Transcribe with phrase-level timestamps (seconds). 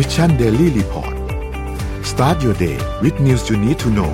[0.00, 1.14] Mission Daily Report
[2.10, 4.12] start your day with news you need to know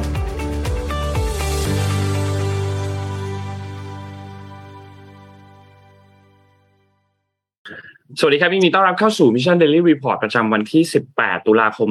[8.18, 10.82] สวัสดีครับยินดีต้อนรับเข้าสู่ Mission Daily Report ประจำวันที่
[11.14, 11.88] 18 ตุลาคม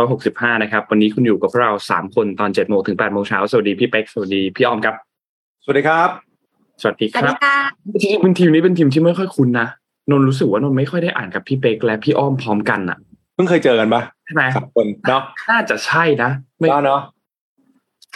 [0.00, 4.94] 2565 นะครับ วันนี้คุณอยู่กับพวกเรา 3 คนตอน 7 โมงถึง 8 โมงเช้า สวัสดีพี่เป็ก สวัสดีพี่ออมครับ
[5.64, 6.08] สวัสดีครับ
[6.80, 7.56] สวัสดีครับสวัสดีค่ะ
[7.92, 9.68] จริงๆเป็นทีมนี้เป็นทีมที่ไม่ค่อยคุ้นนะ
[10.10, 12.98] นนท์รู้สึกว่านนท์ไม่ค่อยได้อ่านกับพี่เป็กและพี่อ้อมพร้อมกันอะ
[13.34, 17.00] เพิ่งเคยเจอกันปะใช่ไหมสามคนเนาะน่าจะใช่นะไม่ก็เนาะ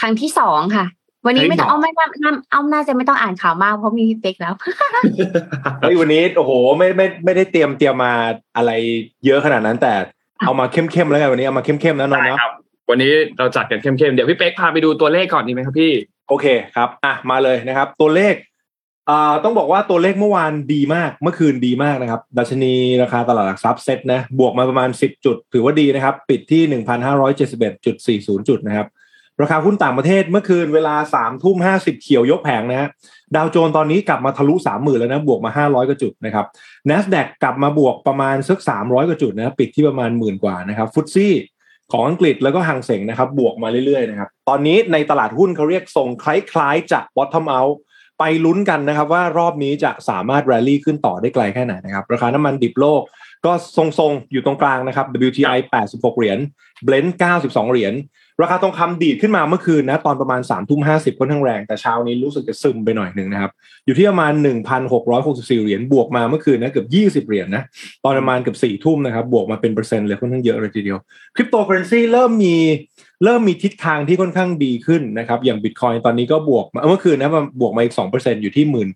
[0.01, 0.87] ครั้งที่สองค่ะ
[1.27, 4.55] วันนี้เฮ้ยไม่ต้องหรอเอาไม่น่าน่าเอาน่าจะไม่ต้องอ่านข่าวมากเพราะมีพี่เป๊กแล้ว
[5.81, 8.13] เฮ้ยวันนี้โอ้โห ไม่ไม่ไม่ได้เตรียมเตรียมมา
[8.57, 8.71] อะไร
[9.27, 9.93] เยอะขนาดนั้น แต่
[10.47, 12.53] เอามาเข้มๆแล้วกันวันนี้เอามาเข้มๆนะนนได้ท์เนาะครับ
[12.91, 15.93] วันนี้เราจัดกันเข้มๆเดี๋ยวพี่เป๊กพาไปดูตัวเลขก่อนดีไหมครับพี่
[16.29, 16.47] โอเค
[16.77, 18.48] ครับ อะมาเลยนะครับ ตัวเลขอ่า
[19.45, 26.63] ต้องบอกว่าตัวเลขเมื่อวานดีมาก เมื่อคืนดีมากนะครับ ดัชนีราคาตลาดหลักทรัพย์เซ็ตนะ บวกมาประมาณ 10 จุด ถือว่าดีนะครับ ปิดที่
[28.27, 28.89] 1,571.40 จุดนะครับ
[29.43, 32.89] ราคาหุ้นต่างประเทศเมื่อคืนเวลา3ทุ่ม50 เขียวยกแผงนะฮะ
[33.37, 36.47] ดาวโจนส์ตอนนี้กลับมาทะลุ 30,000 แล้วนะ บวกมา 500 กว่าจุดนะครับ
[36.91, 41.35] NASDAQ กลับมาบวกประมาณสัก 300 กว่าจุดนะ ปิดที่ประมาณหมื่นกว่านะครับฟุตซี่
[41.93, 47.77] ของอังกฤษแล้วก็หังเสงนะครับ บวกมาเรื่อยๆนะครับ ตอนนี้ในตลาดหุ้นเขาเรียกทรงคล้ายๆจะ bottom out
[48.19, 53.03] ไปลุ้นกันนะครับว่ารอบนี้จะสามารถ rally ขึ้นต่อได้ไกลแค่ไหนนะครับ ราคาน้ำมันดิบโลก
[53.47, 56.39] ก็ทรงๆ อยู่ตรงกลางนะครับ WTI 86 เหรียญ
[56.87, 57.11] Blend
[57.41, 57.95] 92 เหรียญ
[58.43, 63.51] ราคาทองคำดีดขึ้นมาเมื่อคืนนะ ตอนประมาณ3ามทุ่มห้ค่อนข้างแรง แต่เช้านี้รู้สึกจะซึมไปหน่อยหนึ่งนะครับ
[63.87, 64.33] อยู่ที่ประมาณ
[64.99, 67.63] 1,664 เหรียญ บวกมาเมื่อคืนนะเกือบ 20 เหรียญนะ
[68.05, 70.99] ตอนประมาณเกือบ4ทุ่มนะครับ บวกมาเป็นเปอร์เซ็นต์เลยค่อนข้างเยอะเลยทีเดียว
[71.37, 72.57] คริปโตเคอเรนซีเริ่มมี
[73.25, 78.89] เริ่มมีทิศทางที่ค่อนข้างดีขึ้นนะครับ อย่างบิตคอยตอนนี้ก็บวกมาเมื่อคืนนะมันบวกมาอีก2%อยู่ที่หมื่น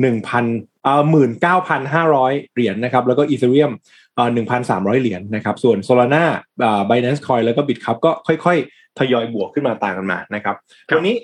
[0.00, 0.44] หนึ่งพัน
[0.84, 3.72] เอ่อหมื่นเก้าพันห้าร้อยเหรียญนะครับ แล้วก็อีเธเรียม
[4.14, 6.24] เอ่อหนึ่งพันสามร้อยเหรียญนะครับ ส่วนโซลาร่า
[6.64, 10.56] อ่า Binance Coin แล้วก็ Bitcup ก็ค่อยๆ ทยอยบวกขึ้นมาต่างกันมานะครับ
[10.88, 11.16] ครับวันนี้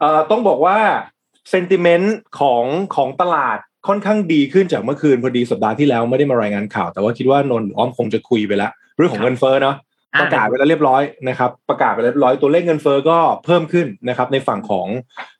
[0.00, 0.78] เอ่อต้องบอกว่า
[1.50, 2.64] เซนติเมนต์ของ
[2.96, 9.76] ของตลาดค่อนข้างดีขึ้นจากเมื่อคืนพอดีสัปดาห์ที่แล้วไม่ได้มารายงานข่าว แต่ว่าคิดว่านนท์อ้อมคงจะคุยไปแล้วเรื่องของเงินเฟ้อเนาะ
[10.20, 14.88] ประกาศไปแล้วเรียบร้อยนะครับ ประกาศไปแล้วเรียบร้อยตัวเลขเงินเฟ้อก็เพิ่มขึ้นนะครับ ในฝั่งของ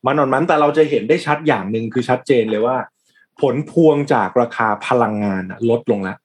[0.07, 2.77] มันนอนมันแต่เราจะเห็นได้ชัดอย่างหนึ่งคือชัดเจนเลยว่า
[3.41, 6.17] ผลพวงจากราคาพลังงานน่ะลดลงแล้ว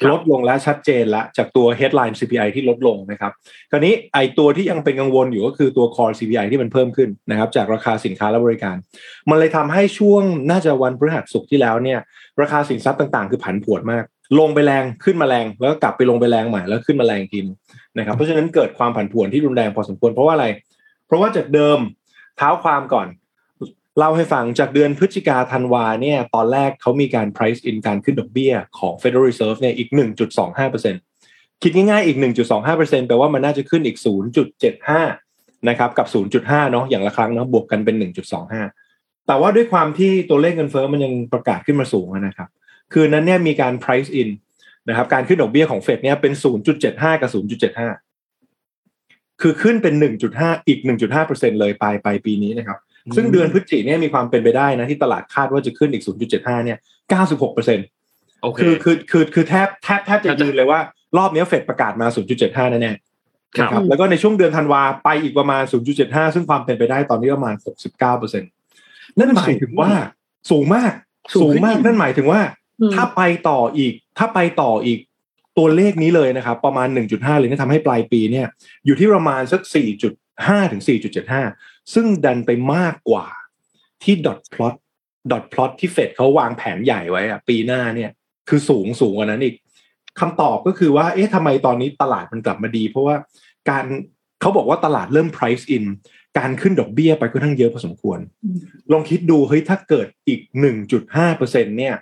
[0.00, 3.32] ครับลดลงแล้วชัดเจนแล้วจากตัว headline CPI ที่ลดลงนะครับ
[3.70, 8.76] คราวนี้ไอตัวที่ยังเป็นกังวลอยู่ก็คือตัว core CPI ที่มันเพิ่มขึ้นนะครับ จากราคาสินค้าและบริการ
[9.30, 11.98] มันเลยทำให้ช่วงน่าจะวันพฤหัสศุกร์ที่แล้วเนี่ย
[12.40, 14.04] ราคาสินทรัพย์ต่างๆ คือผันผวนมาก
[14.40, 17.56] ลงไปแรงขึ้นมาแรงแล้วก็กลับไปลงไปแรงใหม่แล้วขึ้นมาแรงอีกทีนึง
[17.98, 20.46] นะครับเพราะฉะนั้นเกิดความผันผวนที่รุนแรงพอสมควรเพราะว่าอะไร
[21.06, 21.78] เพราะว่าจากเดิม
[22.36, 23.08] เท้าความก่อน
[23.98, 29.88] เล่าให้ฟังจากเดือนพฤศจิกาธันวาเนี่ยตอนแรกเขามีการ price in การขึ้นดอกเบี้ยของ Federal Reserve เนี่ยอีก
[30.56, 32.18] 1.25%คิดง่ายๆอีก
[32.62, 33.98] 1.25%แปลว่ามันน่าจะขึ้นอีก
[34.82, 36.06] 0.75 นะครับกับ
[36.40, 37.96] 0.5 เนาะอย่างละครั้งเนาะบวกกันเป็น
[38.62, 42.48] 1.25 แต่ว่าด้วยความที่ตัวเลขเงินเฟ้อมันยังประกาศขึ้นมาสูงนะครับ
[42.92, 44.28] คืนนั้นเนี่ยมีการ price in
[44.88, 46.32] นะครับการขึ้นดอกเบี้ยของเฟดเนี่ยเป็น
[46.76, 49.94] 0.75 กับ 0.75 คือขึ้นเป็น
[50.30, 50.78] 1.5 อีก
[51.18, 52.78] 1.5%เลยปลายปลายปีนี้นะครับ
[53.16, 56.04] ซึ่งเดือนพฤศจิเนี่ยมีความเป็นไปได้นะที่ตลาดคาดว่าจะขึ้นอีก
[56.34, 56.78] 0.75 เนี่ย
[57.34, 60.80] 96%โอเคคือคือคือคือแทบแทบแทบจะแทบจะยืนเลยว่า
[61.18, 62.06] รอบนี้เฟดประกาศมา
[62.40, 65.62] 0.75 แน่ๆครับนะครับแล้วก็ในช่วงเดือนธันวาไปอีกประมาณ
[65.98, 67.54] 0.75 ซึ่งความเป็นไปได้ตอนนี้ประมาณ
[68.02, 69.90] 69%นั่นหมายถึงว่า
[70.50, 70.92] สูงมาก
[71.34, 72.40] สูสูงงขึ้นมากอีกนั่นหมายถึงว่า
[72.80, 74.98] อืมถ้าไปต่ออีก ถ้าไปต่ออีก
[75.58, 78.46] ตัวเลขนี้เลยนะครับ ประมาณ 1.5เลยเนี่ยทำให้ปลายปีเนี่ย
[78.84, 79.60] อยู่ที่ประมาณสัก
[80.16, 80.82] 4.5 ถึง
[81.36, 83.26] 4.75 ซึ่งดันไปมากกว่า
[84.02, 84.74] ที่ dot plot
[85.32, 88.10] dot plot ที่เฟดเขาวางแผนใหญ่ไว้อะปีหน้าเนี่ย
[88.48, 89.54] คือสูงสูงกว่านั้นอีก
[90.20, 93.16] คำตอบก็คือว่า เอ๊ะทำไมตอนนี้ตลาดมันกลับมาดี เพราะว่า
[93.70, 93.84] การ
[94.40, 95.84] เขาบอกว่าตลาดเริ่ม price in
[96.38, 98.58] การขึ้นดอกเบี้ยไปค่อนข้างเยอะพอสมควรอืม
[98.92, 100.40] ลองคิดดูเฮ้ยถ้าเกิดอีก
[100.90, 101.94] 1.5เปอร์เซ็นเนี่ย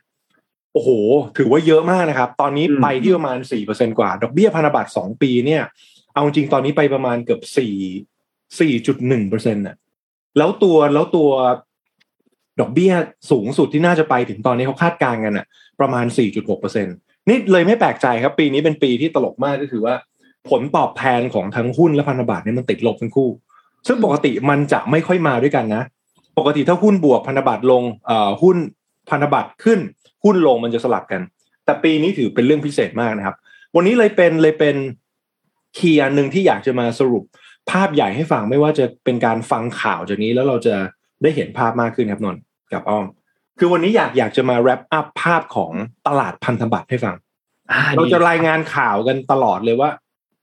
[0.75, 0.91] โอ้โห
[1.39, 5.63] ถือว่าเยอะมากนะครับ ตอนนี้อืมไปที่ประมาณ4เปอร์เซ็นกว่า ดอกเบี้ยพันธบัตร2ปีเนี่ย
[6.15, 9.77] เอาจริงตอนนี้ไปประมาณเกือบ4 4.1เปอร์เซ็นต์่ะ
[10.39, 11.31] แล้วตัวแล้วตัว
[12.61, 12.93] ดอกเบี้ย
[13.31, 15.47] สูงสุดที่น่าจะไปถึงตอนนี้เขาคาดการณ์กันอะ
[15.81, 16.87] ประมาณ4.6เปอร์เซ็น
[17.29, 19.95] นี่เลยไม่แปลกใจครับ ปีนี้เป็นปีที่ตลกมากก็คือว่า
[20.49, 23.29] ผลตอบแทนของทั้งหุ้นและพันธบัตรเนี่ยมันติดลบทั้งคู่
[23.87, 25.83] ซึ่งปกติมันจะไม่ค่อยมาด้วยกันนะ
[26.39, 28.57] ปกติถ้าหุ้นบวกพันธบัตรลงเอ่อหุ้น
[29.11, 29.79] พันธบัตรขึ้น
[30.25, 31.21] หุ้นลงมันจะสลับกัน
[31.65, 33.37] แต่ปีนี้ถือเป็นเรื่องพิเศษมากนะครับ
[33.77, 34.77] วันนี้เลยเป็นเลยเป็น
[35.79, 37.25] คีย์อันหนึ่งที่อยากจะมาสรุป
[37.71, 40.75] ภาพใหญ่ให้ฟังไม่ว่าจะเป็นการฟังข่าวจากนี้แล้วเราจะ
[41.23, 42.43] ได้เห็นภาพมากขึ้นครับนนท์
[42.73, 43.05] กับอ้อม
[43.59, 45.73] คือวันนี้อยากอยากจะมา wrap up ภาพของ
[46.07, 47.17] ตลาดพันธบัตรให้ฟัง
[47.73, 49.91] อ่เราจะดีรายงานข่าวกันตลอดเลยว่า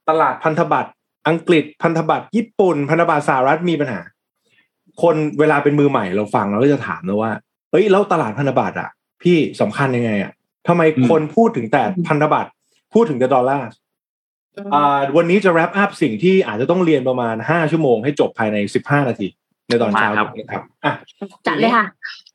[0.08, 0.90] ตลาดพันธบัตร
[1.28, 4.00] อังกฤษพันธบัตรญี่ปุ่น พันธบัตรสหรัฐมีปัญหา
[5.02, 7.32] คนเวลาเป็นมือใหม่เราฟังเราก็จะถามนะว่า
[7.70, 8.90] เอ้ยแล้วตลาดพันธบัตรอะ
[9.22, 10.32] พี่สำคัญยังไงอะ
[10.68, 12.50] ทำไมคนพูดถึงแต่พันธบัตร
[12.94, 13.68] พูดถึงแต่ดอลลาร์
[14.74, 19.26] อ่าวันนี้จะ wrap up สิ่งที่อาจจะต้องเรียนประมาณห้าชั่วโมงให้จบภายในสิบห้านาที
[19.68, 20.92] ในตอนเช้ามาครับนะครับอะ
[21.46, 21.86] จัดเลยค่ะ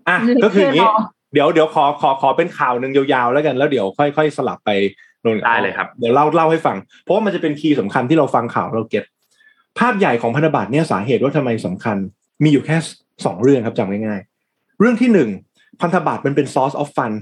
[0.10, 0.86] อะก็คืออย่างนี้
[1.34, 4.70] เดี๋ยวเดี๋ยวขอขอขอเป็นข่าวหนึ่งยาวๆแล้วกัน แล้วเดี๋ยวค่อยๆสลับไป
[5.24, 9.04] นนท์กับได้เลยครับ เดี๋ยวเล่าเล่าให้ฟัง เพราะว่ามันจะเป็นคีย์สำคัญที่เราฟังข่าวเราเก็ต
[9.80, 11.98] ภาพใหญ่ของพันธบัตรเนี่ยสาเหตุว่าทำไมสำคัญ
[12.44, 12.78] มีอยู่แค่
[13.26, 15.30] สองเรื่องครับจำง่ายๆเรื่องที่หนึ่ง
[15.82, 17.18] พันธบัตรมันเป็น source of fund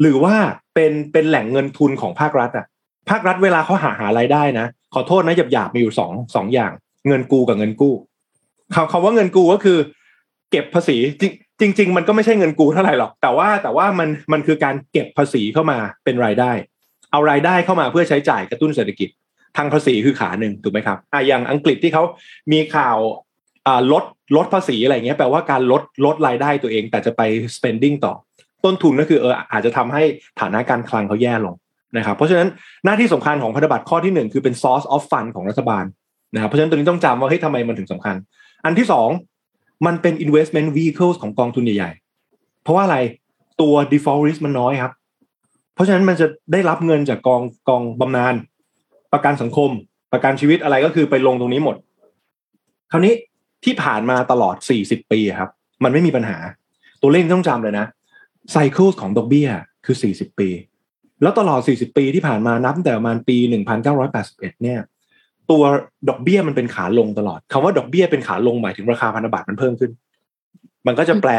[0.00, 0.34] หรือว่า
[0.74, 2.66] เป็นเป็นแหล่งเงินทุนของภาครัฐอะ
[3.10, 6.72] ภาครัฐเวลาเขาหาหารายได้นะ ขอโทษนะหยาบๆมีอยู่สองสองอย่าง
[7.08, 7.94] เงินกู้กับเงินกู้
[8.74, 9.78] คำคำว่าเงินกู้ก็คือ
[10.50, 10.96] เก็บภาษี
[11.60, 16.52] จริงจริง ๆ มันก็ไม่ใช่เงินกู้เท่าไหร่หรอก แต่ว่าแต่ว่ามันมันคือการเก็บภาษีเข้ามาเป็นรายได้
[17.12, 19.08] เอารายได้เข้ามาเพื่อใช้จ่ายกระตุ้นเศรษฐกิจ
[19.56, 22.04] ทางภาษีคือขาหนึ่งถูกไหมครับอะอย่างอังกฤษที่เขา
[22.52, 22.96] มีข่าว
[23.92, 24.04] ลด
[24.36, 27.22] ลดภาษีอะไรเงี้ยแปลว่าการลดลดรายได้ตัวเอง แต่จะไป
[27.56, 28.14] spending ต่อ
[28.64, 30.02] ต้นทุนก็คือเอออาจจะทำให้
[30.40, 31.54] ฐานะการคลังเขาแย่ลง
[31.96, 32.48] นะครับเพราะฉะนั้น
[32.84, 35.84] หน้าที่สำคัญของพันธบัตรข้อที่หนึ่งคือเป็น source of fund ของรัฐบาล
[36.34, 38.16] นะครับเพราะฉะนั้นตัวนี้ต้องจำว่าเฮ้ยทำไมมันถึงสำคัญ
[38.64, 39.08] อันที่สอง
[39.86, 42.98] มันเป็น investment vehicles ของกองทุนใหญ่ๆ เพราะว่าอะไร
[43.60, 44.92] ตัว default risk มันน้อยครับ
[45.74, 48.34] เพราะฉะนั้นมันจะได้รับเงินจากกองกองบำนาญ
[49.12, 49.70] ประกันสังคม
[50.12, 51.76] ประกันชีวิตอะไรก็คือไปลงตรงนี้หมด
[52.92, 53.14] คราวนี้
[53.64, 55.50] ที่ผ่านมาตลอด 40 ปีครับ
[55.84, 56.38] มันไม่มีปัญหา
[57.02, 57.86] ตัวเลขต้องจำเลยนะ
[58.52, 59.48] ไซเคิลของดอกเบี้ย
[59.86, 60.48] คือ 40 ปี
[61.22, 63.36] แล้วตลอด 40 ปีที่ผ่านมานับแต่ประมาณปี
[63.98, 64.80] 1981 เนี่ย
[65.50, 65.62] ตัว
[66.08, 69.90] ดอกเบี้ยมันเป็นขาลงตลอดคำว่าดอกเบี้ยเป็นขาลงหมายถึงราคาพันธบัตรมันเพิ่มขึ้น
[70.86, 71.32] มันก็จะแปล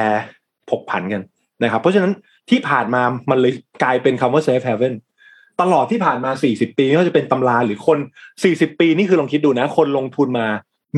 [0.69, 1.21] ผกผันกัน
[1.63, 2.11] นะครับ เพราะฉะนั้น
[2.49, 4.93] ที่ผ่านมามันเลยกลายเป็นคำว่า safe haven
[5.61, 7.97] ตลอดที่ผ่านมา 40 ปีไม่ว่าจะเป็นตำราหรือคน
[8.39, 10.47] 40 ปีนี่คือลองคิดดูนะ คนลงทุนมา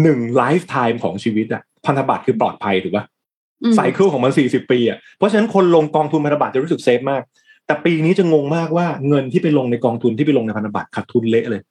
[0.01, 3.05] หนึ่ง lifetime ของชีวิตอะพันธบัตรคือปลอดภัยถูกปะ
[3.63, 7.21] อืม cycle ของมัน40ปีอะเพราะฉะนั้นคนลงกองทุนพันธบัตรจะรู้สึก safe มาก
[7.65, 11.61] แต่ปีนี้จะงงมากว่าเงินที่ไปลงในกองทุนที่ไปลงในพันธบัตรขาดทุนเละเลย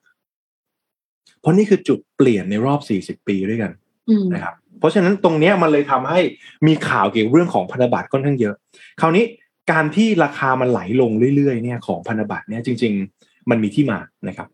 [1.40, 2.80] เพราะนี่คือจุดเปลี่ยนในรอบ
[3.20, 3.70] 40ปีด้วยกัน
[4.08, 6.20] อืมนะครับเพราะฉะนั้นตรงเนี้ยมันเลยทำให้
[6.66, 8.54] มีข่าวเกี่ยวกับเรื่องของพันธบัตรค่อนข้างเยอะ
[9.00, 9.24] คราวนี้
[9.72, 14.48] การที่ราคามันไหลลงเรื่อยๆเนี่ยของพันธบัตรเนี่ยจริง ๆ มันมีที่มานะครับ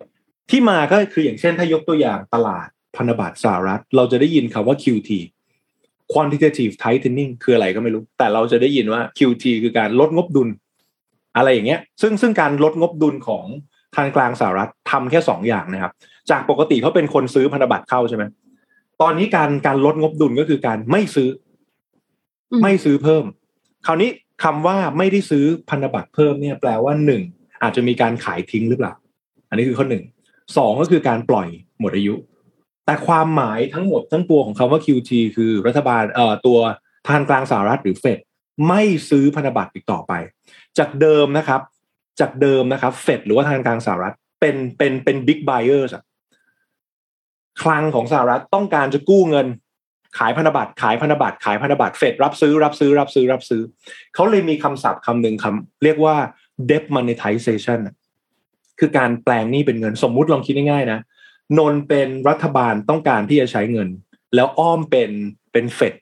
[0.51, 5.11] ที่มาก็คืออย่างเช่นถ้ายกตัวอย่างตลาด พันธบัตรสหรัฐ เราจะได้ยินคำว่า QT
[6.13, 10.49] quantitative tightening คืออะไรก็ไม่รู้ แต่เราจะได้ยินว่า QT คือการลดงบดุล
[11.37, 13.45] อะไรอย่างเงี้ย ซึ่งซึ่งการลดงบดุลของ
[13.97, 15.93] ทางกลางสหรัฐทำแค่สองอย่างนะครับ
[16.31, 18.25] จากปกติเขาเป็นคนซื้อพันธบัตรเข้าใช่ไหม
[19.03, 21.29] ตอนนี้การการลดงบดุลก็คือการไม่ซื้อ
[22.51, 23.25] อืมไม่ซื้อเพิ่ม
[23.87, 24.11] คราวนี้
[24.45, 27.23] คำว่าไม่ได้ซื้อพันธบัตรเพิ่มเนี่ยแปลว่าหนึ่ง
[27.63, 28.93] อาจจะมีการขายทิ้งหรือเปล่า
[29.49, 30.05] อันนี้คือข้อหนึ่ง
[30.57, 31.49] สองก็คือการปล่อย
[31.81, 32.15] หมดอายุ
[32.87, 36.59] แต่ความหมายทั้งหมดทั้งปวงของคำว่า QT คือรัฐบาลเอ่อตัว
[37.07, 38.19] ธนาคารกลางสหรัฐหรือเฟด
[38.69, 40.13] ไม่ซื้อพันธบัตรอีกต่อไป
[40.79, 41.61] จากเดิมนะครับ
[42.21, 45.91] จากเดิมนะครับเฟดหรือว่าธนาคารกลางสหรัฐเป็นเป็นเป็นบิ๊กไบเออร์
[47.63, 49.47] คลังของสหรัฐต้องการจะกู้เงิน
[50.19, 53.63] ขายพันธบัตรขายพันธบัตรขายพันธบัตรเฟดรับซื้อรับซื้อรับซื้อรับซื้อ
[54.15, 56.17] เขาเลยมีคำศัพท์คำหนึ่งคำเรียกว่า
[56.71, 57.81] debt monetization
[58.81, 61.01] คือการแปลงหนี้เป็นเงินสมมุติลองคิดง่ายๆนะ
[61.59, 63.89] นนเป็นรัฐบาลต้องการที่จะใช้เงิน
[64.35, 65.11] แล้วอ้อมเป็น
[65.53, 65.95] เป็นเฟด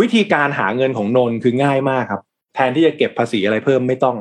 [0.00, 2.22] วิธีการหาเงินของนนคือง่ายมากครับ
[2.54, 4.16] แทนที่จะเก็บภาษีอะไรเพิ่มไม่ต้อง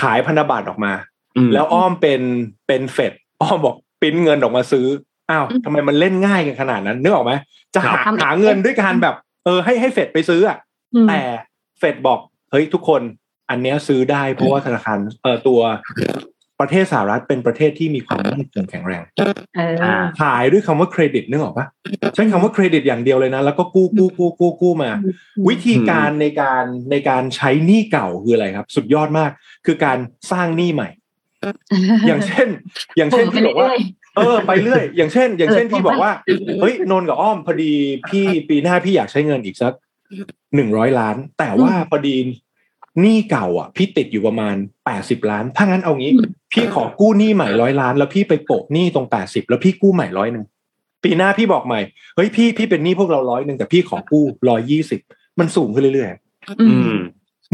[0.00, 0.92] ขายพันธบัตรออกมา
[1.36, 2.20] อืมแล้วอ้อมเป็น
[2.66, 3.12] เป็นเฟด
[3.42, 4.86] อ้อมบอกปริ้นเงินออกมาซื้อ
[5.30, 7.32] อ้าวทำไมมันเล่นง่ายกันขนาดนั้นนึกออกไหม
[7.74, 10.58] จะหาครับหาเงินด้วยการแบบเออให้ให้เฟดไปซื้ออะ
[10.94, 11.20] อืมแต่
[11.78, 12.20] เฟดบอก
[12.50, 13.02] เฮ้ยทุกคน
[13.50, 15.60] อันเนี้ยซื้อได้เพราะว่าธนาคารเออตัว
[16.62, 21.66] ประเทศสหรัฐเป็นประเทศที่มีความมั่นคงแข็งแรงเอออ่าขายด้วยคำว่าเครดิตนึกออกปะ
[22.14, 24.90] ใช้คำว่าเครดิตอย่างเดียวเลยนะ แล้วก็กู้กู้กู้กู้กู้มา
[25.48, 29.30] วิธีการในการในการใช้หนี้เก่าคืออะไรครับ สุดยอดมาก
[29.66, 29.98] คือการ
[30.32, 30.88] สร้างหนี้ใหม่
[32.06, 32.48] อย่างเช่น
[32.96, 33.68] อย่างเช่นที่บอกว่า
[34.16, 36.12] เออไปเรื่อยอย่างเช่น อย่างเช่นเออที่บอกว่า
[36.60, 37.72] เฮ้ยนนท์กับอ้อมพอดี
[38.08, 39.72] พี่ปีหน้าพี่อยากใช้เงินอีกสัก
[40.54, 42.16] หนึ่งร้อยล้าน แต่ว่าพอดี
[43.00, 44.56] หนี้เก่าอะพี่ติดอยู่ประมาณ
[44.86, 46.12] แปดสิบล้าน ถ้างั้นเอางี้
[46.52, 50.44] พี่ขอกู้หนี้ใหม่ร้อยล้าน แล้วพี่ไปโปะหนี้ตรงแปดสิบแล้วพี่กู้ใหม่ร้อยหนึ่ง
[51.04, 51.80] ปีหน้าพี่บอกใหม่
[52.16, 55.00] เฮ้ยพี่พี่เป็นหนี้พวกเราร้อยหนึ่งแต่พี่ขอกู้ร้อยยี่สิบ
[55.38, 57.00] มันสูงขึ้นเรื่อยๆอือืมม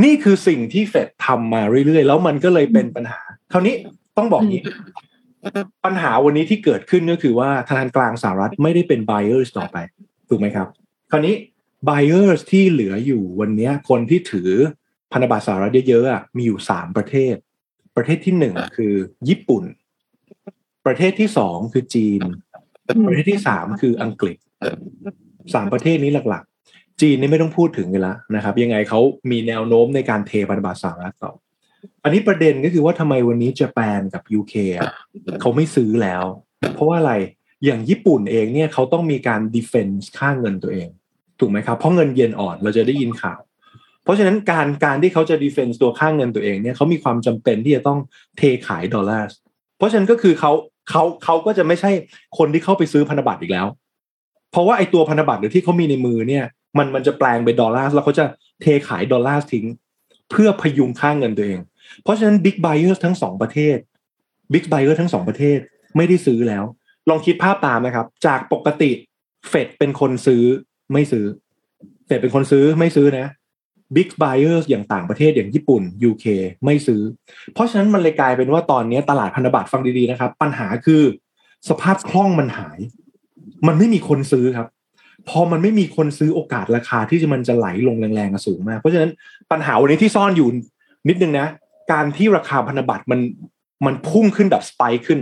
[0.04, 3.20] นี่คือสิ่งที่เฟดทำมาเรื่อยๆ แล้วมันก็เลยเป็นปัญหา
[3.52, 3.74] คราวนี้
[4.16, 4.62] ต้องบอกนี้
[5.84, 9.76] ปัญหาวันนี้ที่เกิดขึ้นก็คือว่าธนาคารกลางสหรัฐไม่ได้เป็น buyers ต่อไป
[10.28, 10.68] ถูกไหมครับ
[11.10, 11.34] คราวนี้
[11.88, 14.50] buyers ที่เหลืออยู่วันนี้คนที่ถือ
[15.12, 17.34] พันธบัตรสหรัฐเยอะๆอะมีอยู่สามประเทศ
[17.96, 18.94] ประเทศที่หนึ่งคือ
[19.28, 19.64] ญี่ปุ่น
[20.86, 22.20] ประเทศที่สองคือจีน
[23.06, 24.36] ประเทศที่สามคืออังกฤษ
[25.54, 29.00] สามประเทศนี้หลักๆ จีนนี่ไม่ต้องพูดถึงกันละนะครับ ยังไงเขา
[29.30, 31.32] มีแนวโน้มในการเทพันธบัตรสหรัฐต่อ
[32.04, 34.90] อันนี้ประเด็นก็คือว่าทำไมวันนี้ญี่ปุ่นกับ UK อะ
[35.40, 36.24] เขาไม่ซื้อแล้ว
[36.74, 37.14] เพราะว่าอะไร
[37.64, 40.88] อย่างญี่ปุ่นเองเนี่ยเขาต้องมีการ defense ค่าเงินตัวเอง
[41.40, 43.40] ถูกไหมครับ เพราะเงินเยนอ่อนเราจะได้ยินข่าว
[44.08, 47.98] เพราะฉะนั้นการการที่เขาจะ defense ตัวค่าเงินตัวเองเนี่ยเขามีความจำเป็นที่จะต้อง
[48.38, 49.28] เทขายดอลลาร์
[49.78, 50.52] เพราะฉะนั้นก็คือเขา
[50.90, 51.90] เขาเขาก็จะไม่ใช่
[52.38, 53.66] คนที่เข้าไปซื้อพันธบัตรอีกแล้ว
[54.52, 56.44] เพราะว่าไอ้ตัวพันธบัตรหรือที่เขามีในมือเนี่ย
[56.78, 58.24] มันมันจะแปลงเป็นดอลลาร์แล้วเขาจะ
[58.62, 59.66] เทขายดอลลาร์ทิ้ง
[60.30, 61.60] เพื่อพยุงค่าเงินตัวเอง
[62.02, 63.76] เพราะฉะนั้น big buyer ทั้งสองประเทศ
[64.52, 65.58] big buyer ทั้งสองประเทศ
[65.96, 66.64] ไม่ได้ซื้อแล้ว
[67.08, 68.90] ลองคิดภาพตามนะครับ จากปกติ
[69.48, 70.42] เฟดเป็นคนซื้อ
[70.92, 71.24] ไม่ซื้อ
[72.06, 73.26] เฟดเป็นคนซื้อไม่ซื้อนะ
[73.94, 76.24] big buyer อย่างต่างประเทศอย่างญี่ปุ่น UK
[76.64, 77.02] ไม่ซื้อ
[77.54, 81.02] เพราะฉะนั้นมันเลยกลายเป็นว่าตอนนี้ตลาดพันธบัตรฟังดีๆนะครับ ปัญหาคือ
[81.68, 82.78] สภาพคล่องมันหาย
[83.66, 84.68] มันไม่มีคนซื้อครับ
[85.28, 89.10] พอมันไม่มีคนซื้อโอกาสราคาที่จะมันจะไหลลงแรงๆสูงมาก เพราะฉะนั้น
[89.50, 90.48] ปัญหาวันนี้ที่ซ่อนอยู่
[91.08, 91.46] นิดนึงนะ
[91.92, 93.20] การที่ราคาพันธบัตรมัน
[93.86, 95.18] มันพุ่งขึ้นแบบสไปค์ขึ้น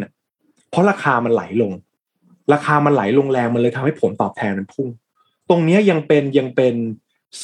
[0.70, 1.73] เพราะราคามันไหลลง
[2.52, 4.88] ราคามันไหลลงแรงมันเลยทำให้ผลตอบแทนมันพุ่ง
[5.50, 6.75] ตรงนี้ยังเป็นยังเป็น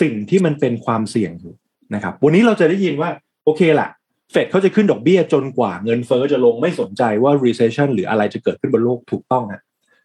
[0.00, 1.54] สิ่งที่มันเป็นความเสี่ยงอยู่
[1.94, 3.10] นะครับวันนี้เราจะได้ยินว่า
[3.44, 3.88] โอเคแหละ
[4.30, 9.60] เฟดเขาจะขึ้นดอกเบี้ยจนกว่าเงินเฟอ้อจะลงไม่สนใจว่า recession หรืออะไรจะเกิดขึ้นบนโลกถูกต้องนะ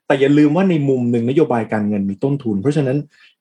[0.08, 2.98] แต่อย่าลืมว่าในมุมหนึ่งนโยบายการเงินมีต้นทุน เพราะฉะนั้น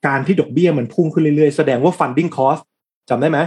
[0.07, 2.63] การที่ดอกเบี้ยมันพุ่งขึ้นเรื่อยๆ แสดงว่า funding cost
[3.11, 3.39] จำได้ไหม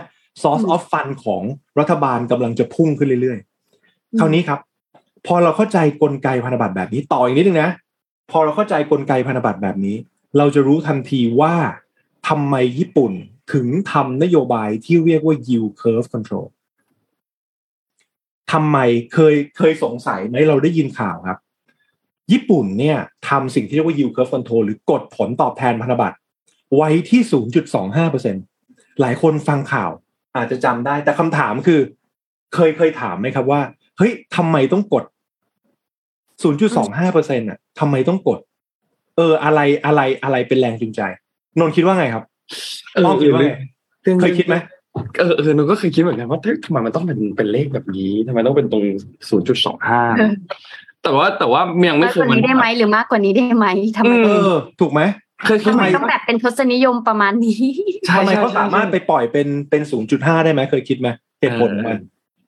[0.41, 1.43] source of fund ของ
[1.79, 4.59] รัฐบาลกำลังจะพุ่งขึ้นเรื่อยๆคราวนี้ครับ
[5.27, 7.69] พอเราเข้าใจกลไกพันธบัตรแบบนี้ต่ออีกนิดนึงนะ
[8.31, 9.95] พอเราเข้าใจกลไกพันธบัตรแบบนี้
[10.37, 11.55] เราจะรู้ทันทีว่า
[12.29, 13.11] ทำไมญี่ปุ่น
[13.53, 16.47] ถึงทำนโยบายที่เรียกว่า yield curve control
[18.51, 18.77] ทำไม
[19.13, 21.39] เคยเคยสงสัยไหมเราได้ยินข่าวครับ
[22.31, 22.97] ญี่ปุ่นเนี่ย
[23.29, 26.17] ทำสิ่งที่เรียกว่า yield curve control หรือกดผลตอบแทนพันธบัตร
[26.75, 27.21] ไว้ที่
[27.91, 29.91] 0.25%หลายคนฟังข่าว
[30.35, 31.79] อาจจะจำได้ แต่คำถามคือ
[32.53, 33.61] เคยเคยถามไหมครับว่า
[33.97, 35.03] เฮ้ยทำไมต้องกด
[36.41, 38.39] 0.25%อะทำไมต้องกด
[39.15, 41.01] เอออะไรอะไรอะไรเป็นแรงจูงใจ
[41.59, 42.23] นนคิดว่าไงครับ
[42.93, 43.53] เอออ้อมคิดว่าไง
[44.05, 44.55] รื่องเคยคิดไหม
[45.19, 48.83] เออเออนนก็เคยคิดเหมือนกันว่าเฮ้ยทำไมมันต้องเป็นเป็นเลขแบบนี้ทำไมต้องเป็นตรง
[49.29, 50.01] ศูนย์จุดสองห้า
[51.03, 55.01] แต่ว่าแต่ว่ายังไม่มากเคกยว่านี้ได้ไหมหรือมากกว่านี้ได้ไหมทำไมอืเออ ถูกไหม
[55.45, 57.61] เคยคิดทำไหไมมต้องแบบเป็นทศนิยมประมาณนี้
[58.07, 59.81] ใช่ทำไมใช่เขาใช่สามารถไปปล่อยเป็นเป็น
[60.13, 61.09] 0.5ได้ไหมเคยคิดไหม
[61.41, 61.99] เหตุผลของมัน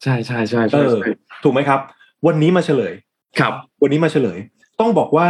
[0.04, 1.12] ใช่ใช่ใช่เอใช่อใช่
[1.44, 1.80] ถูกไหมครับ
[2.28, 2.94] วันนี้มาเฉลย
[3.40, 4.38] ครับ วันนี้มาเฉลย
[4.80, 5.28] ต้องบอกว่า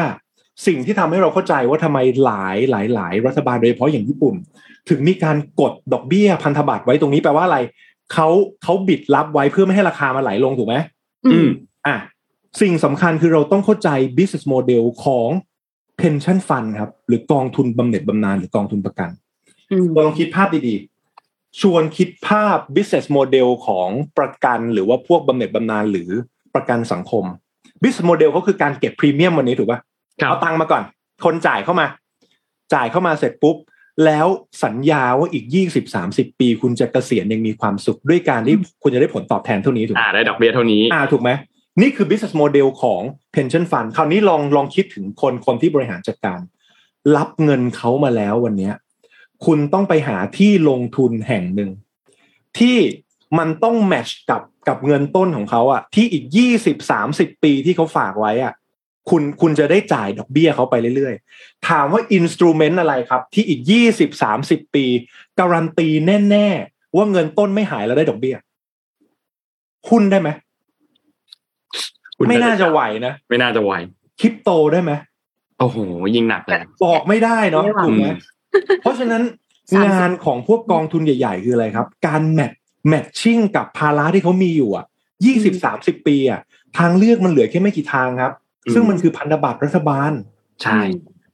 [0.68, 4.36] สิ่งที่ทำให้เราเข้าใจว่าทำไมหลายหลายหลายรัฐบาลโดยเฉพาะอย่างญี่ปุ่น
[4.90, 7.58] ถึงมีการกดดอกเบี้ยพันธบัตรไว้ตรงนี้แปลว่าอะไร
[8.14, 8.28] เขา
[8.64, 10.76] เขาบิดรับไว้เพื่อไม่ให้ราคามันไหลลงถูกไหม
[11.26, 11.50] อืม
[11.88, 11.96] อะ
[12.62, 15.30] สิ่งสำคัญคือเราต้องเข้าใจ business model ของ
[16.00, 19.10] pension fund ครับ หรือกองทุนบำเหน็จบำนาญหรือกองทุนประกัน
[19.72, 26.10] อืมลองคิดภาพดีๆ ชวนคิดภาพ business model ของประกันหรือว่าพวกบำเหน็จบำนาญหรือ
[26.56, 27.24] ประกันสังคม
[27.82, 30.84] business model เขาคือการเก็บพรีเมียมวันนี้ถูกปะครับ เอาตังค์มาก่อน
[31.26, 31.88] คนจ่ายเข้ามา
[32.74, 33.58] จ่ายเข้ามาเสร็จปุ๊บ
[34.06, 34.28] แล้ว
[34.64, 41.30] สัญญาว่าอีกยี่สิบสามสิบปี คุณจะเกษียณยังมีความสุขด้วยการที่คุณจะได้ผลตอบแทนเท่านี้ถูกไหมอ่าได้ดอกเบี้ยเท่านี้อ่าถูกไหม
[41.82, 43.02] นี่คือ business model ของ
[43.36, 46.40] pension fund คราวนี้ลองลองคิดถึงคนคนที่บริหารจัดการ
[47.18, 48.74] รับเงินเขามาแล้ววันเนี้ย
[49.46, 51.72] คุณต้องไปหาที่ลงทุนแห่งหนึ่ง
[52.60, 52.78] ที่
[53.38, 58.54] มันต้องแมชกับกับเงินต้นของเขาอะที่อีกยี่สิบสามสิบปีที่เขาฝากไว้อะ
[59.10, 64.86] คุณคุณจะได้จ่ายดอกเบี้ยเขาไปเรื่อยๆ ถามว่าอินสตูเมนต์อะไรครับ ที่อีกยี่สิบสามสิบปี
[65.40, 65.88] การันตี
[66.30, 68.36] แน่ๆ ว่าเงินต้นไม่หายแล้วได้ดอกเบี้ย
[69.90, 70.30] หุ้นได้ไหม
[72.18, 73.74] คุณไม่น่าจะไหวนะ ไม่น่าจะไหว
[74.20, 74.92] คริปโตได้ไหม
[75.60, 75.78] โอ้โห
[76.16, 78.08] ยิ่งหนักเลยบอกไม่ได้เนาะไม่ไหวถูกไหม
[78.82, 79.24] เพราะฉะนั้น
[79.76, 82.52] สามสิบงานของพวกกองทุนใหญ่ ๆ คืออะไรครับ การแมท
[82.88, 84.86] แมทชิ่งกับภาระที่เขามีอยู่อะ
[85.26, 86.42] ยี่สิบสามสิบปีอะ
[86.78, 90.12] ทางเลือกมันเหลือแค่ไม่กี่ทางครับอืม ซึ่งมันคือพันธบัตรรัฐบาล
[90.64, 90.82] ใช่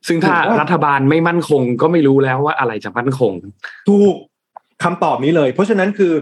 [0.07, 3.33] ซึ่งถ้าถูกว่ารัฐบาลไม่มั่นคงก็ไม่รู้แล้วว่าอะไรจะมั่นคง
[3.87, 4.15] ถูก
[4.83, 6.13] คำตอบนี้เลย เพราะฉะนั้นคือ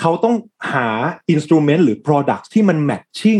[0.00, 0.34] เขาต้อง
[0.72, 0.88] หา
[1.30, 3.38] อินสตูเมนต์หรือ Product ที่มันแมทชิ่ง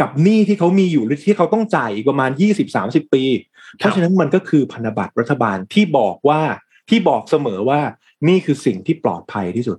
[0.00, 2.30] กับหนี้ที่เขามีอยู่หรือที่เขาต้องจ่ายอีกประมาณ
[2.72, 3.24] 20-30 ปี
[3.76, 6.40] เพราะฉะนั้นมันก็คือพันธบัตรรัฐบาลที่บอกว่า
[6.88, 7.80] ที่บอกเสมอว่า
[8.28, 9.78] นี่คือสิ่งที่ปลอดภัยที่สุด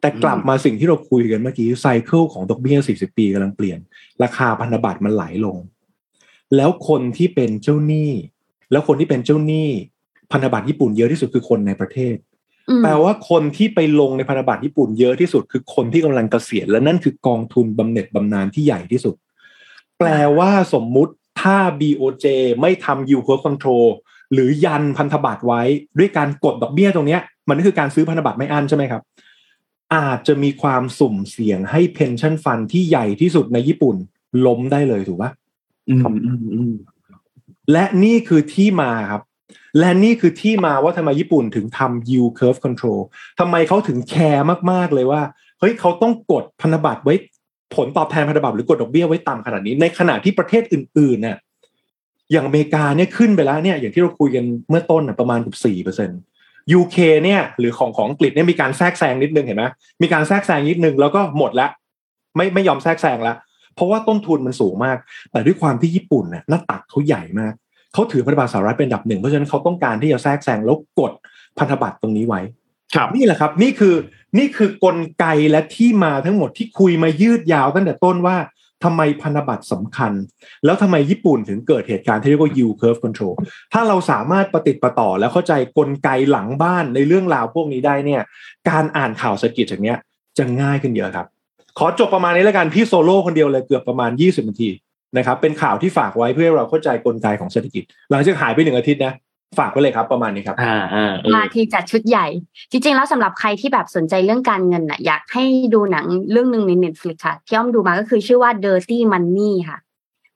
[0.00, 3.78] แต่กลับมาสิ่งที่เราคุยกันเมื่อกี้ไซเคิลของดอกเบี้ย40 ปีกำลังเปลี่ยน
[4.22, 5.56] ราคาพันธบัตรมันไหลลง
[6.56, 8.10] แล้วคนที่เป็นเจ้าหนี้
[8.72, 9.68] แล้วคนที่เป็นเจ้าหนี้
[10.32, 12.16] พันธบัตรญี่ปุ่นเยอะที่สุดคือคนในประเทศ
[12.68, 19.14] อืมแปลว่าคนที่ไปลงในพันธบัตรญี่ปุ่นเยอะที่สุดคือคนที่กำลังเกษียณและนั่นคือกองทุนบำเหน็จบำนาญที่ใหญ่ที่สุด
[19.98, 22.26] แปลว่าสมมุติถ้า BOJ
[22.60, 23.86] ไม่ทำ yield curve control
[24.32, 25.62] หรือยันพันธบัตรไว้
[25.98, 29.02] ด้วยการกดดอกเบี้ยตรงเนี้ยมันก็คือการซื้อพันธบัตรไม่อั้นใช่ไหมครับ
[29.94, 33.96] อาจจะมีความสุ่มเสี่ยงให้ pension fund ที่ใหญ่ที่สุดในญี่ปุ่น
[34.46, 35.45] ล้มได้เลยถูกปะอืมอืมอืม
[37.72, 39.22] และนี่คือที่มาครับ
[39.78, 43.00] และนี่คือที่มาว่าทำไมญี่ปุ่นถึงทำ yield curve control
[43.40, 45.22] ทำไมเขาถึงแคร์มาก ๆ เลยว่า
[45.60, 47.14] เฮ้ยเขาต้องกดพันธบัตรไว้
[47.74, 51.36] ผลตอบแทนพันธบัตรหรือกดดอกเบี้ยไว้ต่ำขนาดนี้ ในขณะที่ประเทศอื่นๆเนี่ย
[52.32, 56.20] อย่างอเมริกาเนี่ยขึ้นไปแล้วเนี่ยอย่างที่เราคุยกันเมื่อต้นน่ะประมาณเกือบสี่เปอร์เซ็นต์
[56.78, 59.64] UK เนี่ย หรือของของอังกฤษเนี่ยมีการแทรกแซงนิดนึงเห็นไหม
[60.02, 61.68] มีการแทรกแซงนิดนึงแล้วก็หมดละ
[62.36, 63.34] ไม่ไม่ยอมแทรกแซงละ
[63.76, 64.96] เพราะว่าต้นทุนมันสูงมาก
[65.32, 67.52] แต่ด้วยความที่ญี่ปุ่นเนี่ยหน้าตักเขาใหญ่มาก
[67.94, 71.12] เขาถือพันธบัตรสหรัฐเป็นอันดับหนึ่งเพราะฉะนั้นเขาต้องการที่จะแทรกแซงแล้วกด
[71.58, 72.40] พันธบัตรตรงนี้ไว้
[72.94, 73.94] ครับนี่แหละครับนี่คือ
[74.38, 78.36] นี่คือกลไกและที่มาทั้งหมดที่คุยมายืดยาวตั้งแต่ต้นว่า
[78.84, 80.12] ทำไมพันธบัตรสำคัญ
[80.64, 83.34] แล้วทำไมญี่ปุ่นถึงเกิดเหตุการณ์ที่เรียกว่า yield curve control
[83.72, 88.22] ถ้าเราสามารถประติดประต่อแล้วเข้าใจกลไกหลังบ้านในเรื่องราวพวกนี้ได้เนี่ย
[88.70, 89.98] การอ่านข่าวเศรษฐกิจอย่างเนี้ย
[90.38, 91.26] จะง่ายขึ้นเยอะครับ
[91.78, 94.70] ขอจบประมาณนี้แล้วกันพี่โซโล่คนเดียวเลยเกือบประมาณ 20นาที
[95.16, 99.14] นะครับเป็นข่าวที่ฝากไว้เพื่อให้เราเข้าใจกลไกของเศรษฐกิจ หลังจากหายไปหนึ่งอาทิตย์นะ
[99.58, 102.26] ฝากไว้เลยครับประมาณนี้ครับอ่าอ่าเออมาทีจัดชุดใหญ่
[102.70, 109.78] จริง ๆ แล้วสำหรับใครที่แบบสนใจเรื่องการเงินน่ะอยากให้ดูหนังเรื่องหนึ่งใน Netflix ค่ะที่อ้อมดูมาก็คือชื่อว่า Dirty Money ค่ะ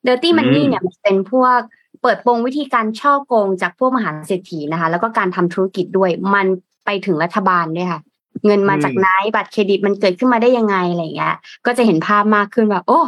[0.06, 1.58] Dirty Money เนี่ยมันเป็นพวก
[2.02, 6.46] เปิดโปงวิธีการช่อโกงจากพวกมหาเศรษฐีนะคะ แล้วก็การทำธุรกิจด้วยมัน
[6.84, 8.00] ไปถึงรัฐบาลด้วยค่ะ
[8.46, 13.00] เงินมาจากไหนบัตรเครดิตมันเกิดขึ้นมาได้ยังไงอะไรอย่างเงี้ย ก็จะเห็นภาพมากขึ้นว่าโอ้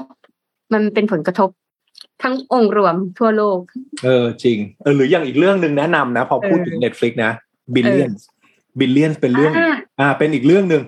[0.73, 1.51] มันเป็นผลกระทบ
[2.23, 3.61] ทั้งองค์รวมทั่วโลก
[4.05, 7.33] เออจริงเออหรืออย่างอีกเรื่องหนึ่งแนะนำนะ พอพูดถึง Netflix นะ
[7.75, 8.21] Billions
[8.81, 10.83] Billions เป็นเรื่องอ่าอ่า เป็นอีกเรื่องหนึ่ง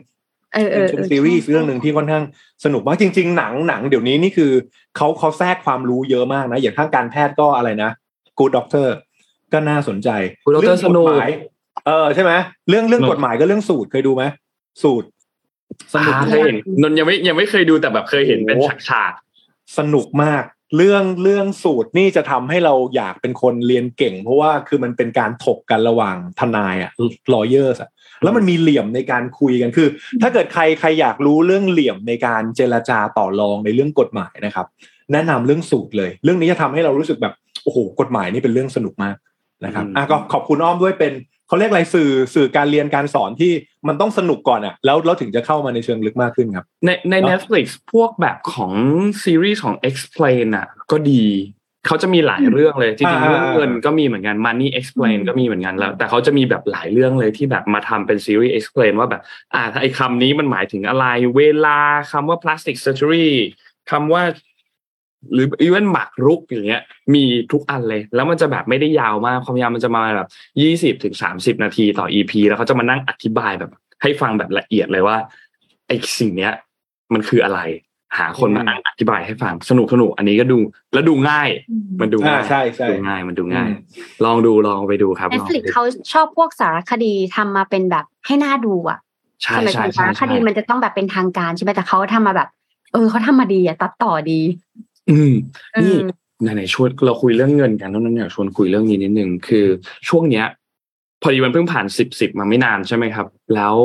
[0.54, 2.24] เออเอเป็นอเออซีรีส์เรื่องหนึ่งที่ค่อนข้าง
[2.64, 4.52] สนุกมากจริง ๆ หนังหนังเดี๋ยวนี้นี่คือ
[4.96, 7.90] เขาเขาแทรกความรู้เยอะมากนะ อย่างทางการแพทย์ก็อะไรนะ
[8.38, 8.88] Good Doctor
[9.52, 10.08] ก็น่าสนใจ
[10.44, 11.30] Good Doctor เรื่องสนุกฎหมาย
[11.86, 12.32] เออใช่ไหม
[12.68, 14.24] เรื่องเรื่องสนุกกฎหมายก็เรื่องสูตรเคยดูไหม
[14.82, 15.08] สูตร
[15.94, 19.12] สนุกอ่าเคมายกเห็นนนท์ยังไม่ยังไม่เคยดูแต่แบบเคยเห็นเป็นโอ้ฉาก
[19.78, 20.44] สนุกมาก
[20.76, 26.90] เรื่องเรื่องสูตรนี่จะทำให้เราอยากเป็นคนเรียนเก่ง เพราะว่าคือมันเป็นการถกกันระหว่างทนายอะ
[27.34, 27.90] lawyers อะ
[28.22, 29.88] แล้วมันมีเหลี่ยมในการคุยกันคือ
[30.22, 34.66] ถ้าเกิดใครใครอยากรู้เรื่องเหลี่ยมในการเจรจาต่อรองในเรื่องกฎหมายนะครับ
[35.12, 37.34] แนะนำเรื่องสูตรเลย เรื่องนี้จะทำให้เรารู้สึกแบบ
[37.64, 39.16] โอ้โหกฎหมายนี่เป็นเรื่องสนุกมาก
[39.64, 41.12] นะครับอะก็ขอบคุณอ้อมด้วยเป็น
[41.48, 43.52] เขาเรียกอะไรสื่อสื่อการเรียนการสอนที่
[43.88, 48.72] มันต้องสนุกก่อนอะแล้วเราถึงจะเข้ามาในเชิงลึกมากขึ้นครับๆในในเนอะ Netflix พวกแบบของ
[49.24, 51.24] ซีรีส์ของ Explain อะ ก็ดี
[51.86, 59.22] เขาจะมีหลายเรื่องเลยจริงๆอ่าเรื่องเงินก็มีเหมือนกัน Money Explain อืมก็มีเหมือนกันแล้ว แต่เขาจะมีแบบหลายเรื่องเลยที่แบบมาทำเป็นซีรีส์ Explain ว่าแบบ
[59.54, 61.78] อ่าไอ้คำนี้มันหมายถึงอะไร เวลา
[62.12, 63.30] คำว่า plastic surgery
[63.90, 64.22] คำว่า
[65.32, 66.82] หรืออีเวนหมักรุกอย่างเงี้ย
[67.14, 70.28] มีทุกอันเลย แล้วมันจะแบบไม่ได้ยาวมากความยาวมันจะมาแบบ
[70.62, 73.70] ยี่สิบถึงสามสิบนาทีต่อ EP แล้วเขาจะมานั่งอธิบายแบบ
[74.02, 75.16] ให้ฟังแบบละเอียดเลยว่า
[75.86, 76.52] ไอ้สิ่งเนี้ย
[77.12, 77.60] มันคืออะไร
[78.18, 80.58] หาคนมานั่งอธิบายให้ฟังสนุกสนุกอันนี้ก็ดู
[80.92, 81.48] แล้วดูง่าย
[82.00, 83.70] มันดูอ่าง่ายใช่ใช่ดูง่ายมันดูง่าย
[84.24, 85.82] ลองดูลองไปดูครับลอง Netflix ไปดูเขา
[86.12, 88.98] ชอบพวกสารคดีทำมาเป็นแบบให้น่าดูอะ
[89.42, 92.48] ใช่สมัยใช่ก่อนใช่สารคใช่ดีมันจะต้องแบบเป็นทางการใช่ไหมแต่เขาทำมาแบบ
[92.92, 94.40] เออเขาทำมาดีอะตัดต่อดี
[95.10, 95.32] ออืม
[95.72, 99.66] เออนี่ไหนๆชวนเราคุยเรื่องเงินกันแล้วนั้นอยากชวนคุยเรื่องนี้นิดนึงคือ
[100.08, 100.46] ช่วงเนี้ย
[101.22, 103.76] พอดีมันเพิ่งผ่านสิบสิบมาไม่นานใช่ไหมครับ แล้ว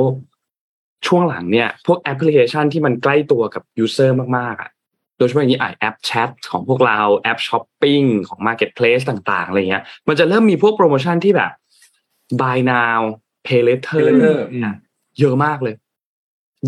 [1.08, 4.70] ช่วงหลังเนี่ย พวกแอปพลิเคชันที่มันใกล้ตัวกับ user มากๆอะ
[5.18, 11.52] โดยเฉพาะอย่างนี้อะแอปแชทของพวกเราแอปช้อปปิ้งของ Marketplace ต่างๆอะไรเงี้ย มันจะเริ่มมีพวกโปรโมชั่นที่แบบ
[12.42, 13.00] buy now
[13.48, 14.74] pay later Pay later อืม
[15.20, 15.76] เยอะมากเลย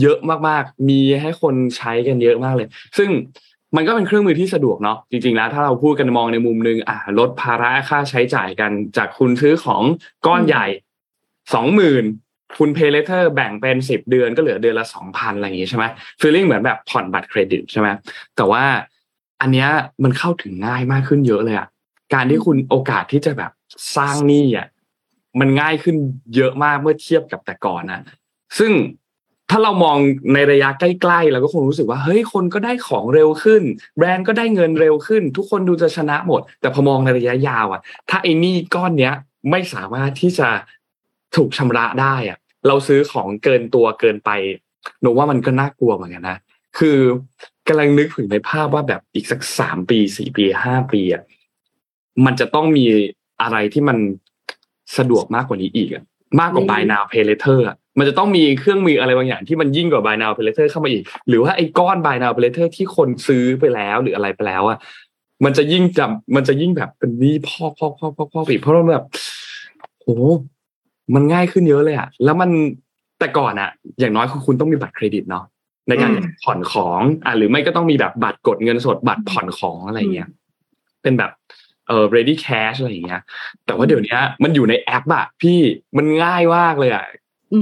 [0.01, 3.09] เยอะมากๆ มีให้คนใช้กันเยอะมากเลย ซึ่ง
[3.75, 9.83] มันก็เป็นเครื่องมือที่สะดวกเนาะจริงๆแล้วถ้าเราพูดกันมองในมุมหนึ่งอะลดภาระค่าใช้จ่ายกันจากคุณซื้อของ
[10.27, 10.65] ก้อนใหญ่
[11.53, 12.03] สองหมื่น
[12.57, 15.85] คุณ pay later แบ่งเป็นสิบเดือนก็เหลือเดือนละสองพันอะไรอย่างงี้ใช่ไหม
[16.19, 17.87] feeling เหมือนแบบผ่อนบัตรเครดิตใช่ไหม
[18.35, 18.63] แต่ว่า
[19.41, 19.69] อันเนี้ย
[20.03, 21.67] มันเข้าถึงง่ายมากขึ้นเยอะเลยอะ
[22.13, 23.51] การที่คุณโอกาสที่จะแบบ
[23.97, 24.67] สร้างหนี้อะ
[25.39, 25.95] มันง่ายขึ้น
[26.35, 28.01] เยอะมากเมื่อเทียบกับแต่ก่อนนะ
[28.57, 28.71] ซึ่ง
[29.51, 29.97] ถ้าเรามอง
[30.33, 33.63] ในระยะใกล้ๆเราก็คงรู้สึกว่าเฮ้ยคนก็ได้ของเร็วขึ้น
[33.97, 39.13] แบรนด์ก็ได้เงินเร็วขึ้น ทุกคนดูจะชนะหมด แต่พอมองในระยะยาวอะ ถ้าไอ้นี้ก้อนเนี้ย
[39.51, 40.47] ไม่สามารถที่จะ
[41.35, 42.37] ถูกชำระได้อะ
[42.67, 44.29] เราซื้อของเกินตัวเกินไป
[45.01, 46.37] หนูว่ามันก็น่ากลัวเหมือนกันนะ
[46.77, 46.97] คือ
[47.67, 51.23] กำลังนึกถึงในภาพว่าแบบอีกสักสามปีสี่ปีห้าปีอะ
[52.25, 52.85] มันจะต้องมี
[53.41, 53.97] อะไรที่มัน
[54.97, 56.03] สะดวกมากกว่านี้อีกอะ
[56.39, 62.43] มากกว่า buy now pay later อะ มันจะต้องมีเครื่องมืออะไรบางอย่างที่มันยิ่งกว่า buy now pay later เข้ามาอีก หรือว่าไอ้ก้อน buy now pay
[62.45, 64.77] later ที่คนซื้อไปแล้วหรืออะไรไปแล้วอะ
[65.45, 69.05] มันจะยิ่งจำมันจะยิ่งแบบเป็นหนี้พอกพอกพอกพอกพอกอีกเพราะว่าแบบ
[69.99, 70.07] โห
[71.15, 72.49] มันง่ายขึ้นเยอะเลยอะแล้วมัน
[73.19, 75.45] แต่ก่อนอะอย่างน้อยคือคุณต้องมีบัตรเครดิตเนาะ
[75.87, 80.29] ในการอืมผ่อนของอะหรือไม่ก็ต้องมีแบบบัตรกดเงินสดบัตรผ่อนของอะไรเงี้ย
[81.01, 81.31] เป็นแบบ
[81.87, 83.21] เออ ready cash อะไรอย่างเงี้ย
[83.65, 85.59] แต่ว่าเดี๋ยวนี้มันอยู่ในแอปอะพี่
[85.97, 87.20] มันง่ายมากเลยอะอืม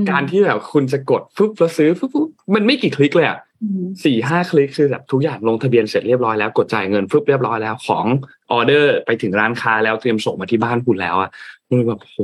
[0.10, 8.06] การที่แบบคุณจะกดฟึบแล้วซื้อฟึบฟึบมันไม่กี่คลิกเลยอะอืมสี่ห้าคลิกคือแบบทุกอย่างลงทะเบียนเสร็จเรียบร้อยแล้วกดจ่ายเงินฟึบเรียบร้อยแล้วของ
[8.52, 11.30] ออเดอร์ไปถึงร้านค้าแล้วเตรียมส่งมาที่บ้านคุณแล้วอะ
[11.69, 12.15] มันแบบโห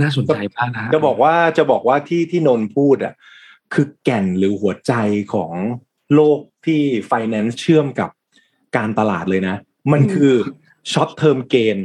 [0.00, 3.14] น่าสนใจมากนะจะบอกว่าจะบอกว่าที่ที่นนท์พูดอะ
[3.74, 4.92] คือแก่นหรือหัวใจ
[5.34, 5.52] ของ
[6.14, 6.80] โลกที่
[7.10, 8.10] finance เชื่อมกับ
[8.76, 9.56] การตลาดเลยนะ
[9.92, 10.34] มันคือ
[10.92, 11.78] short term gain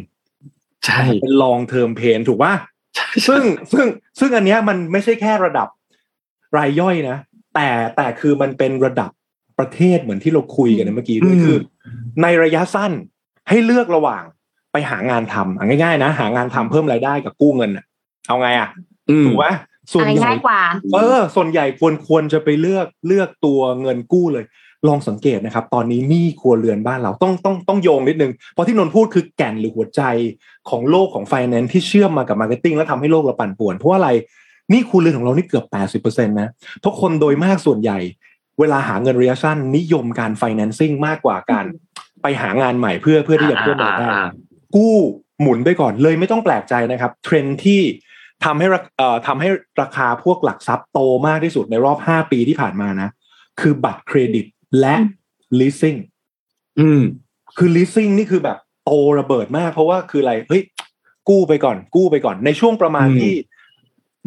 [0.86, 2.72] ใช่เป็น long term pain ถูกป่ะใช่
[3.27, 3.88] ซึ่งซึ่ง
[4.19, 5.67] ซึ่งอันเนี้ยมันไม่ใช่แค่ระดับ
[6.58, 7.17] รายย่อยนะ
[7.56, 9.12] แต่แต่คือมันเป็นระดับ
[9.60, 11.58] ประเทศเหมือนที่เราคุยกันเมื่อกี้ด้วยคือ
[12.21, 12.91] ในระยะสั้น
[13.49, 14.23] ให้เลือกระหว่าง
[14.71, 17.86] ไปหางานทำอะง่ายๆนะ หางานทำเพิ่มรายได้กับกู้เงินอะ
[18.27, 18.69] เอาไงอะ
[19.10, 19.45] อืมถูกไหม
[19.91, 20.62] ส่วอะนใหญ่ง่ายกว่า
[20.93, 24.45] เออส่วนใหญ่ควรควรจะไปเลือกเลือกตัวเงินกู้เลย
[24.88, 30.02] ลองสังเกตนะครับ ตอนนี้หนี้ครัวเรือนบ้านเราต้องต้องต้องโยงนิดนึง เพราะที่นนท์พูดคือแก่นหรือหัวใจ
[30.69, 34.10] ของโลกของไฟแนนซ์ที่เชื่อมมากับ marketing แล้วทำให้โลกเราปั่นป่วน เพราะว่าอะไร
[34.69, 35.65] หนี้ครัวเรือนของเรานี่เกือบ
[36.04, 36.50] 80%นะ
[36.86, 38.00] ทุกคนโดยมากส่วนใหญ่
[38.60, 41.65] เวลาหาเงินระยะสั้นนิยมการ financing มากกว่าการ
[42.22, 44.28] ไปหางานใหม่เพื่อเพื่อที่จะเพิ่มรายได้อ่า
[44.76, 44.96] กู้
[45.41, 47.82] หมุนไปก่อนเลยไม่ต้องแปลกใจนะครับ เทรนด์ที่
[48.46, 49.50] ทำให้ราเอ่อทำให้
[49.82, 53.10] ราคาพวกหลักทรัพย์โตมากที่สุดในรอบ 5 ปีที่ผ่านมานะ
[53.60, 54.46] คือบัตรเครดิต
[54.79, 54.95] และ
[55.59, 55.99] leasing
[56.79, 57.01] อืม
[57.57, 60.63] คือ leasing นี่คือแบบโตระเบิดมาก เพราะว่าคืออะไรเฮ้ย
[61.29, 63.33] กู้ไปก่อน กู้ไปก่อน ในช่วงประมาณอืมที่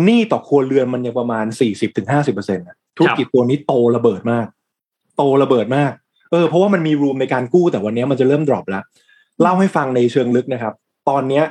[0.04, 1.44] หนี้ต่อครัวเรือนมันยังประมาณ
[1.90, 4.46] 40-50%เปอร์เซ็นต์ธุรกิจตัวนี้โตระเบิดมาก
[5.16, 5.92] โตระเบิดมาก
[6.30, 8.84] เออเพราะว่ามันมีรูมในการกู้แต่วันนี้มันจะเริ่มดรอปแล้ว
[9.40, 10.74] เล่าให้ฟังในเชิงลึกนะครับ
[11.08, 11.44] ตอนเนี้ย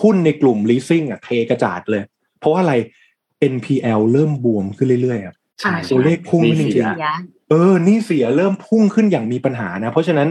[0.00, 2.02] หุ้นในกลุ่ม leasing อะเทกระจาดเลย
[2.38, 2.74] เพราะว่าอะไร
[3.54, 10.28] NPL เริ่มบวมขึ้นเรื่อยๆอะใช่ตัวเลขพุ่งขึ้นจนี่ริเสีงยๆ เสียเออหนี้เสียเริ่มพุ่งขึ้นอย่างมีปัญหานะ เพราะฉะนั้น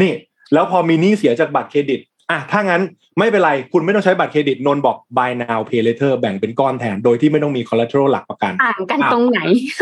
[0.00, 0.12] นี่
[0.52, 2.82] แล้วพอมีหนี้เสียจากบัตรเครดิตอะถ้างั้น
[3.18, 9.40] ไม่เป็นไรคุณไม่ต้องใช้บัตรเครดิตนนท์บอก buy now pay later แบ่งเป็นก้อนแทนโดยที่ไม่ต้องมี collateral หลักประกันต่างกันตรงไหน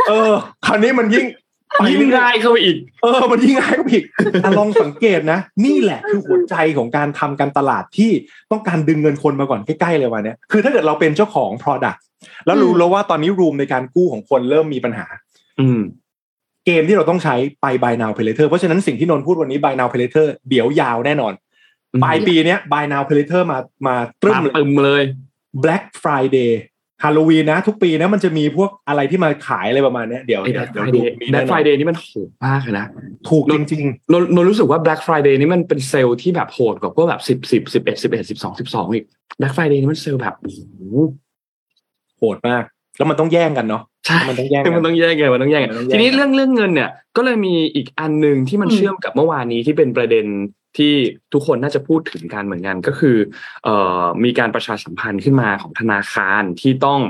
[0.09, 0.33] เออ
[0.67, 1.27] คราวนี้มันยิ่ง
[1.79, 4.03] ไปยิ่งเรื่อง่ายเข้าไปอีก เออ มันยิ่งง่ายก็ผิด
[4.45, 8.11] อะลองสังเกตนะ นี่แหละคือหัวใจของการทำการตลาดที่
[8.51, 11.99] ต้องการดึงเงินคนมาก่อนใกล้ๆเลยวันเนี้ยคือถ้าเกิดเราเป็นเจ้าของ product
[12.47, 15.07] แล้วรู้อืมแล้วว่าตอนนี้รูมในการกู้ของคนเริ่มมีปัญหา
[15.61, 15.81] อืม
[16.69, 21.33] เกมที่เราต้องใช้ไป buy now pay later เพราะฉะนั้นสิ่งที่นนท์พูดวันนี้ buy now pay later เดี๋ยวยาวแน่นอน
[21.93, 25.03] อืมปลายปีเนี้ย buy now pay later มามาตรึมมาเลยตึมเลย
[25.65, 26.53] Black Friday
[27.03, 32.87] ฮาโลวีนนะ ทุกปีนะมันจะมีพวกอะไรที่มาขายอะไรประมาณเนี้ยเดี๋ยวไอ้เดี๋ยว Black เดี๋ยวดู Friday มี Black แน่นอน Friday นี่มันโหดมากเลยนะ
[33.29, 39.05] ถูกจริงนนนนรู้สึกว่า Black Friday นี่มันเป็นเซลล์ที่แบบโหดกว่าพวกแบบสิบสิบสิบเอ็ดสิบเอ็ดสิบสองสิบสองอีก
[39.39, 42.65] Black Friday นี่มันเซลล์แบบโอ้โหๆโหดมาก
[42.99, 50.27] แล้วมันต้องแย่งกันเนาะใช่มันต้องแย่งกันมันต้องแยกไงมันต้องแยกไงมันต้องแยกทีนี้เรื่องเรื่องเงินเนี่ย ก็เลยมีอีกอันหนึ่งที่มันอืมเชื่อมกับเมื่อวานนี้ที่เป็นประเด็น
[50.77, 50.93] ที่
[51.33, 53.17] ทุกคนน่าจะพูดถึงกันเหมือนกันก็คือ
[53.65, 57.01] เอ่อมีการประชาสัมพันธ์ขึ้นมาของธนาคารที่ต้อง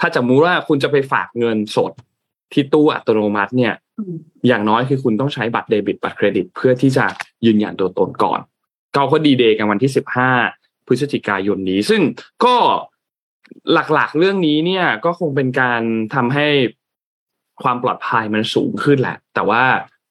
[0.00, 1.92] ถ้าจะมูว่าคุณจะไปฝากเงินสด
[2.52, 4.14] ที่ตู้อัตโนมัติเนี่ยอืม
[4.48, 7.04] อย่างน้อยคือคุณต้องใช้บัตรเดบิตบัตรเครดิต เพื่อที่จะ
[7.46, 8.40] ยืนยันตัวตนก่อน
[8.94, 10.30] เขาก็ดีเดย์กันวันที่สิบห้า
[10.86, 12.02] พฤศจิกายนนี้ ซึ่ง
[12.44, 12.56] ก็
[13.72, 15.82] หลักๆ เรื่องนี้เนี่ยก็คงเป็นการ
[16.14, 16.46] ทำให้
[17.62, 19.62] ความปลอดภัยมันสูงขึ้นแหละ แต่ว่า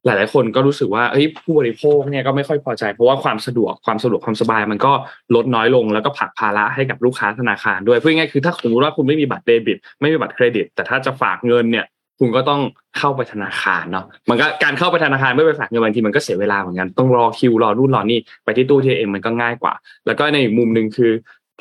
[0.05, 4.93] หลาย ๆ คนก็รู้สึกว่าเอ้ยผู้บริโภคเนี่ยก็ไม่ค่อยพอใจ เพราะว่าความสะดวกความสะดวกความสบายมันก็
[5.35, 11.85] ลดน้อยลงแล้วก็ผลักภาระให้กับลูกค้าธนาคารด้วยพูดง่ายๆคือถ้าสมมติว่าคุณไม่มีบัตรเดบิต ไม่มีบัตรเครดิต แต่ถ้าจะฝากเงินเนี่ย
[12.19, 12.61] คุณก็ต้อง
[12.97, 19.73] เข้าไปธนาคารเนาะมันก็การเข้าไปธนาคารไม่ไปฝากเงินบางทีมันก็เสียเวลาเหมือนกันต้องรอคิวรอนู่นรอนี่ไปที่ตู้เทเอ็มมันก็ง่ายกว่า
[20.05, 21.11] แล้วก็ในอีกมุมหนึ่งคือ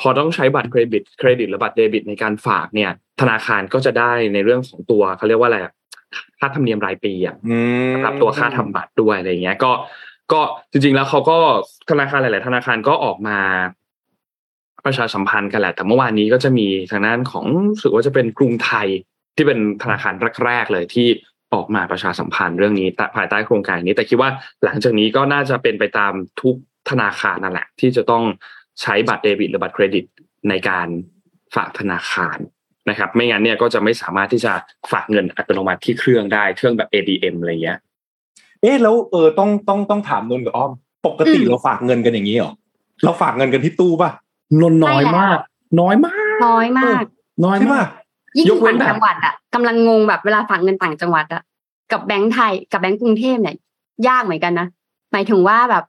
[0.01, 5.73] พอต้องใช้บัตรเครดิตเครดิตหรือบัตรเดบิตในการฝากเนี่ย ธนาคารก็จะได้ในเรื่องของตัวเขาเรียกว่าอะไรอะ
[6.41, 7.57] ค่าธรรมเนียมรายปีอะอื
[7.91, 9.73] มสำหรับตัวค่าทำบัตรด้วยอะไรเงี้ย ก็
[10.33, 10.41] ก็
[10.73, 11.39] จริง ๆ แล้วเขาก็
[11.91, 13.39] ธนาคารหลาย ๆ ธนาคารก็ออกมา
[14.85, 18.89] ประชาสัมพันธ์กันแหละ แต่เมื่อวานนี้ก็จะมีทางด้านของรู้สึกว่าจะเป็นกรุงไทย
[19.37, 21.07] ที่เป็นธนาคารแรก ๆ เลยที่
[21.55, 24.31] ออกมาประชาสัมพันธ์เรื่องนี้ภายใต้โครงการนี้ แต่คิดว่า
[24.65, 26.57] หลังจากนี้ก็น่าจะเป็นไปตามทุก
[26.91, 28.25] ธนาคารนั่นแหละ ที่จะต้อง
[28.81, 30.05] ใช้บัตรเดบิตหรือบัตรเครดิต
[30.49, 30.89] ในการ
[31.55, 32.39] ฝากธนาคาร
[32.91, 34.53] นะครับ ไม่งั้นเนี่ยก็จะไม่สามารถที่จะ
[34.93, 37.79] ฝากเงินอัตโนมัติที่เครื่องได้เครื่องแบบ ADM อะไรเงี้ย
[38.63, 40.73] เอ๊ะแล้วเออต้องต้องต้องถามนนท์กับอ้อม
[41.07, 42.53] ปกติอืมเราฝากเงินกันอย่างนี้เหรอ
[43.05, 44.11] เราฝากเงินกันที่ตู้ป่ะ
[44.61, 45.39] นนน้อยไม่แล้วมาก
[45.81, 46.09] น้อยม
[46.47, 47.05] น้อยมาก
[47.45, 51.43] น้อยใช่มาป่ะกยิ่งยกเว้ต่านงแบบจังหวัดอะกำลังงงแบบเวลาฝากเงินต่างจังหวัดอะ
[51.93, 53.57] กับแบงก์ไทยกับแบงก์กรุงเทพเนี่ย
[54.09, 54.67] ยากเหมือนกันนะ
[55.13, 55.85] หมายถึงว่าแบบ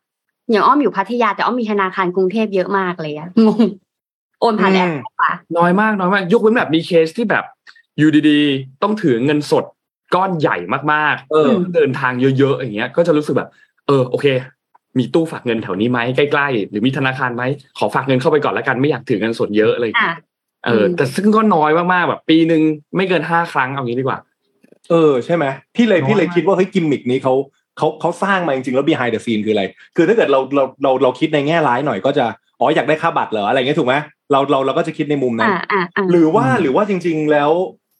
[0.51, 3.63] อย่างอ้อมอยู่พัทยาแต่อ้อมมีธนาคารกรุงเทพเยอะมากเลยอะงง
[4.39, 7.43] โอนผ่านแอปอืมได้ปะน้อยมากน้อยมากยกเว้นแบบมีเคสที่แบบ
[7.97, 9.65] อยู่ดีๆ ต้องถือเงินสด
[10.15, 10.58] ก้อนใหญ่
[10.93, 13.49] มากๆ เออ เดินทางเยอะๆอย่างเงี้ย ก็จะรู้สึกแบบ
[13.88, 14.25] เออโอเค
[14.97, 17.43] มีตู้ฝากเงินแถวนี้ไหมใกล้ๆ หรือมีธนาคารไหม
[17.77, 20.19] ขอฝากเงินเข้าไปก่อนแล้วกันไม่อยากถือเงินสดเยอะอะไรอย่างเงี้ยอะ
[20.65, 22.62] เอออืมแต่ซึ่งก็น้อยมากๆแบบปีหนึ่ง
[22.95, 24.19] ไม่เกินห้าครั้งเอางี้ดีกว่า
[24.91, 27.34] เออใช่ไหมพี่เลยน้อยพี่เลยมากคิดว่าเฮ้ยกิมมิกนี้เขา
[27.77, 29.63] เขาเขาสร้างมาจริงๆแล้ว behind the scene คืออะไร
[29.95, 32.25] คือถ้าเกิดเราเราเราเราคิดในแง่ร้ายหน่อยก็จะ
[32.59, 33.95] อ๋ออยากได้ค่าบัตรเหรออะไรเงี้ยถูกไหม
[34.31, 37.51] เราเราเราก็จะคิดในมุมนั้นอ่าอ่าอ่าหรือว่าหรือว่าจริง ๆ แล้ว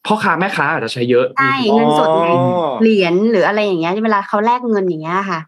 [0.08, 5.40] พ่อค้าแม่ค้าอาจจะใช้เยอะใช่เงินสดไงอ๋อเหรียญหรืออะไรอย่างเงี้ยเวลาเขาแลกเงินอย่างเงี้ยค่ะ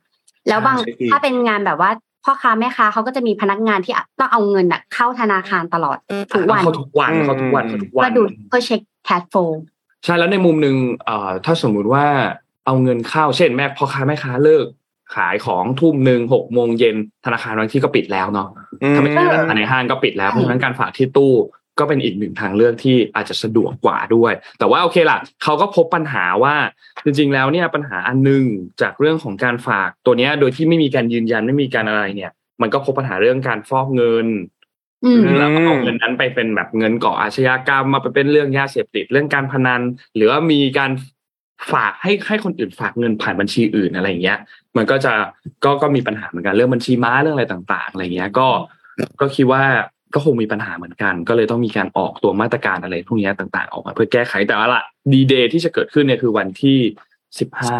[0.47, 1.91] แล้วบางใช่สิถ้าเป็นงานแบบว่า
[2.23, 5.97] พ่อค้าแม่ค้าเขาก็จะมีพนักงานที่ต้องเอาเงินอะเข้าธนาคารตลอด
[6.33, 9.51] ทุกวันเขาทุกวันอืมเขาทุกวันเขาทุกวัเพื่อนดูเพื่อเช็คแคชโฟล
[10.03, 12.05] ใช่แล้วในมุมหนึ่งเอ่อถ้าสมมุติว่า
[12.67, 14.65] เอาเงินเข้าเช่นแม่พ่อค้าแม่ค้าเลิก
[15.15, 18.47] ขายของทุ่มหนึ่งหกโมงเย็นธนาคารบางที่ก็ปิดแล้วเนาะ
[18.95, 21.33] ถ้าไม่ใช่ธนาคารในห้างก็ปิดแล้วเพราะฉะนั้นการฝากที่ตู้
[21.79, 26.55] ก็เป็นอีกหนึ่งทางเลือกที่อาจจะสะดวกกว่าด้วย แต่ว่าโอเคล่ะเขาก็พบปัญหาว่า
[27.03, 28.43] จริง ๆ แล้วเนี่ยปัญหาอันหนึง
[28.81, 34.27] จากเรื่องของการฝากตัวเนี้ย โดยที่ไม่มีการยืนยันไม่มีการอะไรเนี่ย มันก็พบปัญหาเรื่องการฟอกเงิน
[35.05, 39.81] อืมแล้วก็เอาเงินนั้นไปเป็นแบบเงินก่ออาชญากรรมมาไปเป็นเรื่องยาเสพติดเรื่องการพนัน
[40.15, 40.91] หรือว่ามีการ
[41.71, 44.37] ฝากให้ให้คนอื่นฝากเงินผ่านบัญชีอื่นอะไรอย่างเงี้ย
[44.77, 45.13] มันก็จะ
[45.65, 48.47] ก็ก็มีปัญหาเหมือนกันเรื่องบัญชีม้าเรื่องอะไรต่าง ๆ อะไรเงี้ย ก็
[49.19, 49.63] ก็คิดว่า
[50.13, 56.77] ก็คงมีปัญหาเหมือนกัน ก็เลยต้องมีการออกตัวมาตรการอะไรพวกเนี้ยต่างๆ ออกมาเพื่อแก้ไขแต่ว่าละดีเดย์ที่จะเกิดขึ้นเนี่ยคือวันที่
[57.39, 57.77] สิบห้า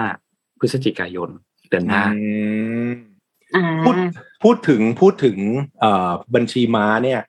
[0.59, 1.29] พฤศจิกายน
[1.69, 2.19] เดือนหน้าอื
[2.87, 2.89] ม
[3.55, 3.95] อ่าพูด
[4.43, 5.37] พูดถึงพูดถึง
[5.79, 7.21] เอ่อบัญชีม้าเนี่ย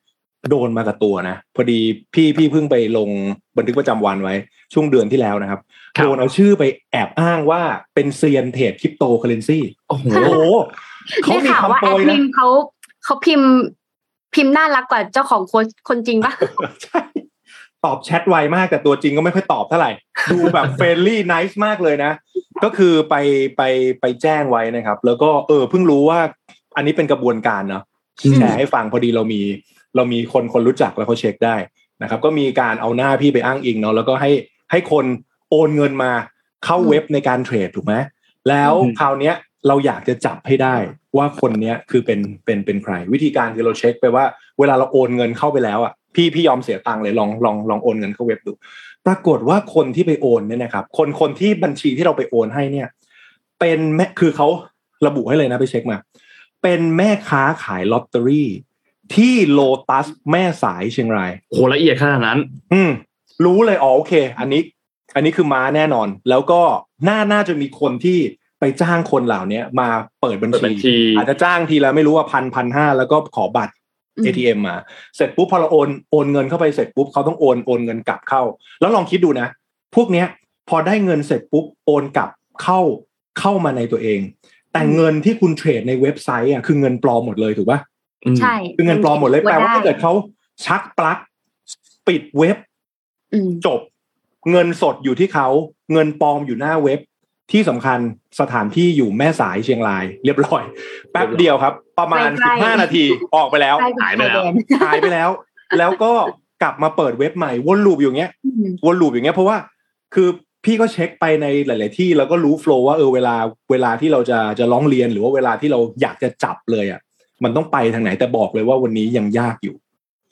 [0.51, 1.81] โดนมากับตัวนะ พอดี
[2.15, 3.11] พี่พี่เพิ่งไปลง
[3.57, 4.35] บันทึกประจำวันไว้
[4.73, 7.63] ช่วงเดือนที่แล้วนะครับครับ โดนเอาชื่อไปแอบอ้างว่า
[7.95, 9.59] เป็นเซียนเทรดคริปโตเคอเรนซี
[9.89, 10.43] โอ้โหโอ้โห
[11.23, 12.49] เขาได้มีข่าวว่าคำโปแอรดยมินะนเขา
[13.05, 13.51] เขาพิมพ์
[14.35, 16.33] พิมพ์น่ารักกว่าเจ้าของโค้ชคนจริงปะ
[16.85, 17.03] ใช่
[17.85, 19.91] ตอบแชทไวมากแต่ตัวจริงก็ไม่ค่อยตอบเท่าไหร่
[20.33, 22.13] ดูแบบ friendly nice มากเลยนะ
[22.65, 23.15] ก็คือไป
[23.57, 23.63] ไป
[24.01, 26.21] ไปแจ้งไว้นะครับ แล้วก็เออเพิ่งรู้ว่า
[26.77, 27.83] อันนี้เป็นกระบวนการเนาะ
[28.25, 29.41] อืมแชร์ให้ฟังพอดีเรามี
[29.97, 31.57] เรามีคนคนรู้จักแล้วเขาเช็คได้
[32.03, 34.31] นะครับ ก็มีการเอาหน้าพี่ไปอ้างอิงเนาะแล้วก็ให้
[34.71, 35.05] ให้คน
[35.51, 36.13] โอนเงินมา
[36.65, 37.95] เข้าเว็บในการเทรดถูกไหม
[38.49, 39.35] แล้วอืมคราวเนี้ย
[39.69, 40.77] เราอยากจะจับให้ได้
[41.17, 44.25] ว่าคนเนี้ยคือเป็นเป็นเป็นใคร วิธีการคือเราเช็คไปว่า
[44.59, 48.53] เวลาเราโอนเงินเข้าไปแล้วอะพี่พี่ยอมเสียตังค์เลยลองลองลองโอนเงินเข้าเว็บดู
[49.07, 52.89] ปรากฏว่าคนที่ไปโอนเนี่ยนะครับ คนคนที่บัญชีที่เราไปโอนให้เนี่ย
[53.61, 54.49] เป็นแม่คือเขา
[55.07, 55.99] ระบุให้เลยนะไปเช็คมา
[56.63, 58.49] เป็นแม่ค้าขายลอตเตอรี่
[59.15, 62.39] ที่โลตัสแม่สายเชียงรายโหละเอียดขนาดนั้น
[62.73, 62.91] อืม
[63.45, 64.61] รู้เลยอ๋อโอเค อันนี้
[65.15, 66.61] อันนี้คือม้าแน่นอน แล้วก็
[67.09, 68.19] น่าน่าจะมีคนที่
[68.61, 69.89] ไปจ้างคนเหล่านี้มา
[70.21, 73.75] เปิดบัญเปิดบัญชี อาจจะจ้างทีละไม่รู้ว่าพันพันห้าแล้วก็ขอบัตร
[74.17, 74.77] อืม ATM มา
[75.17, 78.43] เสร็จปุ๊บพอเราโอนโอนเงินเข้าไปเสร็จปุ๊บเขาต้องโอนโอนเงินกลับเข้า
[78.81, 79.49] แล้วลองคิดดูนะ
[79.95, 80.27] พวกเนี้ย
[80.69, 82.31] พอได้เงินเสร็จปุ๊บโอนกลับ
[82.63, 82.81] เข้า
[83.39, 84.21] เข้ามาในตัวเอง
[84.73, 87.81] แต่เงินที่คุณเทรดในเว็บไซต์อะคือเงินปลอมหมดเลยถูกปะ
[88.25, 90.13] อืมใช่คือเงินปลอมหมดเลยแปลว่าได้ถ้าเกิดเขา
[90.67, 91.19] ชักปลั๊ก
[92.09, 92.57] ปิดเว็บ
[93.33, 93.81] อืมจบ
[94.51, 95.49] เงินสดอยู่ที่เขา
[95.93, 97.01] เงินปลอมอยู่หน้าเว็บ
[97.53, 97.99] ที่สำคัญ
[98.41, 100.63] สถานที่อยู่แม่สายเชียงราย เรียบร้อย
[101.13, 103.05] แป๊บเดียวครับ ประมาณใกล้ๆ15นาที
[103.37, 104.53] ออกไปแล้วใช่กับหายไปแล้วชแดน
[104.85, 105.31] หายไปแล้ว
[105.79, 106.13] แล้วก็
[106.63, 109.57] กลับมาเปิดเว็บใหม่วนลูปอยู่อย่างเงี้ยอืมวนลูปอย่างเงี้ยเพราะว่า
[110.15, 110.29] คือ
[110.65, 113.35] พี่ก็เช็คไปในหลาย ๆ ที่แล้วก็รู้โฟล์ว่าเออเวลา
[113.71, 117.01] เวลาที่เราจะจะร้องเรียนหรือว่าเวลาที่เราอยากจะจับเลยอะ
[117.45, 119.77] มันต้องไปทางไหนแต่บอกเลยว่าวันนี้ยังยากอยู่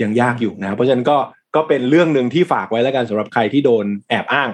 [0.03, 1.17] ยังยากอยู่นะ เพราะฉะนั้นก็
[1.57, 4.49] ก็เป็นเรื่องหนึ่งที่ฝากไว้แล้วกันสำหรับใครที่โดนแอบอ้าง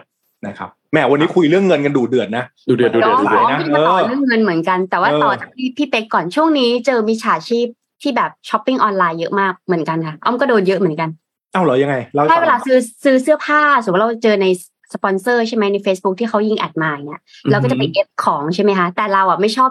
[0.46, 7.66] นะครับแหมวันนี้คุยเรื่องเงินกันดูเดือดนะดูเดือดดูก็เดือดดูขเดืออดนะพี่มาต่อเออเรื่องเงินเหมือนกัน แต่ว่าเออต่อจากพี่พี่เป๊กก่อนช่วงนี้เจอมิจฉาชีพ
[8.02, 11.08] ที่แบบช้อปปิ้งออนไลน์เยอะมากเหมือนกันค่ะอ้อมก็โดนเยอะเหมือนกัน
[11.52, 14.46] เอ้าเหรอยังไงเล่าให้ใช่ฟังเวลาซื้อซื้อเสื้อผ้าสมมติเราเจอใน
[14.94, 19.70] สปอนเซอร์ใช่ไหมใน Facebook ที่เขายิงแอดมาอย่างเงี้ยเราก็จะไปเอฟของใช่ไหมคะแต่เราอะไม่ชอบ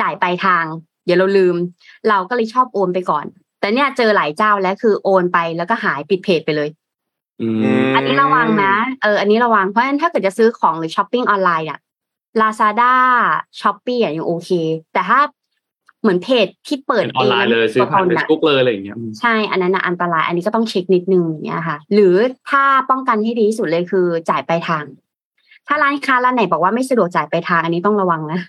[0.00, 0.64] จ่ายปลายทาง
[1.04, 1.56] เดี๋ยวเราลืม
[2.08, 3.24] เราก็เลยชอบโอนไปก่อน
[3.60, 6.68] แต่เนี่ยเจอหลายเจ้าแล้วคือโอนไปแล้วก็หายปิดเพจไปเลย
[7.42, 11.78] อืมอันนี้ระวังนะเอออันนี้ระวังเพราะฉะนั้นถ้าเกิดจะซื้อของหรือช้อปปิ้งออนไลน์อะ
[12.40, 12.94] Lazada
[13.60, 14.50] Shopee อะยังโอเค
[14.92, 15.20] แต่ถ้า
[16.00, 22.14] เหมือนเพจที่เปิดเป็นออนไลน์เลยซื้อผ่านตัวตเฟซอะบุ๊กเลยอะไรอย่างเงี้ยใช่อันนั้นนะอันตราย อันนี้ก็ต้องเช็คนิดนึงอย่างเงี้ยค่ะ หรือ
[22.50, 24.84] ถ้าป้องกันให้ดีที่สุดเลยคือจ่ายปลายทาง
[25.66, 28.40] ถ้าร้านค้าร้านไหนบอกว่าไม่สะดวกจ่ายปลายทางอันนี้ต้องระวังนะ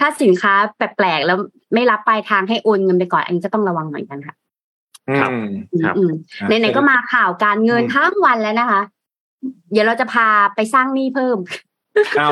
[0.00, 1.38] ถ้าสินค้าแปลกๆแล้ว
[1.74, 4.34] ไม่รับปลายทางให้โอนเงินไปก่อน อันนี้ก็ต้องระวังเหมือนกันค่ะ
[5.20, 5.48] ครับอืม
[5.82, 6.12] ครับอืม
[6.46, 8.80] ไหนๆก็มาข่าวการเงินอืมทั้งวันแล้วนะคะ
[9.72, 11.38] เดี๋ยวเราจะพาไปสร้างหนี้เพิ่ม
[12.18, 12.30] เอา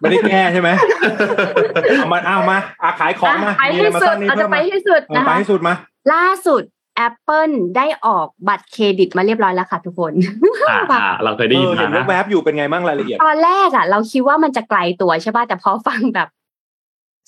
[0.00, 0.70] ไม่ได้แก้ใช่ไหม
[1.96, 5.74] เอามาเอามาอาขายของมาไปมีให้อะไรมาสุสร้าดงนี้เราเพิ่จะมไปมาให้สุดเออนะไปคะให้สุดมา
[6.12, 6.62] ล่าสุด
[7.06, 10.12] Apple ได้ออกบัตรเครดิตมาเรียบร้อยแล้วค่ะทุกคน
[10.70, 16.28] อ่าอ่าเราเคยได้เอยินอเห็มานนะแวบๆอยู่เป็นไงบ้างรายละเอียด ตอนแรกอะ เราคิดว่ามันจะไกลตัวใช่ป่ะแต่พอฟังแบบ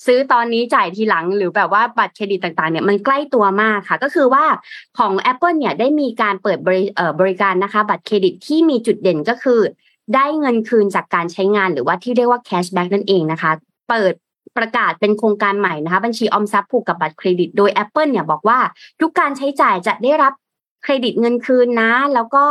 [0.05, 4.45] ซื้อตอนนี้จ่ายทีหลังหรือแบบว่าบัตรเครดิตต่างๆเนี่ยมันใกล้ตัวมากค่ะ ก็คือว่า
[4.97, 6.83] ของ Apple เนี่ยได้มีการเปิดบริ
[7.19, 9.61] บริการนะคะ บัตรเครดิตที่มีจุดเด่นก็คือ
[10.15, 13.51] ได้เงินคืนจากการใช้งานหรือว่าที่เรียกว่า cashback นั่นเองนะคะ
[13.89, 14.13] เปิด
[14.57, 18.59] ประกาศเป็นโครงการใหม่นะคะบัญชีออมทรัพย์ผูกกับบัตรเครดิต โดย Apple เนี่ยบอกว่า
[19.01, 20.33] ทุกการใช้จ่ายจะได้รับ
[20.83, 22.45] เครดิตเงินคืนนะ แล้วก็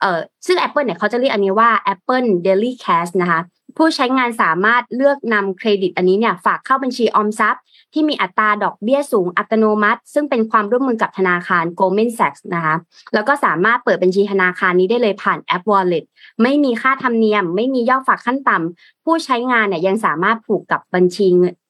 [0.00, 3.40] เออซึ่ง Apple เนี่ยเขาจะเรียกอันนี้ว่า Apple Daily Cash นะคะ
[3.76, 12.74] ผู้ใช้งานสามารถเลือกนำเครดิตอันนี้เนี่ยฝากเข้าบัญชีออมทรัพย์ ที่มีอัตราดอกเบี้ยสูงอัตโนมัติ ซึ่งเป็นความร่วมมือกับธนาคาร Goldman Sachs นะคะ
[13.14, 16.04] แล้วก็สามารถเปิดบัญชีธนาคารนี้ได้เลยผ่านแอป Wallet
[16.42, 21.26] ไม่มีค่าธรรมเนียม ไม่มียอดฝากขั้นต่ำผู้ใช้งานเนี่ยยังสามารถผูกกับบัญชี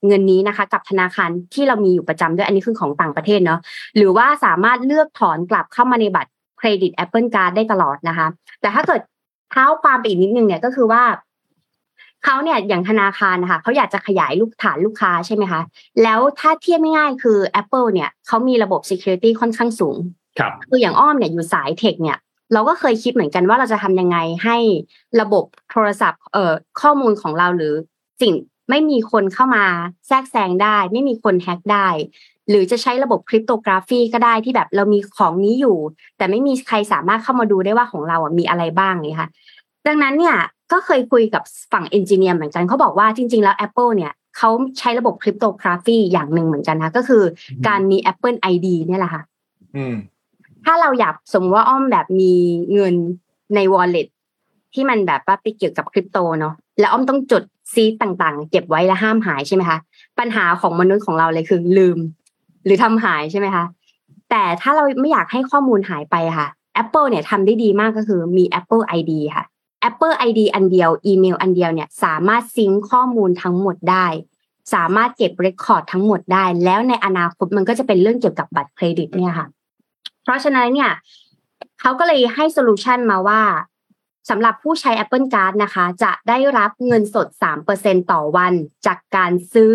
[0.06, 3.60] เงินนนี้นะคะ กับธนาคารที่เรามีอยู่ประจำด้วยอันนี้คือของต่างประเทศเนาะ
[3.96, 8.26] หรือว่าสามารถเลือกถอนกลับเข้ามาในบัตรเครดิต Apple Card ได้ตลอดนะคะ
[8.60, 9.00] แต่ถ้าเกิด
[9.50, 11.02] เท้าความไปอีกนิดนึงเนี่ยก็คือว่า
[12.24, 15.60] เขาเนี่ยอย่างธนาคารนะคะเขาอยากจะขยายลูกฐานลูกค้าใช่ไหมคะ
[16.02, 19.96] แล้วถ้าเทียบง่ายๆคือ Apple เนี่ยเขามีระบบ Security ค่อนข้างสูง
[20.38, 22.18] ครับคืออย่างอ้อมเนี่ยอยู่สายเทคเนี่ย
[22.52, 24.56] เราก็เคยคิดเหมือนกันว่าเราจะทำยังไงให้
[25.20, 27.74] ระบบโทรศัพท์เอ่อข้อมูลของเราหรือ
[28.22, 28.34] สิ่ง
[28.70, 29.64] ไม่มีคนเข้ามา
[30.08, 31.88] แทรกแซงได้ ไม่มีคนแฮ็กได้
[32.48, 35.76] หรือจะใช้ระบบคริปโตกราฟีก็ได้ที่แบบเรามีของนี้อยู่
[36.16, 39.30] แต่ไม่มีใครสามารถเข้ามาดูได้ว่าของเราอะมีอะไรบ้างเนี่ยค่ะ
[39.86, 40.36] ดังนั้นเนี่ย
[40.72, 47.22] ก็เคยคุยกับฝั่งเอนจิเนียร์เหมือนกันเขาบอกว่าจริง ๆ แล้ว Apple เนี่ยเขาใช้ระบบคริปโตกราฟีอย่างหนึ่งเหมือนกันนะก็คือ
[47.68, 49.22] การมี Apple ID เนี่ยแหละค่ะ
[49.76, 49.94] อืม
[50.64, 52.32] ถ้าเราอยากสมมติว่าอ้อมแบบมี
[52.74, 52.94] เงิน
[53.54, 54.08] ใน wallet
[54.74, 59.78] ที่มันแบบว่าไปเกี่ยวกับคริปโตเนาะแล้วอ้อมต้องจดซีดต่างๆ เก็บไว้และห้ามหายใช่ไหมคะ
[60.18, 61.98] ปัญหาของมนุษย์ของเราเลยคือลืม
[62.64, 63.64] หรือทำหายใช่ไหมคะ
[64.30, 66.48] แต่ถ้าเราไม่อยากให้ข้อมูลหายไปค่ะ
[66.82, 69.44] Apple เนี่ยทำได้ดีมากก็คือมี Apple ID ค่ะ
[69.88, 74.06] Apple ID อันเดียว อีเมลอันเดียวเนี่ยสามารถ sync ข้อมูลทั้งหมดได้
[74.74, 79.46] สามารถเก็บ record ทั้งหมดได้ แล้วในอนาคตมันก็จะเป็นเรื่องเกี่ยวกับบัตรเครดิตเนี่ยค่ะ
[80.22, 80.90] เพราะฉะนั้นเนี่ย
[81.80, 83.42] เขาก็เลยให้ solution มาว่า
[84.30, 87.28] สำหรับผู้ใช้ Apple Card นะคะ จะได้รับเงินสด
[87.70, 88.52] 3%ต่อวัน
[88.86, 89.74] จากการซื้อ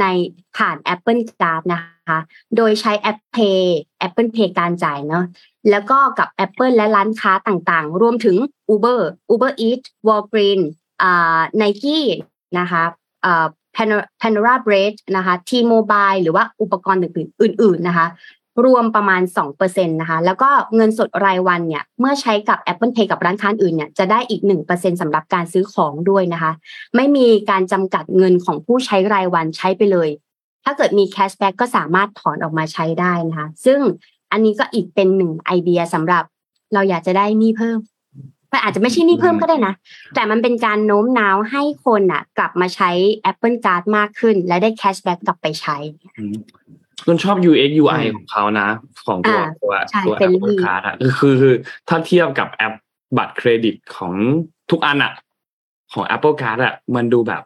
[0.00, 0.04] ใน
[0.56, 2.18] ผ่าน Apple Card นะคะ
[2.56, 3.60] โดยใช้แอป Pay
[4.06, 5.24] Apple Pay การจ่ายเนาะ
[5.70, 8.36] แล้วก็กับ Apple และร้านค้าต่างๆ รวมถึง
[8.74, 9.00] Uber
[9.32, 10.60] Uber Eats Walgreen
[11.02, 12.00] อ่า Nike
[12.58, 12.84] นะคะ
[13.24, 13.46] อ่า
[14.20, 18.06] Panora- Bread นะคะ T-Mobile หรือว่าอุปกรณ์อื่นๆอื่นๆนะคะ
[18.64, 19.22] รวมประมาณ
[19.56, 26.52] 2%นะคะ แล้วก็เงินสดรายวันเนี่ย เมื่อใช้กับ Apple Pay กับร้านค้าอื่นเนี่ย จะได้อีก 1%สำหรับการซื้อของด้วยนะคะ
[26.96, 30.08] ไม่มีการจำกัดเงินของผู้ใช้รายวันใช้ไปเลย
[30.64, 33.80] ถ้าเกิดมี cashback ก็สามารถถอนออกมาใช้ได้นะคะ ซึ่ง
[34.32, 36.24] อันนี้ก็อีกเป็นหนึ่งไอเดียสำหรับ
[36.74, 37.78] เราอยากจะได้หนี้เพิ่ม
[38.52, 39.74] มันอาจจะไม่ใช่หนี้เพิ่มก็ได้นะ
[40.14, 42.90] แต่มันเป็นการโน้มน้าวให้คนอะ กลับมาใช้
[43.30, 45.76] Apple Card มากขึ้น และได้ cashback กลับไปใช้
[47.06, 48.68] คุณชอบ UX UI อืมของเขานะ
[49.06, 51.54] ของตัวอ่าตัวใช่ตัวเป็น Apple Card อะคือคือคือ
[51.88, 52.74] ถ้าเทียบกับแอป
[53.18, 54.12] บัตรเครดิตของ
[54.70, 55.12] ทุกอันอะ
[55.92, 57.42] ของ Apple Card อะมันดูแบบ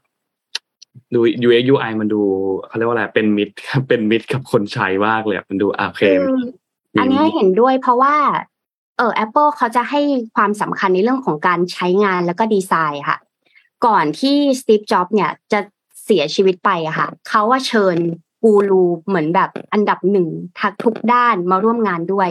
[1.14, 2.20] ดู UX UI มันดู
[2.66, 3.54] เขาเรียกว่าอะไรเป็นมิตร
[3.88, 6.20] เป็นมิตรกับคนใช้มากเลยอะมันดูอาเคม
[6.98, 8.16] อันนี้เห็นด้วยเพราะว่า
[8.96, 10.00] เออ Apple เขาจะให้
[10.37, 13.18] ความสำคัญในเรื่องของการใช้งานแล้วก็ดีไซน์ค่ะ
[13.87, 15.61] ก่อนที่สตีฟจ็อบเนี่ยจะ
[16.05, 17.96] เสียชีวิตไปอะค่ะ เขาว่าเชิญ
[18.42, 20.26] กูรูเหมือนแบบอันดับหนึ่ง
[20.59, 22.29] ทักทุกด้านมาร่วมงานด้วย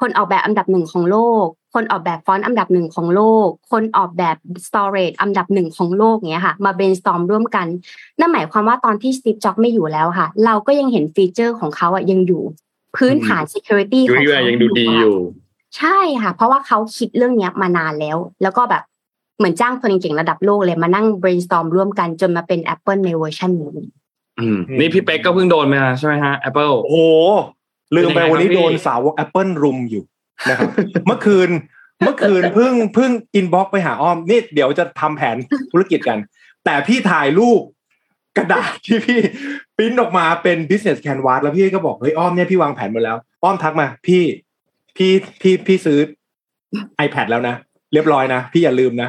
[0.00, 7.66] คนออกแบบอันดับหนึ่งของโลก คนออกแบบฟอนต์อันดับหนึ่งของโลก คนออกแบบ storage อันดับหนึ่งของโลกเนี้ยค่ะ มา brainstorm ร่วมกัน
[8.18, 12.42] นั่นหมายความว่าตอนที่สตีฟจ็อบส์ไม่อยู่แล้วค่ะ เราก็ยังเห็น feature ของเขาอะยังอยู่
[12.96, 15.16] พื้นฐาน security ยูของ UI เขายังดูดีอยู่
[15.78, 18.82] ใช่ค่ะ เพราะว่าเขาคิดเรื่องเนี้ยมานานแล้ว แล้วก็แบบ
[19.38, 23.70] เหมือนจ้างคนเก่งๆระดับโลกเลยมานั่ง brainstorm ร่วมกันจนมาเป็น Apple ในเวอร์ชันนี้
[24.40, 26.98] อืมนี่พี่เป๊กก็เพิ่งโดนมาใช่ไหมฮะ Apple โอ้โห
[27.94, 30.04] ลืมไปเป็นยังไงวันนี้ครับพี่โดนสาวก Apple รุมอยู่
[30.50, 30.70] นะครับ
[31.06, 31.50] เมื่อคืน
[32.04, 35.36] เมื่อคืนเพิ่งเพิ่งอินบ็อกไปหาอ้อมนี่เดี๋ยวจะทำแผน
[35.72, 36.18] ธุรกิจกัน
[36.64, 37.60] แต่พี่ถ่ายรูป
[38.36, 39.20] กระดาษที่พี่
[39.76, 44.22] ปริ้นออกมาเป็น business canvas แล้วพี่ก็บอกเฮ้ยอ้อมเนี่ยพี่วางแผนหมดแล้ว อ้อมทักมา พี่
[44.96, 45.10] พี่
[45.42, 45.98] พี่พี่ซื้อ
[47.04, 47.54] iPad แล้วนะ
[47.92, 49.08] เรียบร้อยนะพี่อย่าลืมนะ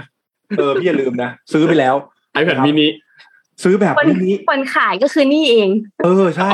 [0.58, 1.96] เออพี่อย่าลืมนะซื้อไปแล้ว
[2.40, 2.88] iPad mini
[3.64, 5.70] ซื้อแบบคนนี้คนขายก็คือนี่เอง
[6.04, 6.50] เออใช่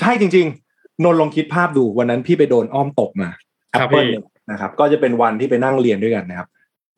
[0.00, 0.48] ใช่จริง
[1.04, 3.30] นนท์ลองคิดภาพดูวันนั้นพี่ไปโดนอ้อมตบมา
[3.72, 6.48] ครับ Apple พี่เนี่ยนะครับ ก็จะเป็นวันที่ไปนั่งเรียนด้วยกันนะครับ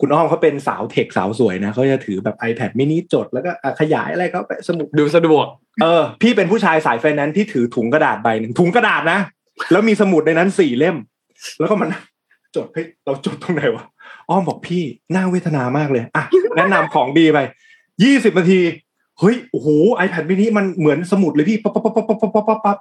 [0.05, 3.51] คุณอ้อมเขาเป็นสาวเทคสาวสวยนะเขาจะถือแบบ iPad มินิจดแล้วก็
[3.81, 5.47] ขยายอะไรเขาไปสมุดดูสะดวก
[5.83, 9.19] เออ พี่เป็นผู้ชายสายแฟนนั้นที่ถือถุงกระดาษใบหนึ่งถุงกระดาษนะ
[9.71, 10.97] แล้วมีสมุดในนั้นสี่เล่ม
[11.59, 11.89] แล้วก็มัน
[12.57, 13.85] จดเฮ้ยเราจดตรงไหนวะ
[14.29, 14.83] อ้อมบอกพี่
[15.15, 16.25] น่าเวทนามากเลยอะ
[16.57, 17.39] แนะนำของดีไป
[18.03, 18.61] ยี่สิบนาที
[19.21, 22.79] เฮ้ยโอ้โห iPad mini มันเหมือนสมุดเลยพี่ปั๊บปั๊บปั๊บปั๊บปั๊บปั๊บปั๊บ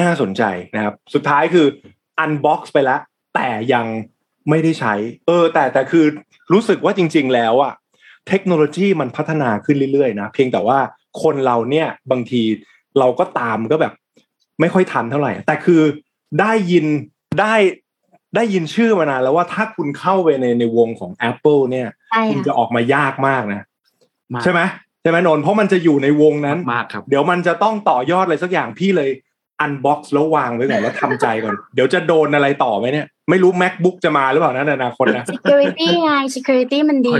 [0.00, 0.42] น่าสนใจ
[0.74, 1.66] นะครับ สุดท้ายคือ
[2.18, 3.00] unbox ไปแล้ว
[3.34, 3.86] แต่ยัง
[4.50, 4.94] ไม่ได้ใช้
[5.26, 6.04] เออ แต่แต่คือ
[6.52, 7.72] รู้สึกว่าจริง ๆ แล้วอะ
[8.28, 10.78] เทคโนโลยีมันพัฒนาขึ้นเรื่อยๆนะเพียงแต่ว่า
[11.22, 12.42] คนเราเนี่ยบางที
[12.98, 13.92] เราก็ตามก็แบบ
[14.60, 15.82] ไม่ค่อยทันเท่าไหร่ แต่คือ
[16.40, 16.86] ได้ยิน
[17.40, 17.54] ได้
[18.36, 23.62] ได้ยินชื่อมานานแล้วว่าถ้าคุณเข้าไปในในวงของ Apple เนี่ยใช่คุณจะค่ะออกมายากมากนะ
[24.34, 24.60] มากใช่ไหม
[25.02, 29.10] ใช่ไหมนนท์เพราะมันจะอยู่ในวงนั้นมากครับ เดี๋ยวมันจะต้องต่อยอดอะไรสักอย่างพี่เลย
[29.60, 37.14] unbox แล้ววางไว้ก่อนแล้วทำใจก่อน เดี๋ยวจะโดนอะไรต่อไหมเนี่ย ไม่รู้ macbook จะมาหรือเปล่านะในอนาคตนะ security ไง security มันดี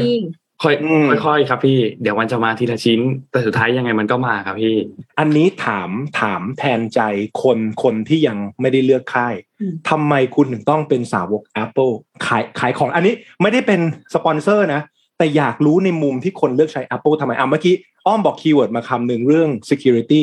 [0.63, 4.77] ค่อยอืมค่อยๆครับพี่ เดี๋ยวมันจะมาทีละชิ้น แต่สุดท้ายยังไงมันก็มาครับพี่
[5.19, 7.01] อันนี้ถามถามแทนใจ
[7.43, 11.93] คนคนที่ยังไม่ได้เลือกค่ายอืมทำไมคุณถึงต้องเป็นสาวก Apple
[12.27, 13.81] ขายขายของอันนี้ไม่ได้เป็น
[14.15, 14.81] สปอนเซอร์นะ
[15.19, 17.75] แต่อยากรู้ในมุมที่คนเลือกใช้ Apple ทำไมอะเมื่อกี้
[18.07, 20.23] อ้อมบอก keyword มาคำหนึ่งเรื่อง security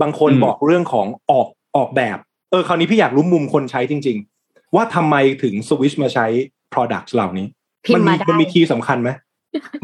[0.00, 2.18] บางคนอืมบอกเรื่องของออกออกแบบ
[2.50, 4.16] เออคราวนี้พี่อยากรู้มุมคนใช้จริง
[4.46, 6.26] ๆ ว่าทำไมถึงสวิชมาใช้
[6.72, 7.46] products เหล่านี้
[7.84, 9.10] พิมมัพ์มีมาได้มันมี key สำคัญไหม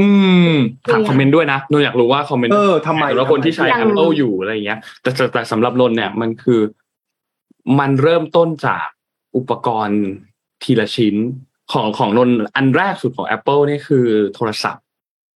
[0.00, 0.09] อื
[0.50, 0.54] ม
[0.92, 6.61] ถามคอมเมนต์ด้วยนะนนท์อยากรู้ว่าคอมเมนต์เออทำไมแล้วคนที่ใช้ยัง Apple อยู่อะไรอย่างเงี้ย แต่แต่แต่สำหรับนนท์เนี่ยมันคือ
[7.78, 8.84] มันเริ่มต้นจาก
[9.36, 10.00] อุปกรณ์
[10.62, 11.14] ทีละชิ้น
[11.73, 14.83] ของของนนท์อันแรกสุดของ Apple นี่คือโทรศัพท์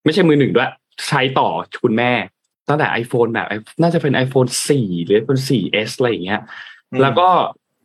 [0.04, 0.70] ไม่ใช่มือหนึ่งด้วย
[1.08, 1.48] ใช้ต่อ
[1.82, 2.12] คุณแม่
[2.68, 3.46] ตั้งแต่ iPhone แบบ
[3.82, 6.40] น่าจะเป็น iPhone 4 หรือเป็น 4S อะไรอย่างเงี้ย
[6.92, 7.28] อืมแล้วก็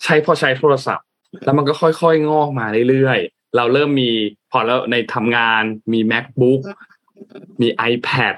[0.04, 1.06] ใช้พอใช้โทรศัพท์
[1.44, 4.12] แล้วมันก็ค่อยๆ งอกมาเรื่อยๆ เราเริ่มมี
[4.52, 6.62] พอแล้วในทำงานมี macbook
[7.62, 8.34] มี iPad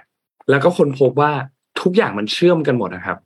[0.49, 1.33] แล้วก็คนพบว่า
[1.81, 3.17] ทุกอย่างมันเชื่อมกันหมดนะครับ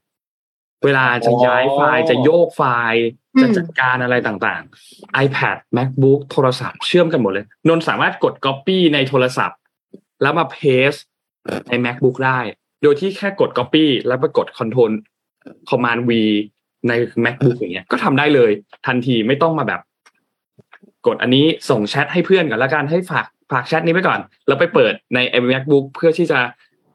[0.85, 2.61] เวลาจะย้ายไฟล์จะโยกไฟ
[2.91, 9.59] ล์อืม จะจัดการอะไรต่างๆ iPad macbook โทรศัพท์เชื่อมกันหมดเลย นนสามารถกด copy ในโทรศัพท์
[10.21, 11.01] แล้วมา paste
[11.69, 12.39] ใน macbook ได้
[12.83, 14.91] โดยที่แค่กด copy แล้วไปกด control
[15.69, 16.11] command V
[16.87, 16.93] ใน
[17.25, 18.51] macbook อย่างเงี้ย ก็ทำได้เลย
[18.87, 19.81] ทันทีไม่ต้องมาแบบ
[21.07, 25.19] กดอันนี้ส่งแชทให้เพื่อนก่อนละกันให้ฝากฝากแชทนี้ไปก่อน แล้วไปเปิดใน
[25.51, 26.39] macbook เพื่อที่จะ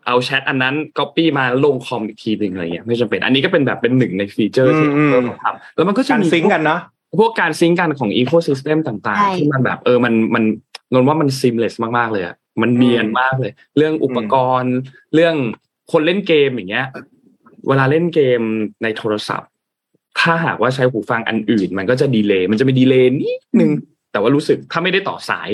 [0.08, 6.80] เอาแชทอันนั้น copy มาลงคอมอีกทีหนึ่งอะไรเงี้ยไม่จำเป็น อันนี้ก็เป็นแบบเป็นหนึ่งใน feature ที่อืม Apple ทำแล้วมันก็จะการมี sync กันเนาะ
[7.18, 10.44] พวกการ sync กันของอีโค y ิสเต็มต่างใช่ๆที่มันแบบเออมันมัน
[10.92, 14.74] นนว่ามัน seamless มากๆเลยอะมันเนียนมากเลย เรื่องอุปกรณ์
[15.14, 15.34] เรื่อง
[15.92, 16.86] คนเล่นเกมอย่างเงี้ย
[17.68, 18.40] เวลาเล่นเกม
[18.82, 19.50] ในโทรศัพท์
[20.20, 23.70] ถ้าหากว่าใช้หูฟังอันอื่น มันก็จะ delay มันจะมี delay นิดนึง
[24.12, 25.50] แต่ว่ารู้สึกถ้าไม่ได้ต่อสาย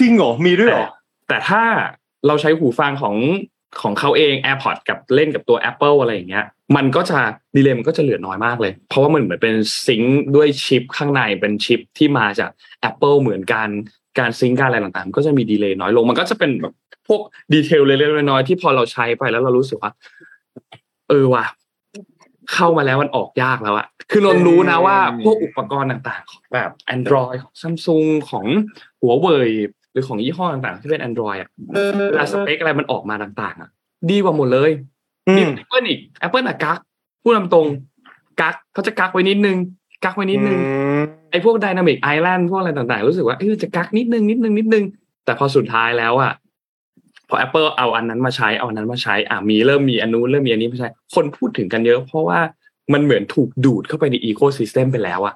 [0.00, 0.88] จริงเหรอมีด้วยเหรอแต่
[1.28, 1.62] แต่ถ้า
[2.26, 3.16] เราใช้หูฟังของ
[3.82, 6.46] ของเขาเอง AirPods กับเล่นกับตัว Apple อะไรอย่างเงี้ย
[6.76, 7.18] มันก็จะ
[7.56, 9.54] delay มันก็จะเหลือน้อยมากเลย เพราะว่ามันเหมือนเป็น
[9.86, 12.50] sync ด้วยชิปข้างในเป็นชิปที่มาจาก
[12.90, 13.68] Apple เหมือนกัน
[14.18, 16.74] การ sync การอะไรต่างๆ ก็จะมี delay น้อยลง มันก็จะเป็นแบบ
[17.08, 17.20] พวก
[17.52, 19.92] ดีเทลเล็กๆน้อยๆที่พอเราใช้ไปแล้วเรารู้สึกว่า
[21.08, 21.44] เออว่ะ
[22.52, 28.44] เข้ามาแล้วมันออกยากแล้วอะคือนนรู้นะว่า พวกอุปกรณ์ต่างๆ ของแบบ Android ของ Samsung ของ
[29.00, 29.50] หัวเว่ย
[29.98, 31.50] รือของยี่ห้อต่างๆ ที่เป็น Android อะ
[32.10, 33.70] เวลาสเปคอะไรมันออกมาต่างๆอะ
[34.10, 34.70] ดีกว่าหมดเลย
[35.28, 36.78] อืดีมกว่า Apple อีก Apple อะกัก
[37.22, 37.66] พูดตามตรง
[38.40, 39.56] กักเขาจะกักไว้นิดนึง
[40.04, 40.58] กักไว้นิดนึง
[41.30, 44.84] ไอ้พวก Dynamic Island พวกอะไรต่างๆ รู้สึกว่าเออจะกักนิดนึงนิดนึงนิดนึง
[45.24, 46.32] แต่พอสุดท้ายแล้วอะ
[47.28, 52.40] พอ Apple เอาอันนั้นมาใช้เอาอันนั้นมาใช้อะมีเริ่มมีอันนู้นเริ่มมีอันนี้มาใช้ คนพูดถึงกันเยอะ เพราะว่า
[52.92, 55.34] มันเหมือนถูกดูดเข้าไปในอีโค y ิสเต็มไปแล้วอะ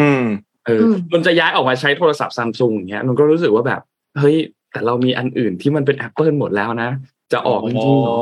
[0.00, 0.24] อืม
[0.66, 3.80] เอออมันจะย้ายออกมาใช้โทรศัพท์ซัมซุงอย่างเงี้ยมันก็รู้สึกว่าแบบ
[4.18, 4.36] เฮ้ย
[4.72, 6.90] แต่เรามีอันอื่นที่มันเป็น Apple หมดแล้วนะ
[7.32, 8.18] จะออกจริงๆเหรอ๋อ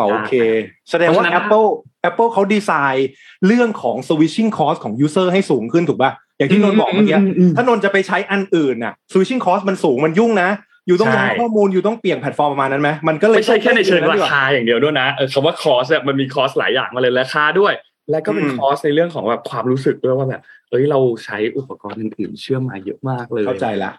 [0.00, 0.34] อโอเค
[0.90, 1.68] แสดงว่าเพราะฉะนั้น Apple
[2.08, 3.08] Apple เขาดีไซน์
[3.46, 7.18] เรื่องของ switching cost ของ user ให้สูงขึ้นถูกป่ะ อย่างที่นนท์บอกเมื่อกี้
[7.56, 10.50] ถ้านนท์จะไปใช้อันอื่นน่ะ switching cost มันสูงมันยุ่งนะ
[10.86, 17.72] อยู่ต้องใช่ย้ายข้อมูลอยู่ต้องเปลี่ยนแพลตฟอร์มประมาณนั้นไหมมันก็เลยไม่ใช่แค่ในเชิงต้องราดีกว่คาอย่างเดียวด้วยนะเออคำว่า cost เนี่ยมันมี cost หลายอย่างมาเลยราคาด้วย
[18.10, 23.92] และก็เป็นอืม cost ในเรื่องของแบบความรู้สึกด้วยว่าแบบเอ้ยเราใช้อุปกรณ์อื่นๆเชื่อมมาเยอะมากเลยเข้าใจละ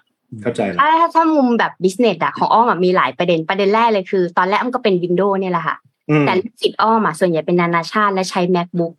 [0.44, 5.76] เข้าใจละถ้าถ้ามุมแบบ business อะของอ้อมอะมีหลายประเด็นประเด็นแรกเลยคือ ตอนแรกอ้อมก็เป็น Windows เนี่ยแหละค่ะ
[6.10, 8.94] อืมแต่ลูกศิษย์อ้อมอะส่วนใหญ่เป็นนานาชาติและใช้ macbook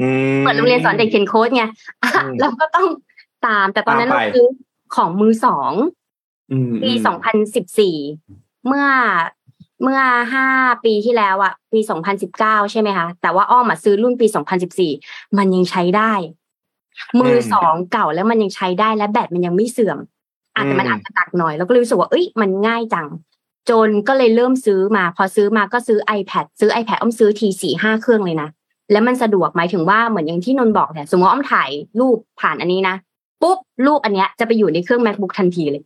[0.00, 1.64] อืมเหมือนโรงเรียนสอนเด็กเขียนโค้ดไง
[2.02, 2.86] อะอืมเราก็ต้อง
[3.46, 4.46] ตาม แต่ตอนนั้นตามเราไปซื้อ
[4.96, 5.72] ของมือสอง
[6.52, 7.16] อืมปีอืม
[7.62, 8.86] 2014เมื่อ
[9.82, 10.00] เมื่อ
[10.34, 10.46] ห้า
[10.84, 14.92] ปีที่แล้วอะปีสองพันสิบเก้าใช่ไหมคะแต่ว่าอ้อมอะซื้อรุ่นปีสองพันสิบสี่
[15.38, 16.12] มันยังใช้ได้
[17.20, 19.98] มือสองเก่าแล้วมันยังใช้ได้และแบตมันยังไม่เสื่อม
[20.56, 23.06] อาจจะมันอาจจะตักหน่อย แล้วก็เลยรู้สึกว่าเอ้ยมันง่ายจัง
[23.70, 28.48] จนก็เลยเริ่มซื้อมา พอซื้อมาก็ซื้อ iPad ซื้อ iPad อ้อมซื้อทีสี่ห้าเครื่องเลยนะ
[28.92, 31.70] แล้วมันสะดวกหมายถึงว่าเหมือนอย่างที่นนท์บอกเนี่ยสมมติว่าอ้อมถ่าย
[32.00, 32.94] รูปผ่านอันนี้นะ
[33.42, 35.82] ปุ๊บรูปอันเนี้ยจะไปอยู่ในเครื่อง macbook ทันทีเลย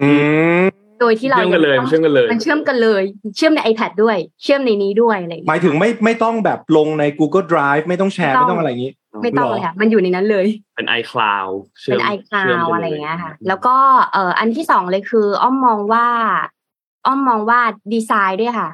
[0.00, 0.10] อื
[0.64, 3.02] ม โดยที่เราเชื่อมกันเลยงไม่เชื่อมกันเลย มันเชื่อมกันเลย
[3.36, 8.92] เชื่อมใน iPad ด้วย เชื่อมในนี้ด้วยอะไรอย่างหมาเงี้ยยถึงไม่ไม่ต้องแบบลงใน Google Drive ไม่ต้องแชร์ ไม่ไม่ต้องต้องอะไรอย่างนี้
[9.22, 10.46] ไม่ต้องเลยค่ะ มันอยู่ในนั้นเลย
[10.76, 13.76] เป็น iCloud ชื่เป็มนชื่ม iCloud ปลอะไรอย่างเงี้ยค่ะ แล้วก็
[14.12, 16.06] เอ่ออันที่สองเลยคือ อ้อมมองว่า
[17.06, 17.60] อ้อมมองว่า
[17.92, 18.70] ดีไซน์ด้วยค่ะ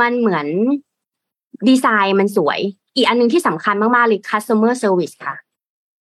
[0.00, 0.46] มันเหมือน
[1.68, 2.58] ดีไซน์มันสวย
[2.96, 5.36] อีกอันหนึงที่สำคัญมากๆเลย customer service ค่ะ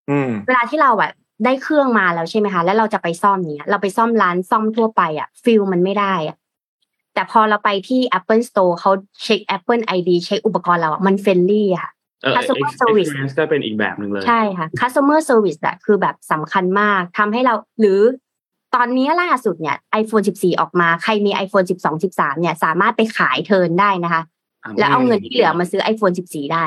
[0.10, 1.14] อืมเวลาที่เราแบบ
[1.46, 6.38] ได้เครื่องมาแล้วใช่ไหมคะแล้วเราจะไปซ่อมเนี้ยเราไปซ่อมร้านซ่อมทั่วไปอะ feel มันไม่ได้อะ
[7.14, 8.92] แต่พอเราไปที่ Apple Store เขา
[9.24, 11.92] เช็ค Apple ID เช็คอุปกรณ์เราอะมัน friendly ค่ะ
[12.24, 18.00] เออ customer ex- service experience ก็เป็นอีกแบบหนึ่งเลยใช่ค่ะ customer service อะคือแบบสำคัญมากทำให้เราหรือ
[18.76, 24.22] ตอนนี้ล่าสุดเนี่ย iPhone 14 ออกมาใครมี iPhone 12 13 เนี่ย สามารถไปขายเทิร์นได้นะคะ
[24.78, 26.66] แล้วเอาเงินที่เหลือมาซื้อ iPhone 14 ได้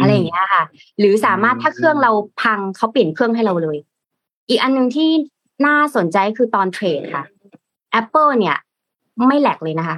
[0.00, 0.62] อะไรอย่างเงี้ยค่ะ
[0.98, 2.12] หรือสามารถถ้าเครื่องเรา
[2.42, 3.78] พังเขาเปลี่ยนเครื่องให้เราเลย
[4.50, 5.10] อีกอันหนึ่งที่
[5.66, 7.24] น่าสนใจคือตอนเทรดค่ะ
[8.00, 8.56] Apple เนี่ย
[9.26, 9.96] ไม่แหลกเลยนะคะ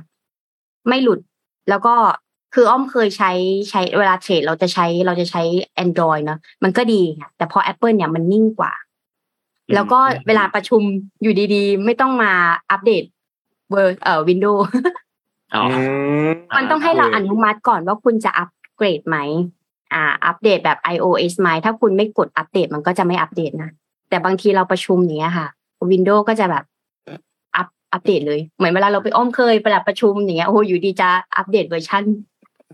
[0.88, 1.20] ไม่หลุด
[1.68, 1.94] แล้วก็
[2.55, 3.30] คืออ้อมเคยใช้
[3.70, 5.42] ใช้เวลาเทรดเราจะใช้เราจะใช้
[5.84, 8.72] Android เนอะมันก็ดีค่ะแต่พอ Apple เนี่ยมันนิ่งกว่า
[9.74, 10.82] แล้วก็เวลาประชุม
[11.22, 12.32] อยู่ดีๆ ไม่ต้องมา
[12.70, 13.05] อัปเดต
[13.70, 14.66] เวอร์เอ่อ Windows
[15.55, 15.82] อ๋ออื
[16.28, 19.16] มมันต้องให้เราอนุมัติก่อนว่าคุณจะอัปเกรดไหม
[19.92, 23.70] อ่า อัปเดตแบบ iOS ไหมถ้าคุณไม่กดอัปเดตมันก็จะไม่อัปเดตนะ
[24.12, 25.48] แต่บางทีเราประชุมอย่างเนี้ยค่ะ
[25.90, 26.64] Windows ก็จะแบบ
[27.56, 32.04] อัปอัปเดตเลย เหมือนเวลาเราไปอ้อมเคยไปแบบประชุมอย่างเงี้ยโอ้โหอยู่ดีจะอัปเดตเวอร์ชัน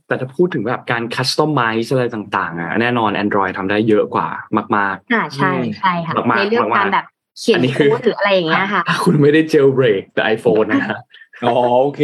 [0.07, 4.29] แต่ถ้าพูดถึงแบบการ customize อะไรต่างๆอะแน่นอน Android ทำได้เยอะกว่า
[4.77, 7.07] มากอ่าใช่ใช่ค่ะมากๆในเรื่องมากๆการแบบ
[7.39, 10.99] เขียนอันนี้คือโค้ดหรืออะไรอย่างเงี้ยค่ะๆถ้าคุณไม่ได้ jailbreak แต่ iPhone นะฮะ
[11.45, 12.03] อ๋อโอเค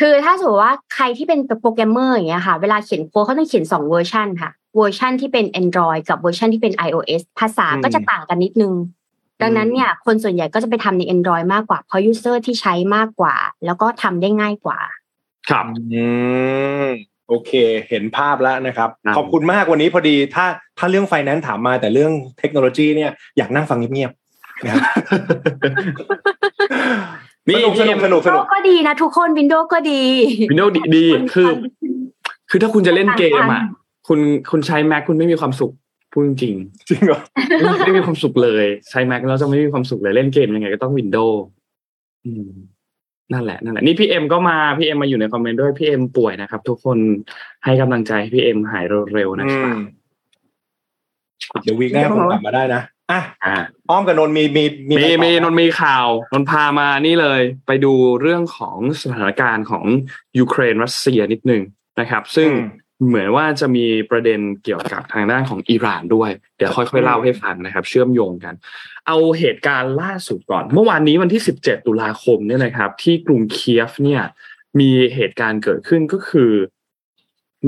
[0.00, 8.74] คือถ้าสมมติว่าใครที่เป็นโปรแกรมเมอร์อย่างเงี้ยค่ะ เวลาเขียนโค้ดเขาต้องเขียนสองเวอร์ชันค่ะ เวอร์ชันที่เป็น Android กับเวอร์ชันที่เป็น iOS ภาษาอืมก็จะต่างกันนิดนึง
[9.42, 14.78] ดังนั้นเนี่ย คนส่วนใหญ่ก็จะไปทำใน Android มากกว่า เพราะ user ที่ใช้มากกว่า แล้วก็ทำได้ง่ายกว่า
[15.50, 16.04] ครับอื
[16.84, 16.86] ม
[17.28, 17.52] โอเค
[17.88, 20.46] เห็นภาพแล้วนะครับครับขอบคุณมากวันนี้พอดีถ้า
[20.78, 24.82] ถ้าเรื่องไฟแนนซ์ถามมาแต่เรื่องเทคโนโลยีเนี่ยอยากนั่งฟังเงียบๆนะครับ
[27.48, 30.02] นี่สนุกสนุกสนุกสนุก Windows ก็ดีนะทุกคน Windows ก็ดี
[30.50, 31.48] Windows ดีดีคือ
[32.50, 33.64] คือถ้าคุณจะเล่นเกมอะต่าง
[34.08, 34.18] คุณ
[34.50, 35.72] คุณใช้ Mac คุณไม่มีความสุข
[36.12, 36.42] พูดจริงจ
[36.90, 41.36] ริงเหรอๆไม่ไม่มีความสุขเลย ใช้ Mac แล้วจะไม่มีความสุขเลยเล่นเกมยังไงก็ต้อง Windows
[42.26, 42.48] อืม
[43.32, 46.98] นั่นแหละนั่นแหละนี่พี่เอ็มก็มาพี่เอ็มมาอยู่ในคอมเมนต์ด้วยพี่เอ็มป่วยนะครับ ทุกคน
[47.64, 48.84] ให้กำลังใจให้พี่เอ็มหาย
[49.14, 49.78] เร็วๆนะอืครับม
[51.62, 53.54] เดี๋ยว week หน้าผมกลับมาได้นะอะอ่า
[53.90, 59.84] อ้อมกับนนท์มีมีมีมีอะไรต่อมีไหนนท์มีข่าวนนท์พามานี่เลย ไปดูเรื่องของสถานการณ์ของ
[60.38, 61.62] ยูเครนรัสเซียนิดนึง
[62.00, 68.54] นะครับ ซึ่งอืม เหมือนว่าจะมีประเด็นเกี่ยวกับทางด้านของอิหร่านด้วย เดี๋ยวค่อยๆเล่าให้ฟังนะครับ เชื่อมโยงกัน
[69.06, 74.22] เอาเหตุการณ์ล่าสุดก่อน เมื่อวานนี้วันที่ 17 ตุลาคมเนี่ยนะครับ ที่กรุงเคียฟเนี่ย
[74.80, 76.52] มีเหตุการณ์เกิดขึ้นก็คือ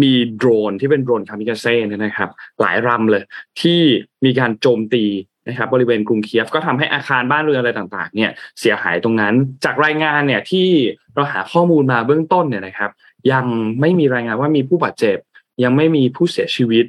[0.02, 2.30] มีโดรนที่เป็นโดรนคามิกาเซ่เนี่ยนะครับ
[2.60, 3.24] หลายลำเลย
[3.60, 3.80] ที่
[4.24, 5.04] มีการโจมตี
[5.48, 8.30] นะครับบริเวณกรุงเคียฟก็ทำให้อาคารบ้านเรือนอะไรต่างๆ เนี่ย
[8.60, 10.68] เสียหายตรงนั้น จากรายงานเนี่ยที่
[11.14, 12.90] เราหาข้อมูลมาเบื้องต้นเนี่ยนะครับ
[13.32, 13.46] ยัง
[13.80, 15.18] ไม่มีรายงานว่ามีผู้บาดเจ็บ
[15.64, 16.84] ยังไม่มีผู้เสียชีวิต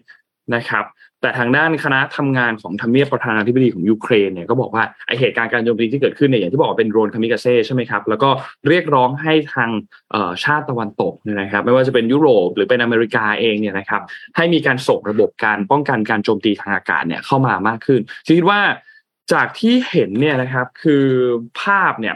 [0.56, 0.86] นะครับ
[1.22, 8.30] แต่ทางด้านคณะทำงานของทำเนียบประธานาธิบดีของยูเครนเนี่ยก็บอกว่าไอเหตุการณ์การโจมตีที่เกิดขึ้นเนี่ยอย่างที่บอกว่าเป็นโดรนคามิกาเซ่ใช่ไหมครับแล้วก็
[8.68, 9.70] เรียกร้องให้ทาง
[10.44, 14.02] ชาติตะวันตกนะครับ ไม่ว่าจะเป็นยุโรปหรือเป็นอเมริกาเองเนี่ยนะครับ
[14.36, 18.60] ให้มีการส่งระบบการป้องกันการโจมตีทางอากาศเนี่ยเข้ามามากขึ้นคิดว่า
[19.34, 21.06] จากที่เห็นเนี่ยนะครับคือ
[21.62, 22.16] ภาพเนี่ย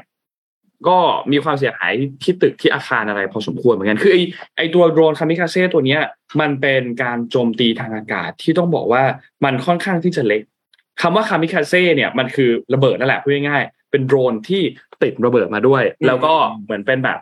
[0.87, 0.97] ก็
[1.31, 4.17] มีความเสียหายที่ตึกที่อาคารอะไรพอสมควรเหมือนกัน คือไอ
[4.57, 6.01] ไอตัวโดรนคามิคาเซ่ตัวเนี้ย
[6.41, 9.03] มันเป็นการโจมตีทางอากาศที่ต้องบอกว่า
[9.45, 10.41] มันค่อนข้างที่จะเล็ก
[11.01, 14.61] คำว่าคามิคาเซ่เนี่ยมันคือระเบิดนั่นแหละพูดง่ายๆเป็นโดรนที่
[15.03, 17.19] ติดระเบิดมาด้วย แล้วก็เหมือนเป็นแบบ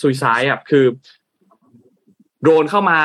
[0.00, 0.84] suicide อะคือ
[2.42, 3.00] โดรนเข้ามา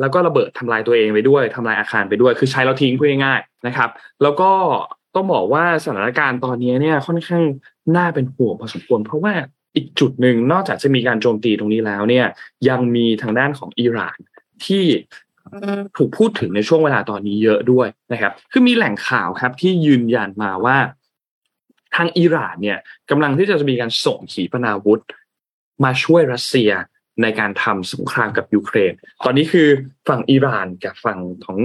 [0.00, 3.90] แล้วก็ระเบิดทำลายตัวเองไปด้วยทำลายอาคารไปด้วย คือใช้แล้วทิ้งพูดง่ายๆนะครับ
[4.22, 4.50] แล้วก็
[5.14, 7.42] ต้องบอกว่าสถานการณ์ตอนนี้เนี่ยค่อนข้าง
[7.96, 9.34] น่าเป็นห่วงพอสมควรเพราะว่า
[9.76, 12.26] อีกจุดหนึ่งนอกจากจะมีการโจมตีตรงนี้แล้วเนี่ย
[12.68, 14.18] ยังมีทางด้านของอิหร่าน
[14.66, 14.84] ที่
[15.96, 20.76] ถูกพูดถึงในช่วงเวลาตอนนี้เยอะด้วยนะครับ คือมีแหล่งข่าวครับที่ยืนยันมาว่า
[21.96, 22.78] ทางอิหร่านเนี่ย
[23.10, 25.02] กำลังที่จะมีการส่งขีปนาวุธ
[25.84, 26.70] มาช่วยรัสเซีย
[27.22, 28.92] ในการทำสงครามกับยูเครน
[29.24, 29.68] ตอนนี้คือ
[30.08, 31.58] ฝั่งอิหร่านกับฝั่งของ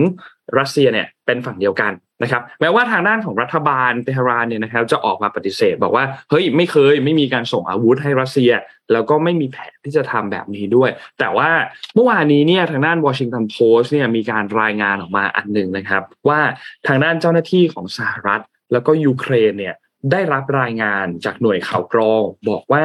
[0.58, 1.92] รัสเซียเนี่ยเป็นฝั่งเดียวกัน
[2.22, 8.52] นะครับแม้ว่าทางด้านของรัฐบาลเตหรานเนี่ยนะครับจะออกมาปฏิเสธ บอกว่าเฮ้ยไม่เคยไม่มีการส่งอาวุธให้รัสเซีย
[8.92, 10.90] แล้วก็ไม่มีแผนที่จะทำแบบนี้ด้วย
[11.20, 11.50] แต่ว่า
[11.96, 16.40] เมื่อวานนี้เนี่ยทางด้านวอชิงตันโพสต์เนี่ยมีการรายงานออกมาอันหนึ่งนะครับ ว่า
[16.88, 18.42] ทางด้านเจ้าหน้าที่ของสหรัฐ
[18.72, 19.76] แล้วก็ยูเครนเนี่ย
[20.12, 22.84] ได้รับรายงานจากหน่วยข่าวกรอง บอกว่า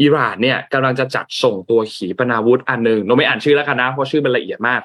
[0.00, 4.80] อิหร่านเนี่ยกำลังจะจัดส่งตัวขีปนาวุธอันหนึ่งเราไม่อ่านชื่อแล้วกันนะเพราะชื่อมันละเอียดมาก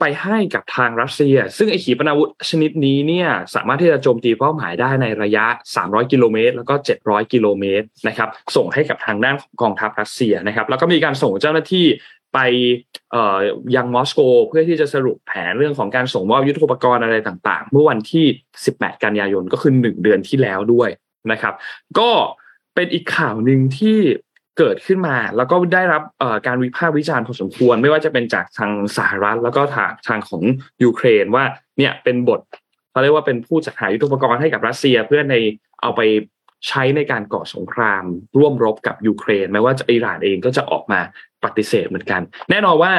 [0.00, 5.44] ไปให้กับทางรัสเซีย ซึ่งไอขีปนาวุธชนิดนี้เนี่ยสามารถที่จะโจมตีเป้าหมายได้ในระยะ
[5.78, 11.86] 300 กิโลเมตร แล้วก็ 700 กิโลเมตรนะครับส่งให้กับทางด้านของกองทัพรัสเซียนะครับแล้วก็มีการส่งเจ้าหน้าที่
[12.34, 12.38] ไป
[13.76, 18.26] ยังมอสโกเพื่อที่จะสรุปแผนเรื่องของการส่งมอบยุทธปกรณ์อะไรต่าง ๆ เมื่อวันที่
[18.64, 20.90] 18 กันยายนก็คือ 1 เดือนที่แล้วด้วย
[21.32, 21.54] นะครับ
[21.98, 22.10] ก็
[22.74, 23.98] เป็นอีกข่าวหนึ่งที่
[24.58, 26.02] เกิดขึ้นมา แล้วก็ได้รับ
[26.46, 30.42] การวิพากษ์วิจารณ์พอสมควร ไม่ว่าจะเป็นจากทางสหรัฐ แล้วก็ทางทางของ
[30.82, 31.44] ยูเครนว่า
[31.78, 32.40] เนี่ยเป็นบท
[32.90, 35.34] เขาเรียกว่าเป็นผู้จัดหายุทโธปกรณ์ให้กับรัสเซียเพื่อใน
[35.82, 36.00] เอาไป
[36.68, 38.04] ใช้ในการก่อสงคราม
[38.38, 41.00] ร่วมรบกับยูเครนแม้ว่าจะอิหร่านเองก็จะออกมา
[41.44, 42.92] ปฏิเสธเหมือนกัน แน่นอนว่า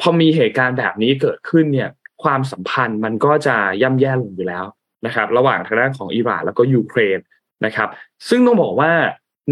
[0.00, 1.90] พอมีเหตุการณ์แบบนี้เกิดขึ้นเนี่ย
[2.22, 4.64] ความสัมพันธ์มันก็จะย่ำแย่ลงอยู่แล้ว
[5.06, 7.18] นะครับ ระหว่างทางด้านของอิหร่านแล้วก็ยูเครน
[7.66, 7.88] นะครับ
[8.28, 8.92] ซึ่งต้องบอกว่า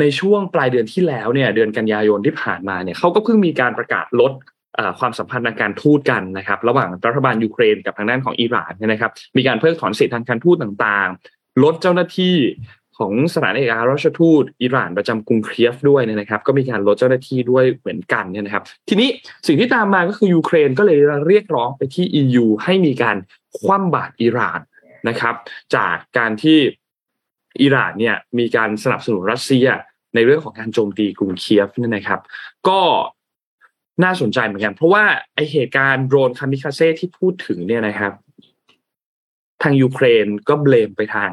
[0.00, 4.32] ในช่วงปลายเดือนที่แล้วเนี่ยเดือนกันยายนที่ผ่านมาเนี่ยเขาก็เพิ่งมีการประกาศลด
[5.00, 12.36] ความสัมพันธ์ทางการทูตกันนะครับระหว่างรัฐบาลยูเครนกับทางด้านของอิหร่านนะครับ มีการเพิกถอนสิทธิทางการทูตต่างๆ ลดเจ้าหน้าที่
[12.98, 19.08] ของสถานเอกอัครราชทูตอิหร่านประจำกรุงเคียฟด้วยนะครับ ก็มีการลดเจ้าหน้าที่ด้วยเหมือนกันเนี่ยนะครับ ทีนี้
[19.46, 23.16] สิ่งที่ตามมาก็คือยูเครนก็เลยเรียกร้องไปที่ EU ให้มีการ
[23.58, 24.60] คว่ำบาตรอิหร่าน
[25.08, 25.34] นะครับ
[25.74, 26.58] จากการที่
[27.62, 29.66] อิหร่านเนี่ยมีการสนับสนุนรัสเซีย
[30.14, 32.20] ในเรื่องของการโจมตีกรุงเคียฟนี่นะครับ
[32.68, 32.80] ก็
[34.04, 35.04] น่าสนใจเหมือนกัน เพราะว่า
[35.34, 38.12] ไอเหตุการณ์โดรนคามิคาเซ่ที่พูดถึงเนี่ยนะครับ
[39.62, 41.30] ทางยูเครนก็ blame ไปทาง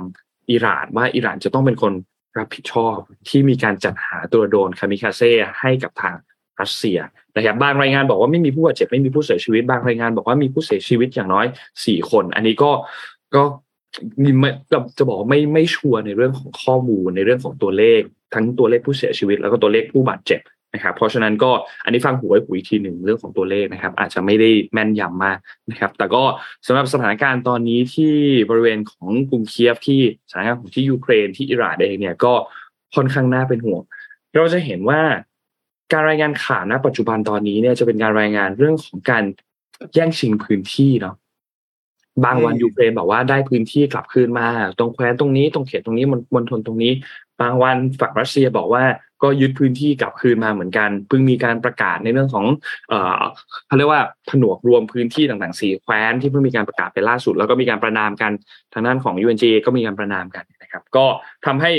[0.52, 1.94] อิหร่านว่าอิหร่านจะต้องเป็นคน
[2.38, 2.98] รับผิดชอบ
[3.30, 6.16] ที่มีการจัดหาตัวโดรนคามิคาเซ่ให้กับทาง
[6.62, 7.00] รัสเซีย
[7.36, 11.46] นะครับบางรายงานบอกว่าไม่มีผู้บาดเจ็บไม่มีผู้เสียชีวิตบางรายงานบอกว่ามีผู้เสียชีวิตอย่างน้อย
[11.86, 12.72] สี่คน อันนี้ก็
[13.36, 13.44] ก็
[14.24, 14.50] มีไม่
[14.98, 18.02] จะบอกไม่ไม่ชัวร์ในเรื่องของข้อมูลในเรื่องของตัวเลข
[18.34, 20.42] ทั้งตัวเลขผู้เสียชีวิต แล้วก็ตัวเลขผู้บาดเจ็บ
[20.74, 21.52] นะครับเพราะฉะนั้นก็
[21.84, 25.38] อันนี้ฟังหูไว้หูอีกทีหนึ่งเรื่องของตัวเลขนะครับ อาจจะไม่ได้แม่นยำมาก
[25.70, 26.24] นะครับ แต่ก็
[26.68, 28.14] สำหรับสถานการณ์ตอนนี้ที่
[28.50, 32.34] บริเวณของกรุงเคียฟที่สถานการณ์ของที่ยูเครนที่อิหร่านเองเนี่ยก็
[32.96, 33.82] ค่อนข้างน่าเป็นห่วง
[34.34, 35.02] เราจะเห็นว่า
[35.94, 39.24] การรายงานข่าวณปัจจุบันตอนนี้เนี่ยจะเป็นการรายงานเรื่องของการ
[39.94, 41.16] แย่งชิงพื้นที่เนาะ
[42.24, 44.48] บางวันยูเครนบอกว่าได้พื้นที่กลับคืนมา
[44.80, 46.06] ตรงแคว้นตรงนี้ตรงเขตตรงนี้
[46.36, 46.92] มณฑลตรงนี้
[47.42, 48.84] บางวันฝั่งรัสเซียบอกว่า
[49.24, 52.46] ก็ยึดพื้นที่กลับคืนมาเหมือนกันเพิ่งมีการประกาศในเรื่องของ
[52.90, 53.22] เอ่อ
[53.68, 58.32] เขาเรียกว่าผนวกรวมพื้นที่ต่างๆสี่แคว้นที่เพิ่งมีการประกาศไปล่าสุด แล้วก็มีการประนามกัน
[58.74, 61.06] ทางด้านของ UNG ก็มีการประนามกันนะครับ ก็
[61.46, 61.72] ทำให้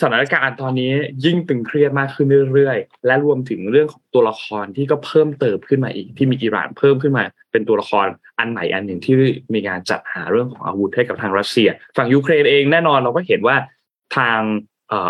[0.00, 0.92] สถานการณ์ตอนนี้
[1.24, 8.06] ยิ่งตึงเครียดมากขึ้นเรื่อยๆ และรวมถึงเรื่องของตัวละครที่ก็เพิ่มเติมขึ้นมาอีก ที่มีอิหร่านเพิ่มขึ้นมา เป็นตัวละคร
[8.38, 9.14] อันใหม่อันหนึ่งที่
[9.54, 13.56] มีการจัดหาเรื่องของอาวุธให้กับทางรัสเซีย ฝั่งยูเครนเองแน่นอนเราก็เห็นว่า
[14.16, 14.40] ทาง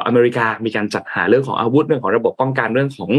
[0.07, 3.11] อเมริกามีการจัดหาเรื่องของอาวุธเรื่องของระบบป้องกันเรื่องของ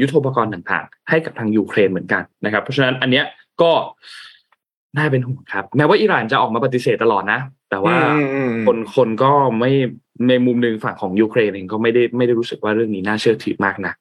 [0.00, 3.24] ยุทโธปกรณ์ต่างๆ ให้กับทางยูเครนเหมือนกันนะครับ เพราะฉะนั้นอันเนี้ย
[3.62, 3.72] ก็
[4.96, 7.40] น่าเป็นห่วงครับ แม้ว่าอิหร่านจะออกมาปฏิเสธตลอดนะ
[7.70, 7.96] แต่ว่า
[8.66, 9.70] คนคนก็ไม่
[10.28, 13.94] ในมุมหนึ่งฝั่งของยูเครนเองก็ไม่ได้ไม่ได้รู้สึกว่าเรื่องนี้น่าเชื่อถือมากนะ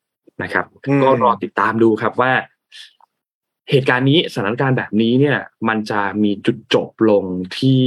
[0.43, 0.65] นะครับ
[1.03, 2.32] ก็รอติดตามดูครับว่า
[3.70, 7.24] เหตุการณ์นี้สถานการณ์แบบนี้เนี่ย มันจะมีจุดจบลง
[7.57, 7.82] ที่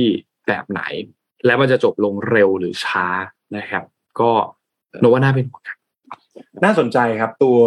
[0.47, 0.83] แบบไหน
[1.45, 3.07] และมันจะจบลงเร็วหรือช้า
[3.57, 3.85] นะครับ
[4.21, 4.31] ก็
[5.01, 5.63] โนว่าน่าเป็นห่วง
[6.65, 7.59] น่าสนใจครับตัว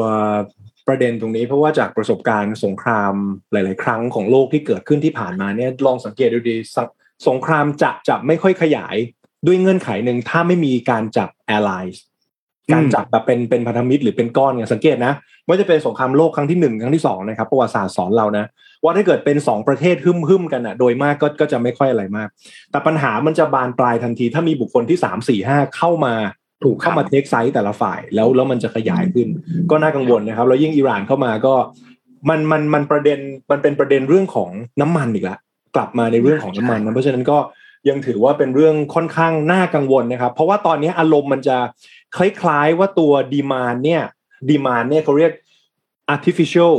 [0.88, 3.14] ประเด็นตรงนี้เพราะว่าจากประสบการณ์สงคราม
[3.52, 6.56] หลาย ๆ ครั้งของโลกที่เกิดขึ้นที่ผ่านมาเนี่ยลองสังเกตดูดี
[7.28, 8.96] สงครามจะจะไม่ค่อยขยาย
[9.46, 12.00] ด้วยเงื่อนไขหนึ่งถ้าไม่มีการจับแอร์ไลน์
[12.74, 15.14] การจับแบบเป็นเป็นพันธมิตรหรือเป็นก้อนเนี่ยสังเกตนะ
[15.48, 18.46] ว่าจะเป็นสงครามโลกครั้งที่หนึ่งครั้งที่สองนะครับประวัติศาสตร์สอนเรานะ
[18.84, 22.30] ว่าถ้าเกิดเป็นสองประเทศหึ่มหึมกันอะ โดยมากก็ก็จะไม่ค่อยอะไรมาก
[22.72, 26.14] แต่ปัญหามันจะบานปลายทันที ถ้ามีบุคคลที่สามสี่ห้าเข้ามา
[26.64, 29.28] ถูกเข้ามาเทคไซส์แต่ละฝ่ายแล้วแล้วมันจะขยายขึ้น
[29.72, 31.54] ก็น่ากังวลนะครับแล้วยิ่งอิหร่านเข้ามาก็
[32.30, 33.20] มันมันมันประเด็น
[33.52, 34.50] มันเป็นประเด็นเรื่องของ
[34.82, 35.38] น้ำมันอีกละ
[35.76, 37.38] กลับมาในเรื่องของน้ำมันนะเพราะฉะนั้นก็
[37.90, 41.58] ยังถือว่าเป็นเรื่องค่อนข้างน่ากังวลนะครับ เพราะว่าตอนนี้อารมณ์มันจะ
[42.18, 44.04] คล้ายๆว่าตัว demand เนี่ย
[44.50, 45.32] demand เนี่ยเขาเรียก
[46.14, 46.74] artificial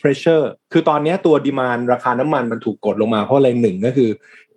[0.00, 4.10] pressure คือตอนนี้ตัว demand ราคาน้ำมันมันถูกกดลงมาเพราะอะไรหนึ่งก็คือ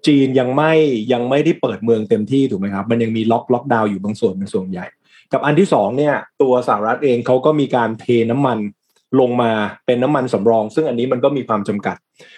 [0.07, 0.73] จีนยังไม่
[1.13, 4.85] ยังไม่ได้เปิดเมืองเต็มที่ถูกไหมครับ มันยังมีล็อกล็อกดาวน์อยู่บางส่วนเป็นส่วนใหญ่
[5.31, 8.57] กับอันที่สองเนี่ยตัวสหรัฐเองเขาก็มีการเทน้ำมัน
[9.20, 9.52] ลงมา
[9.86, 11.96] เป็นน้ำมันสำรอง ซึ่งอันนี้มันก็มีความจำกัด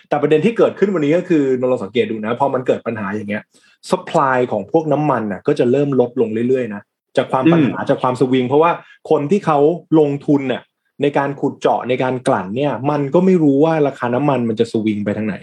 [0.08, 3.42] แต่ประเด็นที่เกิดขึ้นวันนี้ก็คือนลองสังเกตดูนะพอมันเกิดปัญหาอย่างเงี้ย
[3.90, 6.82] สป라이ของพวกน้ำมันน่ะก็จะเริ่มลดลงเรื่อยๆนะ
[7.16, 8.70] จากความปัญหาจากความสวิง เพราะว่า
[9.10, 9.58] คนที่เขา
[9.98, 10.62] ลงทุนเนี่ย
[11.02, 15.36] ในการขุดเจาะในการกลั่นเนี่ย มันก็ไม่รู้ว่าราคาน้ำมันมันจะสวิงไปทางไหน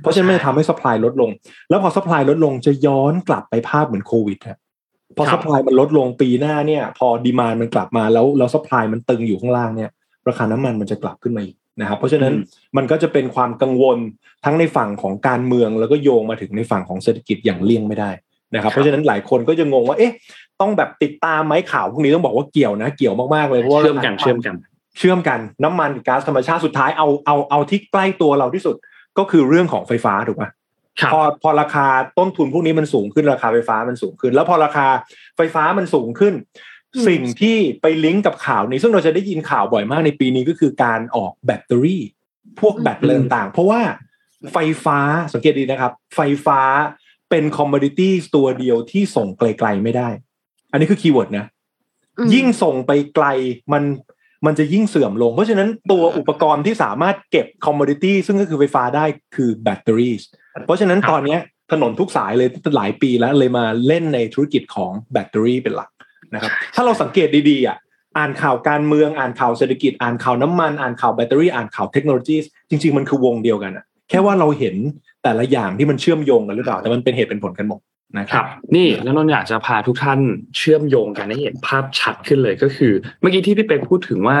[0.00, 1.30] เพราะฉะนั้นมันจะทำให้สป라이ลดลง
[1.68, 4.58] แล้วพอสป라이ลดลงจะย้อนกลับไปภาพเหมือนโควิดฮะ
[5.16, 9.90] พอ ครั ส บ ป라이มันลดลงปีหน้าเนี่ย พอดีมานมันกลับมาแล้วแล้วสป라이มันตึงอยู่ข้างล่างเนี่ย
[10.27, 13.97] ราคาน้ำมันมันจะกลับขึ้นมาอีกนะครับ เพราะฉะนั้นอืมมันก็จะเป็นความกังวล
[14.45, 18.11] ทั้งในฝั่งของการเมืองแล้วก็โยงมาถึงในฝั่งของเศรษฐกิจอย่างเลี่ยงไม่ได้
[18.53, 20.13] นะครับ เพราะฉะนั้นหลายคนก็จะงงว่าเอ๊ะ
[20.61, 24.55] ต้องแบบติดตามไหมข่าวพวกนี้ต้องบอกว่าเกี่ยวนะ เกี่ยวมากๆเลยเพราะว่าเชื่อมกันเชื่อมกัน
[24.97, 28.75] เชื่อมกันน้ำมันกับก๊าซธรรมชาติสุดท้ายเอาเอาเอาที่ใกล้ตัวเราที่สุด
[29.17, 30.49] ก็คือเรื่องของไฟฟ้าถูกปะ
[30.99, 31.85] ครับพอพอราคา
[32.17, 34.85] ต้นทุนพวกนี้มันสูงขึ้นราคาไฟฟ้ามันสูงขึ้น แล้วพอราคา
[35.37, 36.72] ไฟฟ้ามันสูงขึ้นอืม
[37.07, 42.03] สิ่งที่ไปลิงก์กับข่าวนี้ ซึ่งเราจะได้ยินข่าวบ่อยมากในปีนี้ก็คือการออกแบตเตอรี่
[42.59, 43.81] พวกแบตอะไรต่างๆเพราะว่า
[44.53, 44.99] ไฟฟ้า
[45.33, 46.59] สังเกตดีนะครับ ไฟฟ้า
[47.29, 50.09] เป็นคอมม o ดิตี้ตัวเดียวที่ส่งไกลๆไม่ได้
[50.71, 51.45] อันนี้คือ keyword นะ
[52.17, 53.25] อืมยิ่งส่งไปไกล
[53.73, 53.83] มัน
[54.45, 60.13] มันจะยิ่งเสื่อมลง เพราะฉะนั้นตัวอุปกรณ์ที่สามารถเก็บคอมม o ดิตี้ซึ่งก็คือไฟฟ้าได้คือแบตเตอรี่
[60.65, 61.39] เพราะฉะนั้นครับตอนเนี้ย
[61.71, 65.89] ถนนทุกสายเลยหลายปีแล้วเลยมาเล่นในธุรกิจของแบตเตอรี่เป็นหลัก
[66.33, 67.77] นะครับ ถ้าเราสังเกตดีๆอะ
[68.17, 72.37] อ่านข่าวการเมืองอ่านข่าวเศรษฐกิจอ่านข่าวน้ำมันอ่านข่าวแบตเตอรี่อ่านข่าวเทคโนโลยี
[72.69, 74.75] จริง ๆ มันคือวงเดียวกันอะแค่ว่าเราเห็น
[75.23, 77.79] แต่ละอย่างที่มันเชื่อมโยงกันหรือเปล่าแต่มันเป็นเหตุเป็นผลกันหมด
[78.19, 80.19] นะครับนี่แล้วนนท์อยากจะพาทุกท่าน
[80.57, 84.37] เชื่อมโยงกันให้เห็นภาพชัดขึ้นเลยก็คือ เมื่อกี้ที่พี่เป็กพูดถึงว่า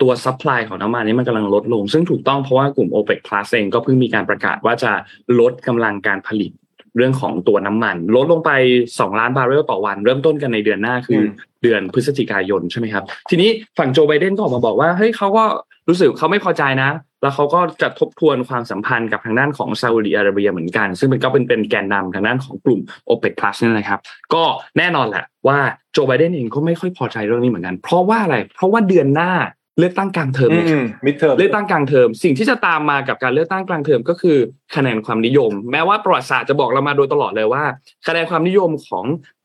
[0.00, 4.92] ตัว supply ของน้ำมันนี้มันกำลังลดลง ซึ่งถูกต้องเพราะว่ากลุ่ม OPEC Plus เองก็เพิ่งมีการประกาศว่าจะ
[5.40, 6.50] ลดกำลังการผลิต
[6.98, 8.50] เรื่องของตัวน้ำมัน ลดลงไป
[8.86, 11.26] 2 ล้านบาร์เรลต่อวัน เริ่มต้นกันในเดือนหน้าคืออม
[11.62, 15.44] เดือนพฤศจิกายนใช่ไหมครับ ทีนี้ฝั่งโจไบเดนก็ออกมาบอกว่าเฮ้ยเขาก็
[15.88, 16.90] รู้สึกเขาไม่พอใจนะ
[17.22, 24.00] แล้วเขาก็จะทบทวนความสัมพันธ์กับทางด้านของซาอุดิอาระเบียเหมือนกัน ซึ่งมันก็เป็นเป็นแกนนำทางด้านของกลุ่ม OPEC Plus นี่นะครับ
[24.34, 24.42] ก็
[24.78, 25.58] แน่นอนแหละว่า
[25.92, 29.32] โจไบเดนเองก็ไม่ค่อยพอใจเรื่องนี้เหมือนกัน เพราะว่าอะไร เพราะว่าเดือนหน้า
[29.78, 34.36] เลือกตั้งกลางเทอมอืเลยครับม midterm เลือกตั้งกลางเทอมสิ่งที่จะตามมากับการเลือกตั้งกลางเทอมก็คือ
[34.74, 37.64] คะแนนความนิยม แม้ว่าประวัติศาสตร์จะบอกเรามาโดยตลอดเลยว่า
[38.06, 39.04] คะแนนความนิยมของ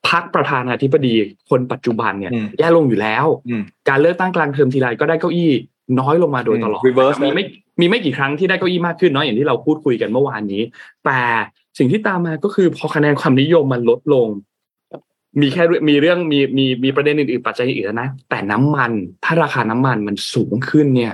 [0.10, 1.16] พรรคประธานาธิบดี
[1.50, 5.52] คนปัจจุบันเนี่ยอืมแย่ลงอยู่แล้วอืมการเลือกตั้งกลางเทอมทีไรก็ได้เก้าอี้
[6.00, 7.46] น้อยลงมาโดยตลอดอืม reverse มีไม่
[7.80, 10.62] มีไม่กี่ครั้งที่ได้เก้าอี้มากขึ้นเนาะอย่างที่เราพูดคุยกันเมื่อวานนี้
[11.06, 11.20] แต่
[11.78, 14.28] สิ่งที่ตามมาก็คือพอคะแนนความนิยมมันลดลง
[15.42, 18.92] มีแค่เรื่องมีเรื่องมีมีมีประเด็นอื่นๆปัจจัยอื่นๆนะ แต่น้ำมัน
[19.26, 21.14] ถ้าราคาน้ำมันมันสูงขึ้นเนี่ย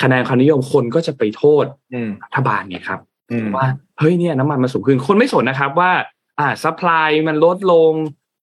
[0.00, 1.64] คะแนนความนิยมคนก็จะไปโทษ
[1.94, 3.00] อืมรัฐบาลเนี่ยครับ
[3.30, 5.92] อืมว่าเฮ้ยเนี่ยน้ำมันมันสูงขึ้นคนไม่สนนะครับว่า
[6.40, 7.92] อ่า supply มันลดลง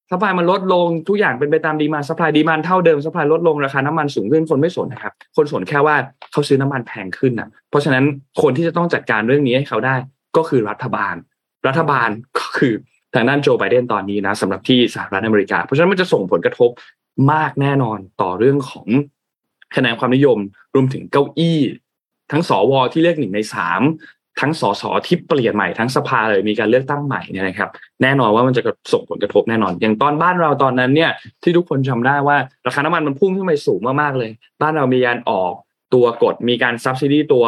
[0.09, 5.95] supply มันลดลงทุกอย่างเป็นไปตาม demand supply demand เท่าเดิม supply ลดลงราคาน้ำมันสูงขึ้นคนไม่สนนะครับ คนสนแค่ว่า
[6.31, 8.03] เขาซื้อน้ำมันแพงขึ้นนะเพราะฉะนั้น
[8.41, 9.95] คนที่จะต้องจัดการเรื่องนี้ให้เขาได้
[10.37, 11.15] ก็คือรัฐบาล
[11.67, 12.73] รัฐบาลก็คือ
[13.13, 16.69] ทางด้านโจไบเดนตอนนี้นะสำหรับที่สหรัฐอเมริกา เพราะฉะนั้นมันจะส่งผลกระทบ
[17.31, 18.87] มากแน่นอนต่อเรื่องของ
[19.75, 20.37] คะแนนความนิยม
[20.75, 21.59] รวมถึงเก้าอี้
[22.31, 23.81] ทั้งสวที่เลือกหนึ่งในสาม
[24.41, 27.69] ทั้งสสที่เปลี่ยนใหม่ทั้งสภาเลยมีการเลือกตั้งใหม่เนี่ยนะครับ
[28.01, 28.61] แน่นอนว่ามันจะ
[28.93, 31.11] ส่งผลกระทบแน่นอน อย่างตอนบ้านเราตอนนั้นเนี่ย
[31.43, 35.53] ที่ทุกคนจำได้ว่าราคาน้ำมันมันพุ่งขึ้นไปสูงมากๆเลย บ้านเรามีการออก
[35.93, 37.45] ตัวกฎมีการซับซิดีตัว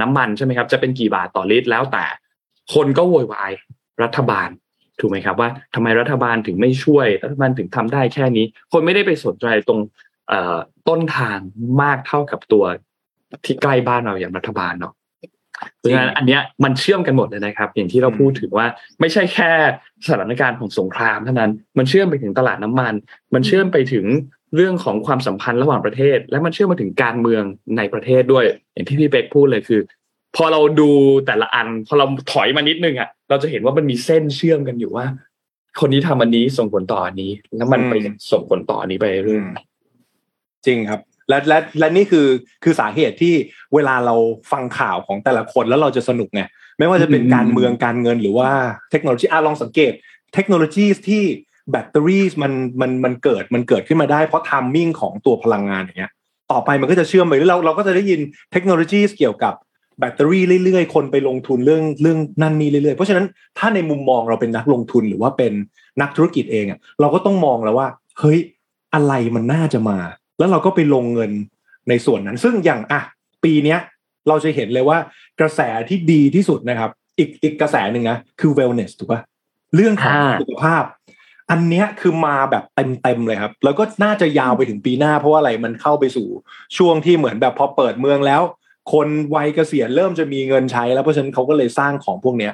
[0.00, 2.04] น้ำมันใช่ไหมครับจะเป็นกี่บาทต่อลิตรแล้วแต่
[2.74, 3.52] คนก็โวยวาย
[4.02, 4.48] รัฐบาล
[5.00, 9.80] ถูกไหมครับว่าทำไมรัฐบาลถึงไม่ช่วยรัฐบาลถึงทำได้แค่นี้ คนไม่ได้ไปสนใจตรง
[10.28, 10.56] เอ่อ
[10.88, 11.38] ต้นทาง
[11.82, 12.64] มากเท่ากับตัว
[13.44, 14.94] ที่ใกล้บ้านเราอย่างรัฐบาลเนาะ
[15.78, 18.66] เพราะฉะนั้นอันเนี้ยมันเชื่อมกันหมดเลยนะครับ อย่างที่เราพูดถึงว่า
[19.00, 19.50] ไม่ใช่แค่
[20.06, 22.94] สถานการณ์ของสงครามเท่านั้น มันเชื่อมไปถึงตลาดน้ำมัน
[23.34, 24.06] มันเชื่อมไปถึง
[24.56, 27.42] เรื่องของความสัมพันธ์ระหว่างประเทศ และมันเชื่อมมาถึงการเมือง
[27.76, 29.80] ในประเทศด้วย อย่างที่พี่เป๊กพูดเลยคือ
[30.36, 30.90] พอเราดู
[31.26, 35.06] แต่ละอัน พอเราถอยมานิดนึงอะ เราจะเห็นว่ามันมีเส้นเชื่อมกันอยู่ว่า
[35.80, 37.94] คนนี้ทำอันนี้ส่งผลต่ออันนี้ แล้วมันไป
[38.32, 39.42] ส่งผลต่ออันนี้ไปเรื่อย
[40.66, 42.26] จริงครับ และและและนี่คือ
[42.64, 43.34] คือสาเหตุที่
[43.74, 44.14] เวลาเรา
[44.52, 46.42] ฟังข่าวของแต่ละคนแล้วเราจะสนุกไง
[46.78, 48.50] ไม่ว่าจะเป็นการเมืองการเงินหรือว่า
[48.90, 49.92] เทคโนโลยีอะลองสังเกต
[50.34, 51.22] เทคโนโลยีที่
[51.70, 56.12] แบตเตอรี่มันมันมันเกิดมันเกิดขึ้นมาได้เพราะทามมิ่งของตัวพลังงานอย่างเงี้ย
[56.52, 58.20] ต่อไปมันก็จะเชื่อมไปแล้วเราเราก็จะได้ยิน
[58.52, 59.54] เทคโนโลยีเกี่ยวกับ
[60.00, 63.26] แบตเตอรี่เรื่อยๆ คนไปลงทุนเรื่องเรื่องนั่นนี่เรื่อยๆ เพราะฉะนั้น
[63.58, 65.52] ถ้าในมุมมองเราเป็นนักลงทุนหรือว่าเป็น
[66.00, 67.88] นักธุรกิจเองอะเราก็ต้องมองแล้วว่า
[68.20, 68.38] เฮ้ย
[68.94, 69.98] อะไรมันน่าจะมา
[70.38, 71.30] แล้วเราก็ไปลงเงิน
[71.88, 73.00] ในส่วนนั้น ซึ่งอย่างอะ
[73.44, 73.78] ปีเนี้ย
[74.28, 74.98] เราจะเห็นเลยว่า
[75.40, 79.20] กระแสที่ดีที่สุดนะครับ อีกอีกกระแสหนึ่งนะคือ wellness ถูกปะ
[79.74, 80.84] เรื่องของสุขภาพ
[81.50, 86.28] อันเนี้ยคือมาแบบเต็มๆเลยครับ แล้วก็น่าจะยาวไปถึงปีหน้า เพราะว่าอะไรมันเข้าไปสู่
[86.76, 88.42] ช่วงที่เหมือนแบบพอเปิดเมืองแล้ว
[88.92, 92.52] คนวัยเกษียณเริ่มจะมีเงินใช้ แล้วเพราะฉะนั้นเขาก็เลยสร้างของพวกเนี้ย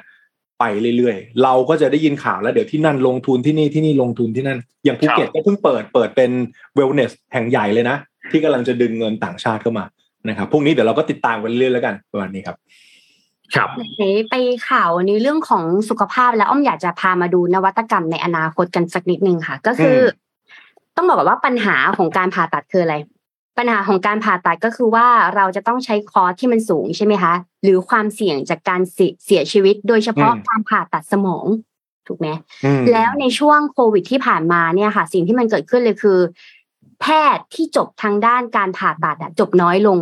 [0.59, 0.63] ไป
[0.97, 6.31] เรื่อยๆ เราก็จะได้ยินข่าวแล้วเดี๋ยวที่นั่นลงทุนที่นี่ที่นี่ลงทุนที่นั่น อย่างภูเก็ตก็เพิ่งเปิดเปิดเป็น
[6.75, 7.97] เวลเนสแห่งใหญ่เลยนะ
[8.31, 9.85] ที่กำลังจะดึงเงินต่างชาติเข้ามา
[10.29, 12.57] นะครับพวกนี้เดี๋ยวเราก็ติดตามกันเรื่อยๆแล้วกันประมาณนี้ครับ
[13.55, 14.35] ครับไหนไป
[14.69, 19.99] ข่าวในเรื่องของสุขภาพแล้วอ้อมอยากจะพามาดูนวัตกรรมในอนาคตกันสักนิดนึงค่ะ ก็คือ
[20.95, 22.95] ต้องบอกว่าปัญหาของการผ่าตัดคืออะไร
[23.57, 27.33] ปัญหาของการผ่าตัดก็คือว่าเราจะต้องใช้คอร์สที่มันสูงใช่ไหมคะ
[27.63, 31.45] หรือความเสี่ยงจากการเสียเสียชีวิต โดยเฉพาะอืมการผ่าตัดสมอง
[32.07, 32.27] ถูกไหม
[32.65, 36.19] อืมแล้วในช่วงโควิดที่ผ่านมาเนี่ยค่ะ สิ่งที่มันเกิดขึ้นเลยคือ
[37.01, 37.05] แพ
[37.35, 39.99] ทย์ที่จบทางด้านการผ่าตัดอะจบน้อยลง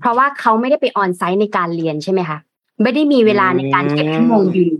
[0.00, 2.38] เพราะว่าเขาไม่ได้ไปออนไซต์ในการเรียนใช่ไหมคะ
[2.82, 4.70] ไม่ได้มีเวลาในการเก็บชั่วโมงบิน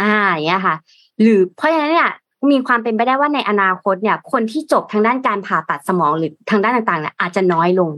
[0.00, 0.76] อ่าอย่างเงี้ยค่ะ
[1.20, 2.10] หรือเพราะฉะนั้นเนี่ย
[2.50, 7.90] มีความเป็นไปได้ว่าในอนาคตเนี่ย คนที่จบทางด้านการผ่าตัดสมองหรือทางด้านต่างๆเนี่ยอาจจะน้อยลง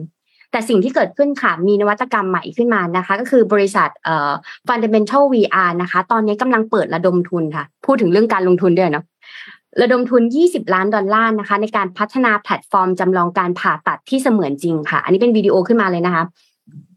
[0.53, 4.33] แต่สิ่งที่เกิดขึ้นค่ะ มีนวัตกรรมใหม่ขึ้นมานะคะ ก็คือบริษัทเอ่อ
[4.69, 9.05] Fundamental VR นะคะ ตอนนี้กำลังเปิดระดมทุนค่ะ พูดถึงเรื่องการลงทุนด้วยเนาะ
[9.81, 16.25] ระดมทุน 20 ล้านดอลลาร์นะคะ ในการพัฒนาแพลตฟอร์มจำลองการผ่าตัดที่เสมือนจริงค่ะ อันนี้เป็นวิดีโอขึ้นมาเลยนะคะ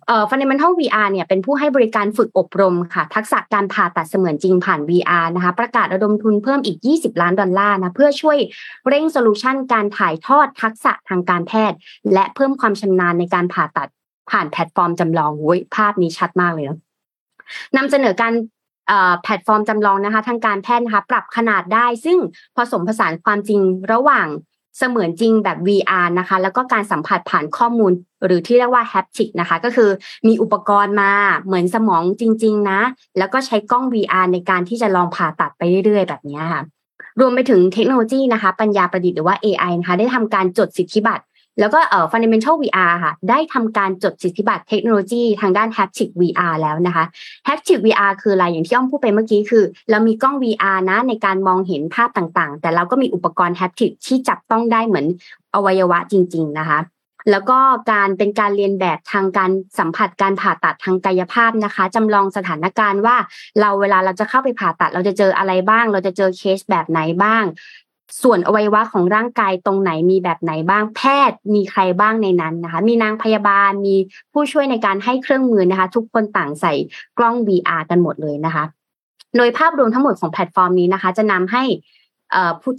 [0.08, 8.38] เอ่อ Fundamental VR เนี่ยเป็นผู้ให้บริการฝึกอบรมค่ะ ทักษะการผ่าตัดเสมือนจริงผ่าน VR นะคะ ประกาศระดมทุนเพิ่มอีก 20 ล้านดอลลาร์นะ เพื่อช่วย
[8.88, 11.78] เร่ง solution การถ่ายทอดทักษะทางการแพทย์
[12.14, 13.90] และเพิ่มความชำนาญในการผ่าตัด
[14.32, 16.78] ผ่านแพลตฟอร์มจำลองโว้ยภาพนี้ชัดมากเลยนะ
[17.78, 18.34] นำเสนอการ
[18.88, 22.18] เอ่อแพลตฟอร์มจำลองนะคะ ทางการแพทย์นะคะ ปรับขนาดได้ ซึ่ง
[22.58, 23.60] ผสมผสานความจริง
[23.94, 24.28] ระหว่าง
[24.78, 27.92] เสมือนจริงแบบ VR นะคะ แล้วก็การสัมผัสผ่านข้อมูล
[28.26, 29.90] หรือที่เรียกว่าแฮปติกนะคะ ก็คือ
[30.28, 31.12] มีอุปกรณ์มา
[31.46, 32.80] เหมือนสมองจริง ๆ นะ
[33.18, 36.62] แล้วก็ใช้กล้อง VR ในการที่จะลองผ่าตัดไปเรื่อย ๆ แบบนี้ค่ะ
[37.20, 41.24] รวมไปถึงเทคโนโลยีนะคะ ปัญญาประดิษฐ์หรือว่า AI นะคะ ได้ทำการจดสิทธิบัตร
[41.60, 47.06] แล้วก็เอ่อ fundamental VR ค่ะ ได้ทำการจดสิทธิบัตรเทคโนโลยีทางด้าน haptic VR แล้วนะคะ
[47.48, 55.06] haptic VR คืออะไรอย่างที่อ้อมพูดไปเมื่อกี้คือ เรามีกล้อง VR นะในการมองเห็นภาพต่างๆ แต่เราก็มีอุปกรณ์ haptic ที่จับต้องได้เหมือน
[55.56, 56.80] อวัยวะจริง ๆ นะคะ
[57.32, 57.60] แล้วก็
[57.92, 63.18] การเป็นการเรียนแบบทางการสัมผัสการผ่าตัดทางกายภาพนะคะจำลองสถานการณ์ว่า
[63.60, 67.44] เราเวลาเราจะเข้าไปผ่าตัด เราจะเจออะไรบ้าง เราจะเจอเคสแบบไหนบ้าง
[68.22, 73.96] ส่วนอวัยวะของร่างกายตรงไหนมีแบบไหนบ้าง แพทย์มีใครบ้างในนั้นนะคะ มีนางพยาบาลมี
[74.34, 76.74] ผู้ช่วยในการให้เครื่องมือนะคะ ทุกคนต่างใส่
[77.18, 78.64] กล้อง VR กันหมดเลยนะคะ
[79.38, 81.64] โดยภาพรวมทั้งหมดของแพลตฟอร์มนี้นะคะ จะนำให้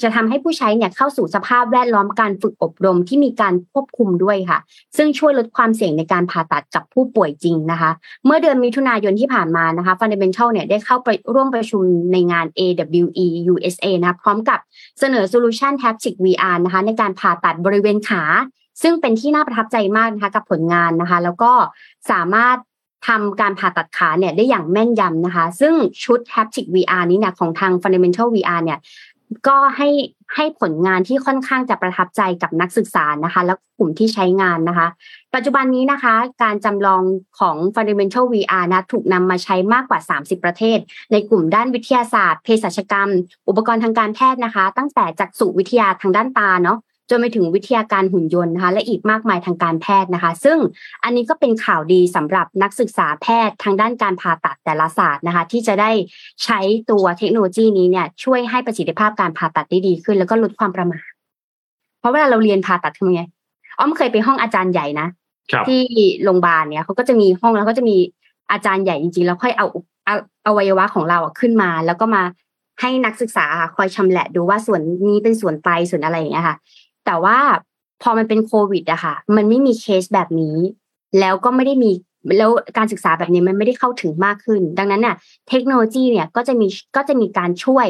[0.03, 4.59] จะทำให้ผู้ใช้เนี่ยเข้าสู่สภาพแวดล้อมการฝึกอบรมที่มีการควบคุมด้วยค่ะ
[4.97, 7.91] ซึ่งช่วยลดความเสี่ยงในการผ่าตัดกับผู้ป่วยจริงนะคะ
[8.25, 11.83] เมื่อเดือนมิถุนายนที่ผ่านมานะคะ Fundamental เนี่ยได้เข้าไปร่วมประชุม
[12.13, 14.59] ในงาน AWE USA นะคะพร้อมกับ
[15.01, 18.23] เสนอโซลูชัน Haptic VR นะคะ ในการผ่าตัดบริเวณขา
[18.83, 21.53] ซึ่งเป็นที่น่าประทับใจมากนะคะกับผลงานนะคะ แล้วก็
[22.11, 22.59] สามารถ
[23.09, 25.75] ทำการผ่าตัดขาเนี่ยได้อย่างแม่นยำนะคะ ซึ่ง
[26.05, 28.79] ชุด Haptic VR นี้เนี่ยของทาง Fundamental VR เนี่ย
[29.49, 29.89] ก็ให้
[30.35, 34.89] ให้ผลงานที่ค่อนข้างจะประทับใจกับนักศึกษานะคะ และกลุ่มที่ใช้งานนะคะ
[35.35, 37.03] ปัจจุบันนี้นะคะ การจำลอง
[37.39, 40.79] ของ Fundamental VR นะถูกนำมาใช้มากกว่า 30 ประเทศ
[41.13, 43.11] ในกลุ่มด้านวิทยาศาสตร์เภสัชกรรม
[43.49, 46.79] อุปกรณ์ทางการแพทย์นะคะ ตั้งแต่จักษุวิทยาทางด้านตาเนาะ
[47.11, 50.59] จนไปถึงวิทยาการหุ่นยนต์นะคะและอีกมากมายทางการแพทย์นะคะ ซึ่ง
[51.05, 55.91] อันนี้ก็เป็นข่าวดีสำหรับนักศึกษาแพทย์ทางด้านการผ่าตัดแต่ละศาสตร์นะคะ ที่จะได้
[56.45, 61.05] ใช้ตัวเทคโนโลยีนี้เนี่ยช่วยให้ประสิทธิภาพการผ่าตัดได้ดีขึ้น แล้วก็ลดความประมาท
[62.01, 63.23] เพราะเวลาเราเรียนผ่าตัดทำไง
[63.79, 65.09] อ้อมเคยไปห้องอาจารย์ใหญ่นะ
[65.53, 65.83] ครับที่
[66.25, 67.97] โรงพยาบาลเนี่ยเขาก็จะมีห้องแล้วก็จะมี
[68.53, 69.67] อาจารย์ใหญ่จริงๆ แล้วค่อยเอา
[70.07, 70.15] เอา
[70.47, 72.23] อวัยวะของเราอะขึ้นมา แล้วก็มา
[72.81, 73.47] ให้นักศึกษา
[73.77, 76.57] คอยชำแหละดูว่าส่วนนี้เป็นส่วนไตส่วนอะไรอย่างเงี้ยค่ะ
[77.07, 77.39] แต่ว่า
[78.03, 80.57] พอมันเป็นโควิดอะค่ะ มันไม่มีเคสแบบนี้
[81.21, 81.91] แล้วก็ไม่ได้มี
[82.39, 85.17] แล้วการศึกษาแบบนี้มันไม่ได้เข้าถึงมากขึ้น ดังนั้นเนี่ย
[85.49, 87.87] เทคโนโลยีเนี่ยก็จะมีก็จะมีการช่วย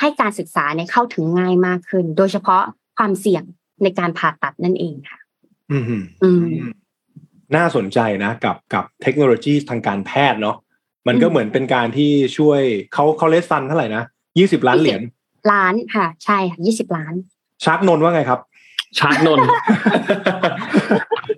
[0.00, 2.62] ให้การศึกษาเนี่ยเข้าถึงง่ายมากขึ้น โดยเฉพาะ
[2.98, 3.42] ความเสี่ยง
[3.82, 5.18] ในการผ่าตัดนั่นเองค่ะ
[5.72, 5.84] อืม
[6.22, 6.44] อืม
[7.56, 10.56] น่าสนใจนะกับกับเทคโนโลยีทางการแพทย์เนาะ
[11.08, 12.60] มันก็อืมเหมือนเป็นการที่ช่วย
[12.94, 14.02] เขาเขาเลสฟันเท่าไหร่นะ
[14.38, 15.00] ยี่สิบล้านเหรียญ
[15.52, 17.14] ล้านค่ะ ใช่ค่ะยี่สิบล้าน
[17.64, 18.40] ชาร์กนนท์ว่าไงครับ
[18.98, 19.48] ชาร์กนนท์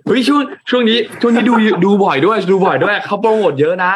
[0.05, 1.53] เฮ้ยช่วงช่วงนี้ช่วงนี้ดู
[1.85, 3.93] ดูบ่อยด้วย ดูบ่อยด้วยเขาโปรโมทเยอะนะ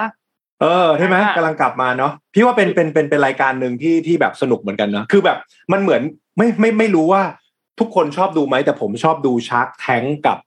[0.61, 5.37] เออใช่ไหมอ่ากำลังกลับมาเนาะพี่ว่าเป็นเป็นเป็นเป็นรายการหนึ่งที่ที่แบบสนุกเหมือนกันเนาะคือแบบ
[5.71, 6.01] มันเหมือน
[6.37, 7.23] ไม่ไม่ไม่รู้ว่า
[7.79, 10.37] ทุกคนชอบดูไหมแต่ผมชอบดูชาร์กแทงกับ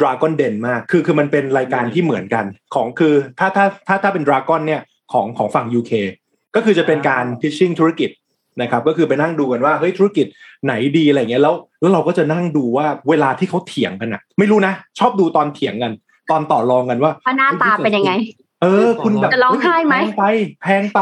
[0.00, 2.44] Dragon Den มาก คือคือมันเป็นรายการที่เหมือนกัน
[2.74, 4.82] ของคือถ้าถ้าถ้าถ้าเป็น Dragon เนี่ย
[5.12, 5.92] ของของฝั่ง UK
[6.54, 8.10] ก็คือจะเป็นการ pitching ธุรกิจ
[8.60, 10.26] นะครับก็คือไปนั่งดูกันว่าเฮ้ยธุรกิจ
[10.64, 15.92] ไหนดีอะไรเงี้ยแล้วแล้วเราก็จะนั่งดูว่าเวลาที่เขาเถียงกันอะไม่รู้นะ ชอบดูตอนเถียงกัน
[16.30, 18.12] ตอนต่อรองกันว่าว่าหน้าตาเป็นยังไง
[18.62, 20.24] เออ คุณแบบจะร้องไห้ไหมแพงไป
[20.62, 21.00] แพงไป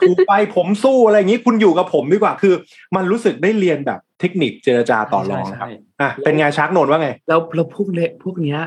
[0.00, 2.54] ถูกไปผมสู้อะไรอย่างนี้คุณอยู่กับผมดีกว่าคือ
[2.96, 8.58] มันรู้สึกได้เรียนแบบเทคนิคเจรจาต่อรองนะครับใช่อะเป็นไงชักโนนว่าไง แล้วแล้วพวกเละพวกเนี้ย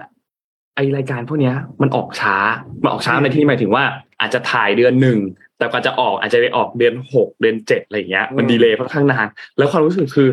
[0.76, 2.36] ไอรายการพวกเนี้ยมันออกช้า
[2.84, 3.84] มันออกช้าอืมในที่หมายถึงว่า
[4.20, 5.18] อาจจะถ่ายเดือนหนึ่ง
[5.58, 9.28] แต่กว่าจะออกอาจจะไปออกเดือนหกเดือนเจ็ดอะไรอย่างเงี้ยมันอืมดีเลย์ค่อนข้างนาน
[9.58, 10.30] แล้วความรู้สึกคือ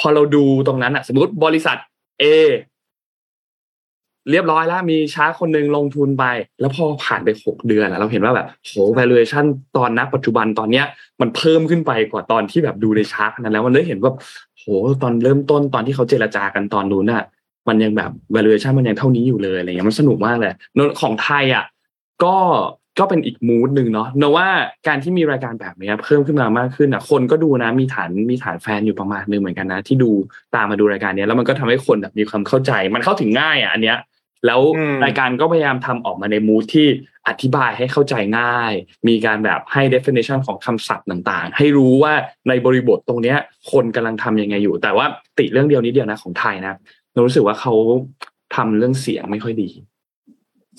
[0.00, 1.76] พอเราดูตรงนั้นอะสมมติบริษัท
[2.22, 2.24] A
[4.30, 6.24] เรียบร้อยแล้วมีช้าคนหนึ่งลงทุนไป
[6.60, 9.44] แล้วพอผ่านไปหกเดือนอะเราเห็นว่าแบบโห valuation
[9.76, 10.86] ตอนนัปัจจุบันตอนเนี้ย
[11.20, 14.12] มันเพิ่มขึ้นไปกว่าตอนที่แบบดูในชาร์ตนั้นแล้วมันได้เห็นว่า
[14.58, 14.64] โห
[15.02, 17.24] ตอนเริ่มต้นตอนที่เขาเจรจากันตอนนู้นน่ะ
[17.68, 21.64] มันยังแบบ valuation มันยังเท่านี้อยู่เลยอะไรเงี้ยมันสนุกมากเลยโนของไทยอะ
[22.24, 22.36] ก็
[22.98, 24.48] ก็เป็นอีกมูดหนึ่งเนาะเนอะว่า
[24.88, 30.10] การที่มีรายการแบบเนี้ยเพิ่มขึ้นมามากขึ้นอะ คนก็ดูนะ มีฐานมีฐานแฟนอยู่ประมาณนึงเหมือนกันนะ ที่ดู
[30.54, 33.98] ตามมาดูรายการเนี้ยแล้วมันก็ทำให้คนแบบมีความเข้าใจ มันเข้าถึงง่ายอะอันเนี้ย
[34.46, 36.86] แล้วอืมรายการก็พยายามทำออกมาในมูทที่
[37.28, 38.72] อธิบายให้เข้าใจง่าย
[39.08, 42.12] มีการแบบให้ definition ของคำศัพท์ต่างๆ ให้รู้ว่า
[42.48, 43.38] ในบริบทตรงเนี้ย
[43.70, 45.06] คนกำลังทำยังไงอยู่ แต่ว่า
[45.38, 46.74] ติเรื่องเดียวนิดเดียวนะของไทยนะ
[47.12, 47.74] เรารู้สึกว่าเขา
[48.56, 49.70] ทำเรื่องเสียงไม่ค่อยดี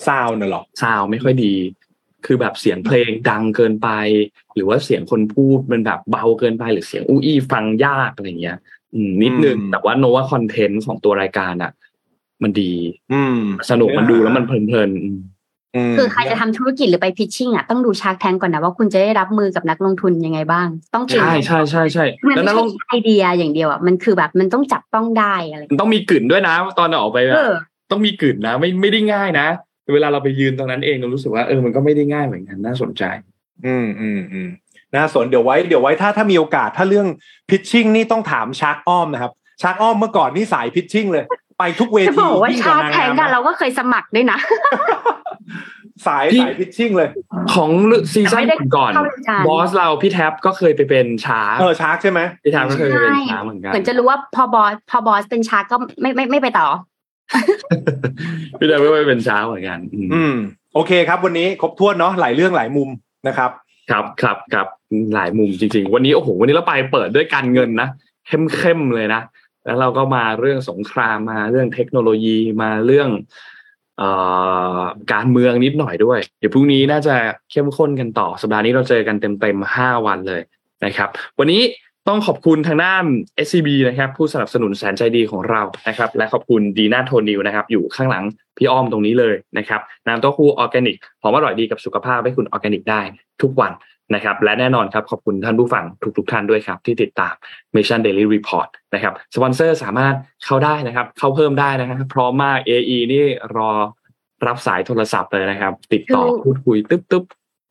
[0.06, 1.54] sound น่ะเหรอ sound ไม่ค่อยดี
[2.26, 3.88] คือแบบเสียงเพลงดังเกินไป
[4.54, 8.58] หรือว่าเสียงคนพูดมันแบบเบาเกินไป หรือเสียงอู้อี้ฟังยากอะไรเงี้ย
[8.94, 11.72] อืมนิดนึงอืมแต่ว่าโนว่า content ของตัวรายการอะ
[12.42, 12.72] มันดี
[13.12, 13.38] อืม
[13.70, 15.20] สนุกมันดูแล้วมันเพลินๆอืม
[15.92, 27.54] มคือใครจะทำธุรกิจหรือไป pitching อะต้องดู Shark Tank ก่อนนะว่าคุณจะได้รับมือกับนักลงทุนยังไงบ้าง ต้องเก่งใช่ใช่ใช่ใช่มันแล้วไม่นักใช่ลงไอเดียอย่างเดียวอะมันคือแบบมันต้องจับต้องได้อะไรมันต้องมีกลิ่นด้วยนะ ตอนออกไปแบเอบอ
[27.90, 29.46] ต้องมีกลิ่นนะ ไม่ไม่ได้ง่ายนะ
[29.92, 33.02] เวลาเราไปยืนตรงนั้นเองเรารู้สึกว่าเออมันก็ไม่ได้ง่ายเหมือนกันน่าสนใจ
[33.66, 34.48] อืมอืมอืม
[34.96, 37.06] น่าสนเดี๋ยวไว้เดี๋ยวไว้ถ้าถ้ามีโอกาสถ้าเรื่อง
[37.48, 39.32] พิชชิ่งนี่ต้องถามชาร์กอ้อมนะครับ
[39.62, 41.24] ชาร์กอ้อมเมื่อก่อนนี่สายพิชชิ่งเลย
[41.58, 44.38] ไปทุกเวจะทีบอกว่ายิ่งชาร์กนแทงกันเราก็เคยสมัครด้วยนะ
[46.06, 47.08] สายพี่สายพิชชิ่งเลย
[47.54, 47.70] ของ
[48.12, 56.68] ซีซั่นแต่ไม่ได้ก่อนเข้ารายการบอสเราพี่แท็บก็เคยไปเป็น shark เออ shark ใช่ไหมพี่แท็บก็เคยไปเป็นใช่ช้าเหมือนกันเหมือนจะรู้ว่าพอบอสพอบอสเป็น shark ก็ไม่ไม่ไม่ไปต่อ
[58.58, 60.34] พี่แท็บก็ไปเป็นช้าเหมือนกันอืมอืม
[60.74, 62.88] โอเคครับ วันนี้ครบถ้วนเนาะหลายเรื่องหลายมุม
[63.28, 63.50] นะครับ
[63.90, 64.66] ครับครับครับ
[65.14, 67.88] หลายมุมจริง ๆ วันนี้โอ้โหวันนี้เราไปเปิดด้วยการเงินนะ
[68.26, 69.22] เข้มเข้มๆเลยนะ
[69.64, 73.08] แล้วเราก็มาเรื่องสงครามมาเรื่องเทคโนโลยีมาเรื่อง
[73.98, 74.10] เอ่
[74.78, 74.80] อ
[75.12, 77.14] การเมืองนิดหน่อยด้วย เดี๋ยวพรุ่งนี้น่าจะ
[77.50, 80.42] เข้มข้นกันต่อ สัปดาห์นี้เราเจอกันเต็มๆห้าวันเลย
[80.84, 81.08] นะครับ
[81.38, 81.62] วันนี้
[82.08, 83.04] ต้องขอบคุณทางด้าน
[83.46, 88.24] SCB นะครับ ผู้สนับสนุนแสนใจดีของเรานะครับ และขอบคุณดีน่าโทนิวนะครับ อยู่ข้างหลัง
[88.56, 93.00] พี่อ้อมตรงนี้เลยนะครับน้ำเต้าหู้ออร์แกนิกหอมอร่อยดีกับสุขภาพให้คุณออร์แกนิกได้
[93.42, 93.72] ทุกวัน
[94.14, 95.84] นะครับ และแน่นอนครับขอบคุณท่านผู้ฟัง
[96.16, 97.34] ทุกๆท่านด้วยครับ ที่ติดตาม
[97.74, 103.24] Mission Daily Report นะครับสปอนเซอร์สามารถเข้าได้นะครับ เข้าเพิ่มได้นะครับพร้อมมาก AE นี่
[103.56, 103.70] รอ
[104.46, 107.24] รับสายโทรศัพท์เลยนะครับ ติดต่อคือพูดคุยตึ๊บตึ๊บ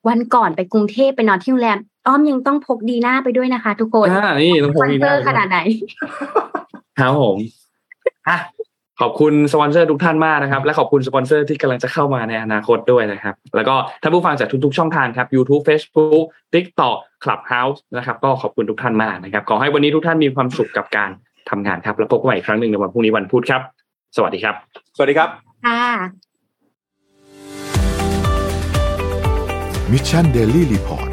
[0.08, 5.58] วันก่อนไปกรุงเทพไปนอนที่โรงแรม อ้อมยังต้องพกดีน่าไปด้วยนะคะ ทุกคนอ่านี่ต้องสปกอนเซอร์พกดีน่าขนาดไหน
[7.00, 7.38] ครับผม
[8.28, 8.38] อะ
[9.02, 16.24] ขอบคุณสปอนเซอร์ทุกท่านมากนะครับ และขอบคุณสปอนเซอร์ที่กำลังจะเข้ามาในอนาคตด้วยนะครับ แล้วก็ท่านผู้ฟังจากทุกๆช่องทางครับ YouTube Facebook
[16.54, 21.10] TikTok Clubhouse นะครับ ก็ขอบคุณทุกท่านมากนะครับ ขอให้วันนี้ทุกท่านมีความสุขกับการ
[21.50, 23.62] ทำงานครับ แล้วพบกันใหม่อีกครั้งหนึ่งในวันพรุ่งนี้วันพุธครับ
[24.16, 24.56] สวัสดีครับ
[24.96, 25.30] สวัสดีครับ
[25.66, 25.84] ค่ะ
[29.92, 31.13] Mission Daily Report